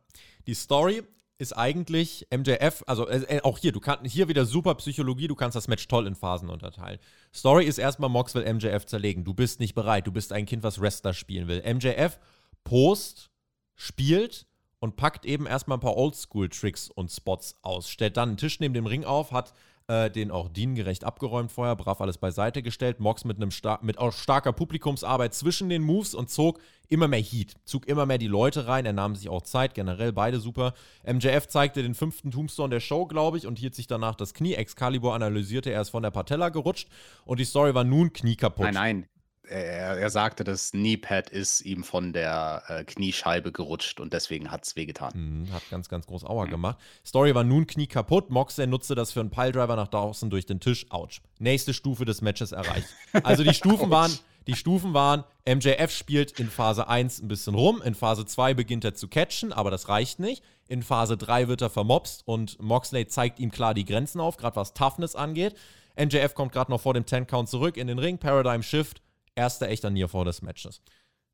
[0.47, 1.03] Die Story
[1.41, 5.55] ist eigentlich MJF, also äh, auch hier, du kannst hier wieder super Psychologie, du kannst
[5.55, 6.99] das Match toll in Phasen unterteilen.
[7.33, 9.23] Story ist erstmal Mox will MJF zerlegen.
[9.23, 11.63] Du bist nicht bereit, du bist ein Kind, was Wrestler spielen will.
[11.65, 12.19] MJF
[12.63, 13.31] post,
[13.75, 14.45] spielt
[14.77, 17.89] und packt eben erstmal ein paar Oldschool-Tricks und Spots aus.
[17.89, 19.53] Stellt dann einen Tisch neben dem Ring auf, hat
[19.87, 22.99] äh, den auch diengerecht abgeräumt vorher, brav alles beiseite gestellt.
[22.99, 26.59] Mox mit einem star mit auch starker Publikumsarbeit zwischen den Moves und zog
[26.89, 28.85] immer mehr Heat, zog immer mehr die Leute rein.
[28.85, 30.73] Er nahm sich auch Zeit, generell beide super.
[31.05, 34.53] MJF zeigte den fünften Tombstone der Show, glaube ich, und hielt sich danach das Knie.
[34.53, 36.89] Excalibur analysierte, er ist von der Patella gerutscht
[37.25, 38.65] und die Story war nun Knie kaputt.
[38.65, 39.05] Nein, nein,
[39.51, 44.65] er, er sagte, das Kneepad ist ihm von der äh, Kniescheibe gerutscht und deswegen hat
[44.65, 45.11] es wehgetan.
[45.13, 46.77] Mhm, hat ganz, ganz groß Aua gemacht.
[47.05, 48.29] Story war nun Knie kaputt.
[48.29, 50.85] Moxley nutzte das für einen Piledriver nach draußen durch den Tisch.
[50.89, 51.21] Autsch.
[51.39, 52.87] Nächste Stufe des Matches erreicht.
[53.23, 54.17] Also die Stufen waren,
[54.47, 58.85] die Stufen waren, MJF spielt in Phase 1 ein bisschen rum, in Phase 2 beginnt
[58.85, 60.43] er zu catchen, aber das reicht nicht.
[60.67, 64.55] In Phase 3 wird er vermobst und Moxley zeigt ihm klar die Grenzen auf, gerade
[64.55, 65.55] was Toughness angeht.
[65.99, 69.01] MJF kommt gerade noch vor dem 10-Count zurück in den Ring, Paradigm Shift,
[69.35, 70.81] erster echter Nearfall des Matches.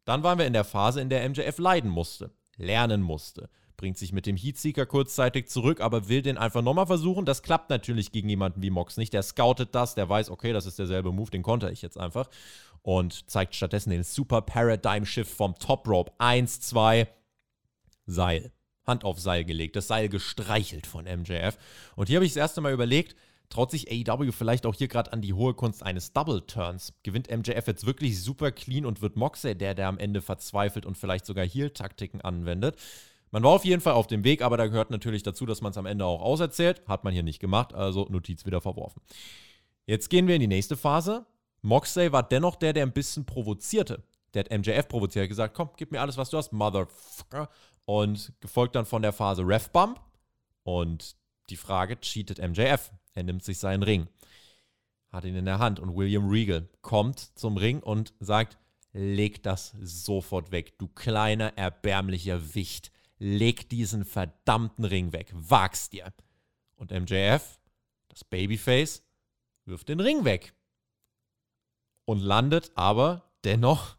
[0.06, 3.50] Dann waren wir in der Phase, in der MJF leiden musste, lernen musste.
[3.76, 7.26] Bringt sich mit dem Heatseeker kurzzeitig zurück, aber will den einfach nochmal versuchen.
[7.26, 9.14] Das klappt natürlich gegen jemanden wie Mox nicht.
[9.14, 12.30] Der scoutet das, der weiß, okay, das ist derselbe Move, den konnte ich jetzt einfach.
[12.82, 16.12] Und zeigt stattdessen den Super Paradigm Shift vom Top Rope.
[16.18, 17.08] Eins, zwei,
[18.06, 18.52] Seil.
[18.88, 21.58] Hand auf Seil gelegt, das Seil gestreichelt von MJF.
[21.98, 23.16] Und hier habe ich das erste Mal überlegt,
[23.50, 26.94] traut sich AEW vielleicht auch hier gerade an die hohe Kunst eines Double Turns?
[27.04, 30.98] Gewinnt MJF jetzt wirklich super clean und wird Moxley der, der am Ende verzweifelt und
[30.98, 32.78] vielleicht sogar Heal-Taktiken anwendet?
[33.32, 35.72] Man war auf jeden Fall auf dem Weg, aber da gehört natürlich dazu, dass man
[35.72, 36.82] es am Ende auch auserzählt.
[36.88, 39.02] Hat man hier nicht gemacht, also Notiz wieder verworfen.
[39.86, 41.26] Jetzt gehen wir in die nächste Phase.
[41.62, 44.04] Moxley war dennoch der, der ein bisschen provozierte.
[44.34, 47.50] Der hat MJF provoziert, hat gesagt, komm, gib mir alles, was du hast, Motherfucker.
[47.86, 50.02] Und gefolgt dann von der Phase Ref Bump.
[50.64, 51.16] Und
[51.50, 52.92] die Frage, cheatet MJF?
[53.18, 54.08] Er nimmt sich seinen Ring,
[55.10, 58.60] hat ihn in der Hand und William Regal kommt zum Ring und sagt,
[58.94, 62.92] leg das sofort weg, du kleiner, erbärmlicher Wicht.
[63.18, 66.14] Leg diesen verdammten Ring weg, wag's dir.
[66.76, 67.60] Und MJF,
[68.10, 69.02] das Babyface,
[69.66, 70.54] wirft den Ring weg.
[72.06, 73.98] Und landet aber dennoch,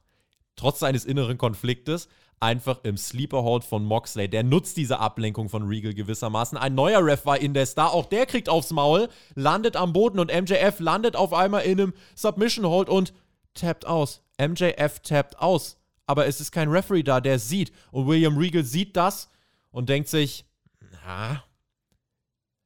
[0.54, 2.08] trotz seines inneren Konfliktes,
[2.40, 4.28] einfach im Sleeper Hold von Moxley.
[4.28, 6.58] Der nutzt diese Ablenkung von Regal gewissermaßen.
[6.58, 10.18] Ein neuer Ref war in der Star, auch der kriegt aufs Maul, landet am Boden
[10.18, 13.12] und MJF landet auf einmal in einem Submission Hold und
[13.54, 14.22] tappt aus.
[14.40, 15.76] MJF tappt aus.
[16.06, 17.72] Aber es ist kein Referee da, der sieht.
[17.90, 19.28] Und William Regal sieht das
[19.70, 20.46] und denkt sich,
[21.06, 21.42] ah,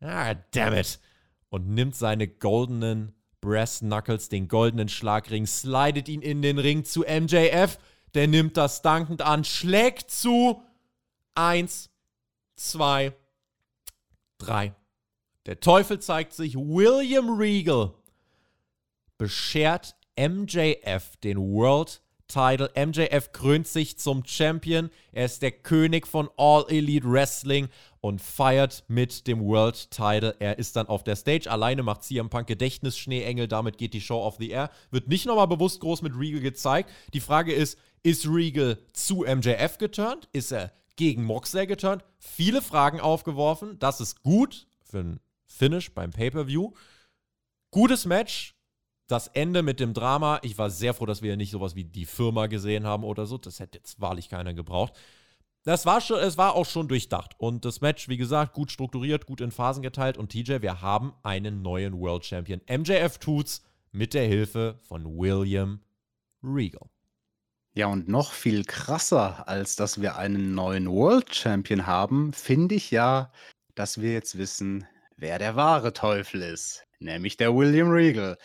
[0.01, 1.01] ah, damn it.
[1.49, 7.01] Und nimmt seine goldenen Brass Knuckles, den goldenen Schlagring, slidet ihn in den Ring zu
[7.01, 7.79] MJF
[8.15, 10.63] der nimmt das dankend an, schlägt zu.
[11.35, 11.91] Eins,
[12.57, 13.15] zwei,
[14.39, 14.75] drei.
[15.47, 16.57] Der Teufel zeigt sich.
[16.57, 17.95] William Regal
[19.19, 22.71] beschert MJF den World Title.
[22.75, 24.91] MJF krönt sich zum Champion.
[25.13, 27.69] Er ist der König von All Elite Wrestling
[28.03, 30.35] und feiert mit dem World Title.
[30.41, 31.49] Er ist dann auf der Stage.
[31.49, 33.47] Alleine macht CM Punk Gedächtnis Schneeengel.
[33.47, 34.71] Damit geht die Show off the air.
[34.91, 36.91] Wird nicht nochmal bewusst groß mit Regal gezeigt.
[37.15, 40.29] Die Frage ist, ist Regal zu MJF geturnt?
[40.33, 42.05] Ist er gegen Moxley geturnt?
[42.19, 43.79] Viele Fragen aufgeworfen.
[43.79, 46.73] Das ist gut für ein Finish beim Pay-Per-View.
[47.71, 48.57] Gutes Match.
[49.07, 50.41] Das Ende mit dem Drama.
[50.43, 53.39] Ich war sehr froh, dass wir nicht sowas wie die Firma gesehen haben oder so.
[53.39, 54.95] Das hätte jetzt wahrlich keiner gebraucht.
[55.65, 57.35] Das war schon, es war auch schon durchdacht.
[57.39, 60.19] Und das Match, wie gesagt, gut strukturiert, gut in Phasen geteilt.
[60.19, 62.61] Und TJ, wir haben einen neuen World Champion.
[62.69, 63.63] MJF tut's
[63.93, 65.81] mit der Hilfe von William
[66.43, 66.89] Regal.
[67.75, 72.91] Ja, und noch viel krasser, als dass wir einen neuen World Champion haben, finde ich
[72.91, 73.33] ja,
[73.75, 74.87] dass wir jetzt wissen,
[75.17, 78.37] wer der wahre Teufel ist, nämlich der William Regal.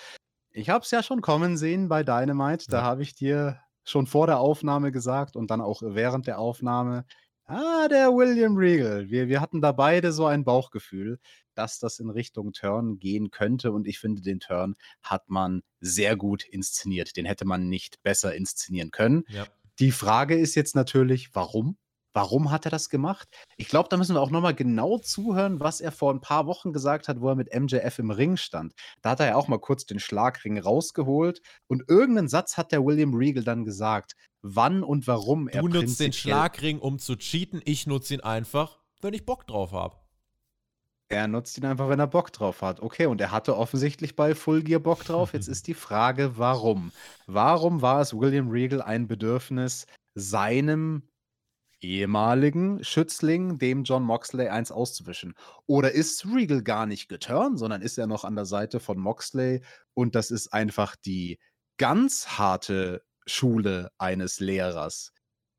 [0.51, 4.27] Ich habe es ja schon kommen sehen bei Dynamite, da habe ich dir schon vor
[4.27, 7.05] der Aufnahme gesagt und dann auch während der Aufnahme,
[7.45, 9.09] ah, der William Regal.
[9.09, 11.19] Wir, wir hatten da beide so ein Bauchgefühl
[11.57, 13.71] dass das in Richtung Turn gehen könnte.
[13.71, 17.17] Und ich finde, den Turn hat man sehr gut inszeniert.
[17.17, 19.23] Den hätte man nicht besser inszenieren können.
[19.29, 19.45] Ja.
[19.79, 21.77] Die Frage ist jetzt natürlich, warum?
[22.13, 23.27] Warum hat er das gemacht?
[23.57, 26.73] Ich glaube, da müssen wir auch nochmal genau zuhören, was er vor ein paar Wochen
[26.73, 28.73] gesagt hat, wo er mit MJF im Ring stand.
[29.01, 32.83] Da hat er ja auch mal kurz den Schlagring rausgeholt und irgendeinen Satz hat der
[32.83, 35.61] William Regal dann gesagt, wann und warum er.
[35.61, 39.71] Du nutzt den Schlagring, um zu cheaten, ich nutze ihn einfach, wenn ich Bock drauf
[39.71, 39.97] habe.
[41.09, 42.81] Er nutzt ihn einfach, wenn er Bock drauf hat.
[42.81, 45.33] Okay, und er hatte offensichtlich bei Full Gear Bock drauf.
[45.33, 46.91] Jetzt ist die Frage, warum?
[47.27, 49.85] Warum war es William Regal ein Bedürfnis,
[50.15, 51.03] seinem
[51.81, 55.33] ehemaligen Schützling, dem John Moxley, eins auszuwischen?
[55.65, 59.63] Oder ist Regal gar nicht geturnt, sondern ist er noch an der Seite von Moxley
[59.93, 61.39] und das ist einfach die
[61.77, 65.11] ganz harte Schule eines Lehrers?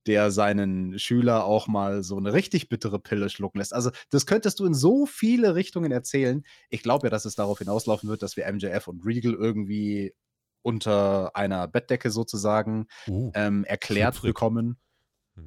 [0.08, 3.74] der seinen Schüler auch mal so eine richtig bittere Pille schlucken lässt.
[3.74, 6.44] Also, das könntest du in so viele Richtungen erzählen.
[6.70, 10.14] Ich glaube ja, dass es darauf hinauslaufen wird, dass wir MJF und Regal irgendwie
[10.62, 14.78] unter einer Bettdecke sozusagen uh, ähm, erklärt bekommen.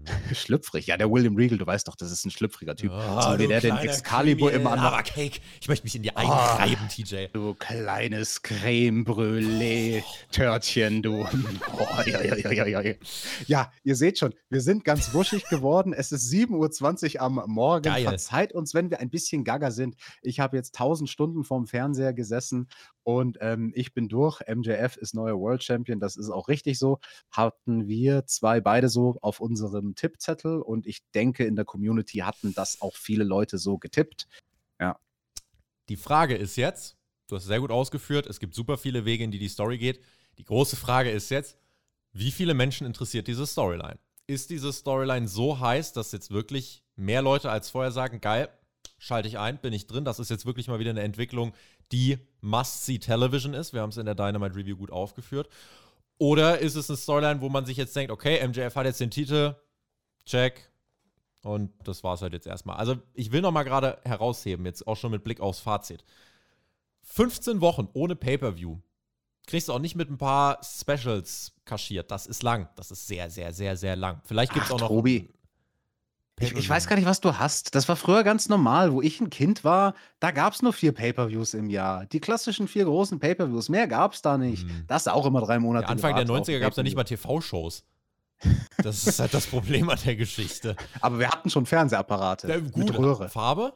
[0.34, 0.88] Schlüpfrig.
[0.88, 2.92] Ja, der William Regal, du weißt doch, das ist ein schlüpfriger Typ.
[2.92, 6.32] Ah, so wie der den Excalibur immer an Cake, ich möchte mich in die Eigen
[6.32, 6.34] Oh.
[6.34, 7.28] reiben, TJ.
[7.34, 11.26] Du kleines Creme Brûlée Törtchen, du.
[11.78, 12.96] Oh, ja, ja, ja,
[13.48, 15.94] ja, ihr seht schon, wir sind ganz wuschig geworden.
[15.94, 17.84] Es ist 7.20 Uhr am Morgen.
[17.84, 18.04] Geil.
[18.04, 19.96] Verzeiht uns, wenn wir ein bisschen gaga sind.
[20.22, 22.68] Ich habe jetzt 1000 Stunden vorm Fernseher gesessen
[23.04, 24.42] und ähm, ich bin durch.
[24.48, 26.00] MJF ist neuer World Champion.
[26.00, 27.00] Das ist auch richtig so.
[27.32, 29.40] Hatten wir zwei beide so auf
[29.82, 34.28] unserem Tippzettel und ich denke, in der Community hatten das auch viele Leute so getippt.
[35.90, 36.96] Die Frage ist jetzt,
[37.28, 40.00] du hast sehr gut ausgeführt, es gibt super viele Wege, in die die Story geht.
[40.38, 41.58] Die große Frage ist jetzt,
[42.14, 44.00] wie viele Menschen interessiert diese Storyline?
[44.26, 48.48] Ist diese Storyline so heiß, dass jetzt wirklich mehr Leute als vorher sagen, geil,
[49.00, 50.06] schalte ich ein, bin ich drin.
[50.06, 51.54] Das ist jetzt wirklich mal wieder eine Entwicklung,
[51.92, 53.74] die Must-See-Television ist.
[53.74, 55.50] Wir haben es in der Dynamite Review gut aufgeführt.
[56.20, 59.12] Oder ist es eine Storyline, wo man sich jetzt denkt, okay, MJF hat jetzt den
[59.12, 59.56] Titel,
[60.26, 60.72] check,
[61.44, 62.78] und das war es halt jetzt erstmal.
[62.78, 66.04] Also ich will noch mal gerade herausheben, jetzt auch schon mit Blick aufs Fazit.
[67.04, 68.78] 15 Wochen ohne Pay-Per-View.
[69.48, 72.12] Kriegst du auch nicht mit ein paar Specials kaschiert.
[72.12, 72.70] Das ist lang.
[72.76, 74.22] Das ist sehr, sehr, sehr, sehr lang.
[74.24, 74.88] Vielleicht gibt es auch noch.
[74.90, 75.34] Tobi.
[76.40, 77.76] Ich, ich weiß gar nicht, was du hast.
[77.76, 78.94] Das war früher ganz normal.
[78.94, 82.06] Wo ich ein Kind war, da gab es nur vier Pay-Per-Views im Jahr.
[82.06, 83.70] Die klassischen vier großen Pay-Per-Views.
[83.70, 84.64] Mehr gab es da nicht.
[84.64, 84.86] Hm.
[84.88, 85.86] Das ist auch immer drei Monate.
[85.86, 87.04] Ja, Anfang der gewartet auf 90er gab es ja nicht mal.
[87.04, 87.84] TV-Shows.
[88.84, 90.76] Das ist halt das Problem an der Geschichte.
[91.02, 92.48] Aber wir hatten schon Fernsehapparate.
[92.48, 93.30] Ja, mit gut, Röhre.
[93.30, 93.74] Farbe?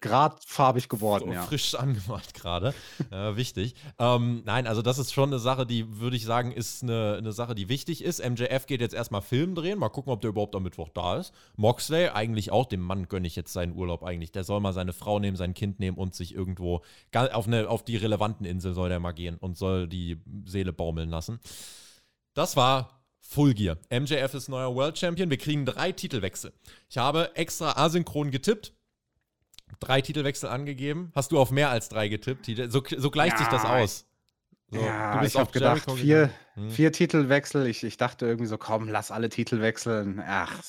[0.00, 1.42] Gerade farbig geworden, So ja.
[1.42, 2.72] Frisch angemalt gerade.
[3.10, 3.74] äh, wichtig.
[3.98, 7.32] Ähm, nein, also das ist schon eine Sache, die, würde ich sagen, ist eine, eine
[7.32, 8.24] Sache, die wichtig ist.
[8.24, 9.78] MJF geht jetzt erstmal Film drehen.
[9.78, 11.34] Mal gucken, ob der überhaupt am Mittwoch da ist.
[11.56, 12.66] Moxley eigentlich auch.
[12.66, 14.30] Dem Mann gönne ich jetzt seinen Urlaub eigentlich.
[14.32, 16.82] Der soll mal seine Frau nehmen, sein Kind nehmen und sich irgendwo
[17.12, 21.10] auf, eine, auf die relevanten Insel soll der mal gehen und soll die Seele baumeln
[21.10, 21.40] lassen.
[22.34, 22.95] Das war
[23.28, 23.76] Full Gear.
[23.90, 25.30] MJF ist neuer World Champion.
[25.30, 26.52] Wir kriegen drei Titelwechsel.
[26.88, 28.72] Ich habe extra asynchron getippt.
[29.80, 31.10] Drei Titelwechsel angegeben.
[31.14, 32.46] Hast du auf mehr als drei getippt?
[32.70, 34.06] So, so gleicht sich das Ja, aus.
[34.68, 36.30] So, ja, ich habe gedacht, Jericho vier.
[36.54, 36.70] Hm.
[36.70, 37.66] vier Titelwechsel.
[37.66, 40.20] Ich, ich dachte irgendwie so, komm, lass alle Titel wechseln.
[40.24, 40.60] Ach,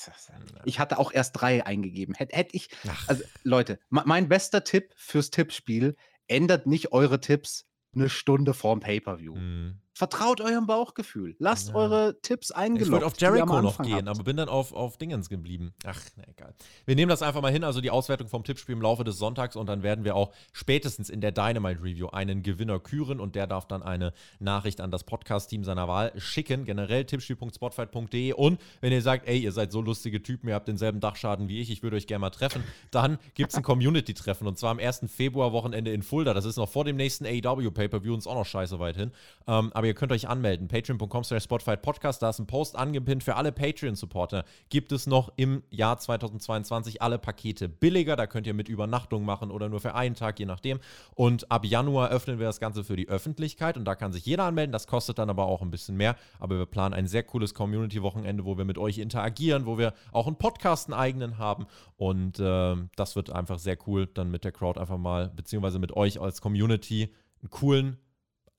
[0.66, 2.14] ich hatte auch erst drei eingegeben.
[2.14, 5.96] Hätte hätt ich, Ach, also Leute, me- mein bester Tipp fürs Tippspiel,
[6.28, 7.66] ändert nicht eure Tipps
[7.96, 9.34] eine Stunde vorm Pay-Per-View.
[9.36, 9.80] hm.
[9.98, 11.36] Vertraut eurem Bauchgefühl.
[11.40, 11.76] Lasst Ja.
[11.76, 12.86] eure Tipps eingeloggt.
[12.86, 14.10] Ich wollte auf Jericho noch gehen, habt.
[14.10, 15.74] aber bin dann auf, auf Dingens geblieben.
[15.86, 16.54] Ach, na egal.
[16.86, 19.56] Wir nehmen das einfach mal hin, also die Auswertung vom Tippspiel im Laufe des Sonntags
[19.56, 23.48] und dann werden wir auch spätestens in der Dynamite Review einen Gewinner küren und der
[23.48, 26.66] darf dann eine Nachricht an das Podcast-Team seiner Wahl schicken.
[26.66, 31.00] Generell tippspiel.spotfight.de und wenn ihr sagt, ey, ihr seid so lustige Typen, ihr habt denselben
[31.00, 34.60] Dachschaden wie ich, ich würde euch gerne mal treffen, dann gibt es ein Community-Treffen und
[34.60, 35.06] zwar am 1.
[35.08, 36.36] Februar-Wochenende in Fulda.
[36.36, 39.12] Das ist noch vor dem nächsten AEW Pay-Per-View und ist auch noch scheiße weit hin.
[39.48, 40.68] Ähm, aber ihr könnt euch anmelden.
[40.68, 42.22] Patreon.com slash Spotify Podcast.
[42.22, 44.44] Da ist ein Post angepinnt für alle Patreon-Supporter.
[44.70, 48.16] Gibt es noch im Jahr 2022 alle Pakete billiger.
[48.16, 50.80] Da könnt ihr mit Übernachtung machen oder nur für einen Tag, je nachdem.
[51.16, 54.44] Und ab Januar öffnen wir das Ganze für die Öffentlichkeit und da kann sich jeder
[54.44, 54.72] anmelden.
[54.72, 56.16] Das kostet dann aber auch ein bisschen mehr.
[56.40, 60.28] Aber wir planen ein sehr cooles Community-Wochenende, wo wir mit euch interagieren, wo wir auch
[60.28, 61.66] einen Podcast, einen eigenen haben.
[61.96, 65.96] Und ähm, das wird einfach sehr cool, dann mit der Crowd einfach mal, beziehungsweise mit
[65.96, 67.98] euch als Community, einen coolen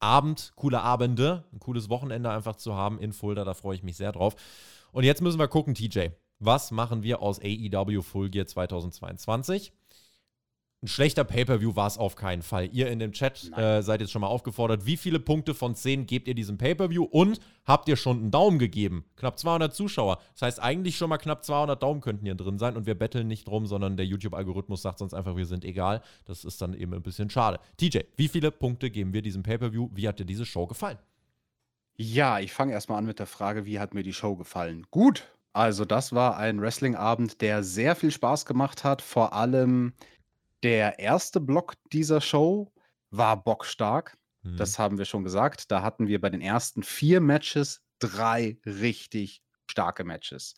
[0.01, 3.45] Abend, coole Abende, ein cooles Wochenende einfach zu haben in Fulda.
[3.45, 4.37] Da freue ich mich sehr drauf.
[4.93, 6.09] Und jetzt müssen wir gucken, TJ.
[6.41, 9.73] Was machen wir aus AEW Full Gear 2022?
[10.81, 12.69] Ein schlechter Pay-Per-View war es auf keinen Fall.
[12.73, 14.87] Ihr in dem Chat äh, seid jetzt schon mal aufgefordert.
[14.87, 17.03] Wie viele Punkte von 10 gebt ihr diesem Pay-Per-View?
[17.03, 19.05] Und habt ihr schon einen Daumen gegeben?
[19.17, 20.21] Knapp 200 Zuschauer.
[20.35, 22.77] Das heißt, eigentlich schon mal knapp 200 Daumen könnten hier drin sein.
[22.77, 26.01] Und wir betteln nicht drum, sondern der YouTube-Algorithmus sagt uns einfach, wir sind egal.
[26.27, 27.59] Das ist dann eben ein bisschen schade.
[27.77, 29.89] TJ, wie viele Punkte geben wir diesem Pay-Per-View?
[29.95, 30.99] Wie hat dir diese Show gefallen?
[31.97, 34.87] Ja, ich fange erstmal an mit der Frage, wie hat mir die Show gefallen?
[34.93, 35.25] Gut.
[35.53, 39.03] Also, das war ein Wrestling-Abend, der sehr viel Spaß gemacht hat.
[39.03, 39.93] Vor allem
[40.63, 42.73] der erste Block dieser Show
[43.11, 44.17] war bockstark.
[44.43, 44.57] Hm.
[44.57, 45.71] Das haben wir schon gesagt.
[45.71, 50.55] Da hatten wir bei den ersten vier Matches drei richtig starke Matches.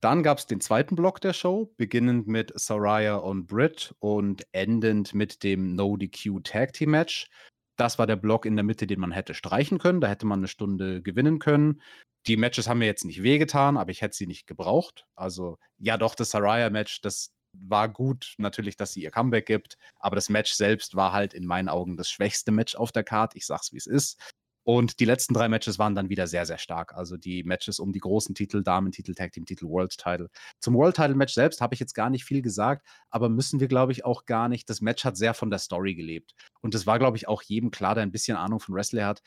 [0.00, 5.14] Dann gab es den zweiten Block der Show, beginnend mit Soraya und Britt und endend
[5.14, 7.28] mit dem No-DQ Tag Team Match.
[7.76, 10.00] Das war der Block in der Mitte, den man hätte streichen können.
[10.00, 11.82] Da hätte man eine Stunde gewinnen können.
[12.26, 15.06] Die Matches haben mir jetzt nicht wehgetan, aber ich hätte sie nicht gebraucht.
[15.16, 19.76] Also, ja, doch, das Saraya-Match, das war gut, natürlich, dass sie ihr Comeback gibt.
[19.98, 23.36] Aber das Match selbst war halt in meinen Augen das schwächste Match auf der Card.
[23.36, 24.20] Ich sag's, wie es ist.
[24.62, 26.94] Und die letzten drei Matches waren dann wieder sehr, sehr stark.
[26.94, 30.28] Also die Matches um die großen Titel, Damentitel, Tag Team Titel, World Title.
[30.60, 33.68] Zum World Title Match selbst habe ich jetzt gar nicht viel gesagt, aber müssen wir,
[33.68, 34.68] glaube ich, auch gar nicht.
[34.68, 36.34] Das Match hat sehr von der Story gelebt.
[36.60, 39.22] Und es war, glaube ich, auch jedem klar, der ein bisschen Ahnung von Wrestling hat.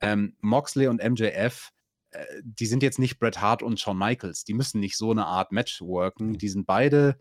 [0.00, 1.72] Ähm, Moxley und MJF
[2.42, 4.44] die sind jetzt nicht Bret Hart und Shawn Michaels.
[4.44, 6.38] Die müssen nicht so eine Art Match worken.
[6.38, 7.18] Die sind beide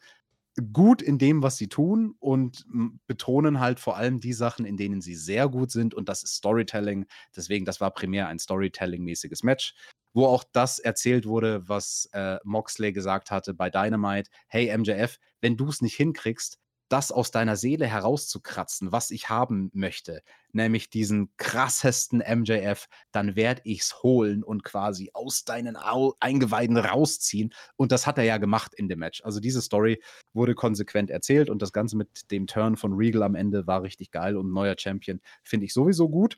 [0.73, 2.65] gut in dem, was sie tun und
[3.07, 6.35] betonen halt vor allem die Sachen, in denen sie sehr gut sind und das ist
[6.35, 7.05] Storytelling.
[7.35, 9.75] Deswegen, das war primär ein Storytelling-mäßiges Match,
[10.13, 14.29] wo auch das erzählt wurde, was äh, Moxley gesagt hatte bei Dynamite.
[14.47, 16.57] Hey MJF, wenn du es nicht hinkriegst,
[16.89, 20.21] das aus deiner Seele herauszukratzen, was ich haben möchte,
[20.51, 26.77] nämlich diesen krassesten MJF, dann werde ich es holen und quasi aus deinen Au Eingeweiden
[26.77, 27.53] rausziehen.
[27.75, 29.23] Und das hat er ja gemacht in dem Match.
[29.23, 30.01] Also diese Story
[30.33, 34.11] wurde konsequent erzählt und das Ganze mit dem Turn von Regal am Ende war richtig
[34.11, 36.37] geil und neuer Champion finde ich sowieso gut.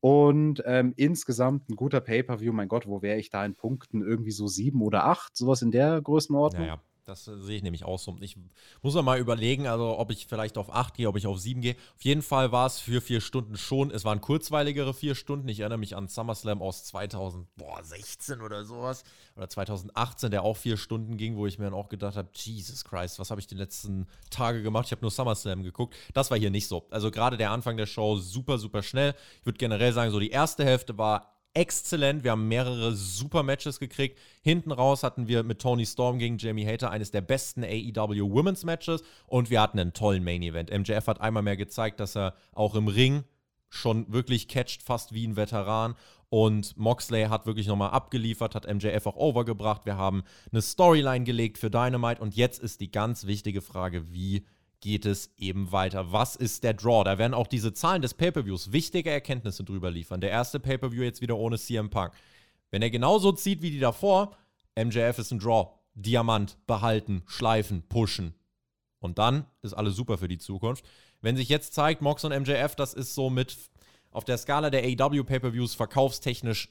[0.00, 2.52] Und ähm, insgesamt ein guter Pay-Per-View.
[2.52, 4.02] Mein Gott, wo wäre ich da in Punkten?
[4.02, 6.66] Irgendwie so sieben oder acht, sowas in der Größenordnung.
[6.66, 6.82] Ja, ja.
[7.06, 8.16] Das äh, sehe ich nämlich auch so.
[8.20, 8.36] Ich
[8.82, 11.76] muss mal überlegen, also ob ich vielleicht auf 8 gehe, ob ich auf 7 gehe.
[11.94, 13.92] Auf jeden Fall war es für vier Stunden schon.
[13.92, 15.48] Es waren kurzweiligere vier Stunden.
[15.48, 19.04] Ich erinnere mich an SummerSlam aus 2016 oder sowas.
[19.36, 22.84] Oder 2018, der auch vier Stunden ging, wo ich mir dann auch gedacht habe, Jesus
[22.84, 24.86] Christ, was habe ich die letzten Tage gemacht?
[24.86, 25.94] Ich habe nur SummerSlam geguckt.
[26.12, 26.88] Das war hier nicht so.
[26.90, 29.14] Also gerade der Anfang der Show super, super schnell.
[29.38, 32.22] Ich würde generell sagen, so die erste Hälfte war exzellent.
[32.22, 34.18] Wir haben mehrere super Matches gekriegt.
[34.42, 38.64] Hinten raus hatten wir mit Tony Storm gegen Jamie Hater eines der besten AEW Women's
[38.64, 40.70] Matches und wir hatten einen tollen Main Event.
[40.70, 43.24] MJF hat einmal mehr gezeigt, dass er auch im Ring
[43.70, 45.94] schon wirklich catcht, fast wie ein Veteran.
[46.28, 49.86] Und Moxley hat wirklich nochmal abgeliefert, hat MJF auch overgebracht.
[49.86, 54.44] Wir haben eine Storyline gelegt für Dynamite und jetzt ist die ganz wichtige Frage, wie
[54.86, 56.12] geht es eben weiter.
[56.12, 57.02] Was ist der Draw?
[57.02, 60.20] Da werden auch diese Zahlen des Pay-Per-Views wichtige Erkenntnisse drüber liefern.
[60.20, 62.12] Der erste Pay-Per-View jetzt wieder ohne CM Punk.
[62.70, 64.36] Wenn er genauso zieht wie die davor,
[64.76, 65.70] MJF ist ein Draw.
[65.94, 68.34] Diamant, behalten, schleifen, pushen.
[69.00, 70.84] Und dann ist alles super für die Zukunft.
[71.20, 73.56] Wenn sich jetzt zeigt, Mox und MJF, das ist so mit
[74.12, 76.68] auf der Skala der AEW Pay-Per-Views verkaufstechnisch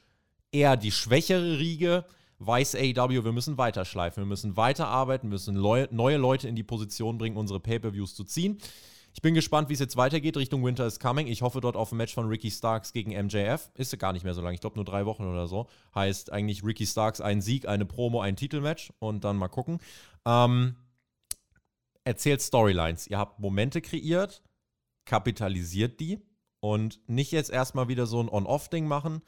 [0.54, 2.06] eher die schwächere Riege
[2.40, 7.18] weiß AEW, wir müssen weiterschleifen, wir müssen weiterarbeiten, müssen leu neue Leute in die Position
[7.18, 8.58] bringen, unsere Pay-Per-Views zu ziehen.
[9.14, 11.28] Ich bin gespannt, wie es jetzt weitergeht Richtung Winter is Coming.
[11.28, 13.72] Ich hoffe dort auf ein Match von Ricky Starks gegen MJF.
[13.76, 15.68] Ist ja gar nicht mehr so lange, ich glaube nur drei Wochen oder so.
[15.96, 19.80] Heißt eigentlich Ricky Starks ein Sieg, eine Promo, ein Titelmatch und dann mal gucken.
[20.26, 20.76] Ähm,
[22.04, 23.08] erzählt Storylines.
[23.08, 24.44] Ihr habt Momente kreiert,
[25.06, 26.20] kapitalisiert die
[26.60, 29.22] und nicht jetzt erstmal wieder so ein On-Off-Ding machen,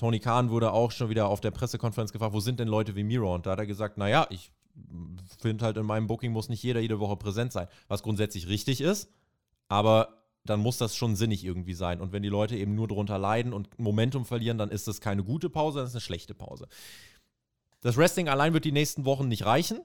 [0.00, 3.04] Tony Khan wurde auch schon wieder auf der Pressekonferenz gefragt, wo sind denn Leute wie
[3.04, 3.34] Miro?
[3.34, 4.50] Und da hat er gesagt, naja, ich
[5.42, 8.80] finde halt in meinem Booking muss nicht jeder jede Woche präsent sein, was grundsätzlich richtig
[8.80, 9.12] ist,
[9.68, 12.00] aber dann muss das schon sinnig irgendwie sein.
[12.00, 15.22] Und wenn die Leute eben nur darunter leiden und Momentum verlieren, dann ist das keine
[15.22, 16.66] gute Pause, dann ist eine schlechte Pause.
[17.82, 19.82] Das Wrestling allein wird die nächsten Wochen nicht reichen.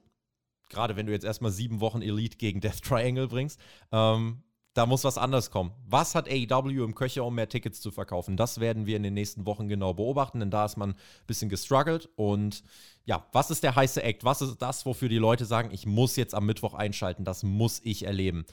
[0.70, 3.60] Gerade wenn du jetzt erstmal sieben Wochen Elite gegen Death Triangle bringst.
[3.92, 4.44] Ähm,
[4.76, 5.72] da muss was anderes kommen.
[5.88, 8.35] Was hat AEW im Köcher, um mehr Tickets zu verkaufen?
[8.35, 10.95] Das werden wir in den nächsten Wochen genau beobachten, denn da ist man ein
[11.27, 12.10] bisschen gestruggelt.
[12.18, 12.61] Und
[13.06, 14.26] ja, was ist der heiße Act?
[14.26, 17.23] Was ist das, wofür die Leute sagen, ich muss jetzt am Mittwoch einschalten?
[17.23, 18.45] Das muss ich erleben.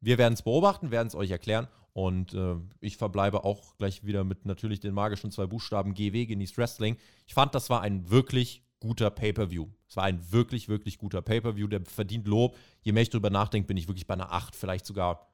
[0.00, 1.66] Wir werden es beobachten, werden es euch erklären.
[1.94, 6.58] Und äh, ich verbleibe auch gleich wieder mit natürlich den magischen zwei Buchstaben GW, genießt
[6.58, 6.98] Wrestling.
[7.26, 9.66] Ich fand, das war ein wirklich guter Pay-Per-View.
[9.88, 12.54] Es war ein wirklich, wirklich guter Pay-Per-View, der verdient Lob.
[12.82, 15.29] Je mehr ich drüber nachdenke, bin ich wirklich bei einer 8, vielleicht sogar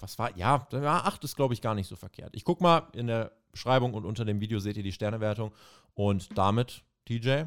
[0.00, 2.34] was war, ja, ja 8 ist, glaube ich, gar nicht so verkehrt.
[2.34, 5.52] Ich gucke mal in der Beschreibung und unter dem Video seht ihr die Sternewertung.
[5.94, 7.44] Und damit, TJ,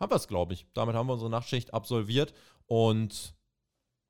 [0.00, 0.66] haben wir es, glaube ich.
[0.74, 2.34] Damit haben wir unsere Nachtschicht absolviert
[2.66, 3.34] und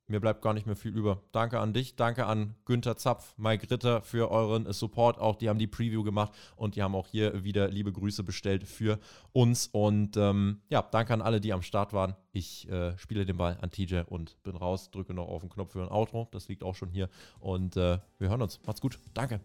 [0.06, 1.22] mir bleibt gar nicht mehr viel über.
[1.32, 5.18] Danke an dich, danke an Günther Zapf, Mike Ritter für euren Support.
[5.18, 8.64] Auch die haben die Preview gemacht und die haben auch hier wieder liebe Grüße bestellt
[8.64, 8.98] für
[9.32, 9.68] uns.
[9.72, 12.14] Und ähm, ja, danke an alle, die am Start waren.
[12.32, 15.72] Ich äh, spiele den Ball an TJ und bin raus, drücke noch auf den Knopf
[15.72, 16.28] für ein Outro.
[16.32, 17.08] Das liegt auch schon hier.
[17.40, 18.60] Und äh, wir hören uns.
[18.66, 18.98] Macht's gut.
[19.14, 19.40] Danke.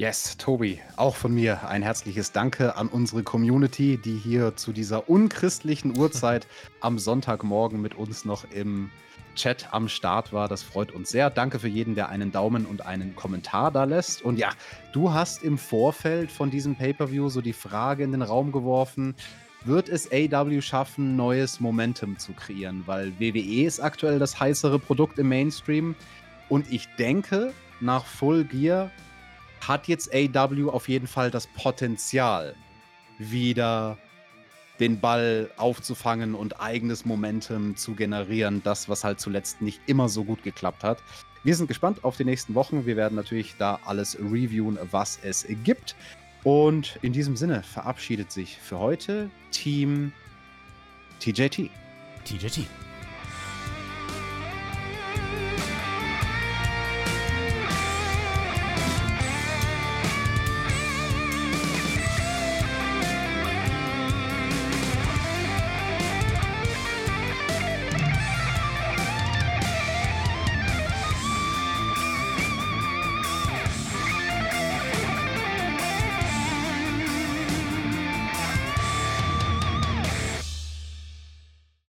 [0.00, 5.10] Yes, Tobi, auch von mir ein herzliches Danke an unsere Community, die hier zu dieser
[5.10, 6.46] unchristlichen Uhrzeit
[6.80, 8.90] am Sonntagmorgen mit uns noch im
[9.36, 10.48] Chat am Start war.
[10.48, 11.28] Das freut uns sehr.
[11.28, 14.22] Danke für jeden, der einen Daumen und einen Kommentar da lässt.
[14.22, 14.48] Und ja,
[14.94, 19.14] du hast im Vorfeld von diesem Pay-per-View so die Frage in den Raum geworfen,
[19.66, 22.84] wird es AW schaffen, neues Momentum zu kreieren?
[22.86, 25.94] Weil WWE ist aktuell das heißere Produkt im Mainstream.
[26.48, 27.52] Und ich denke,
[27.82, 28.90] nach Full Gear
[29.60, 32.54] hat jetzt AW auf jeden Fall das Potenzial,
[33.18, 33.98] wieder
[34.80, 38.62] den Ball aufzufangen und eigenes Momentum zu generieren.
[38.64, 41.02] Das, was halt zuletzt nicht immer so gut geklappt hat.
[41.44, 42.86] Wir sind gespannt auf die nächsten Wochen.
[42.86, 45.94] Wir werden natürlich da alles reviewen, was es gibt.
[46.44, 50.12] Und in diesem Sinne verabschiedet sich für heute Team
[51.20, 51.70] TJT.
[52.24, 52.66] TJT.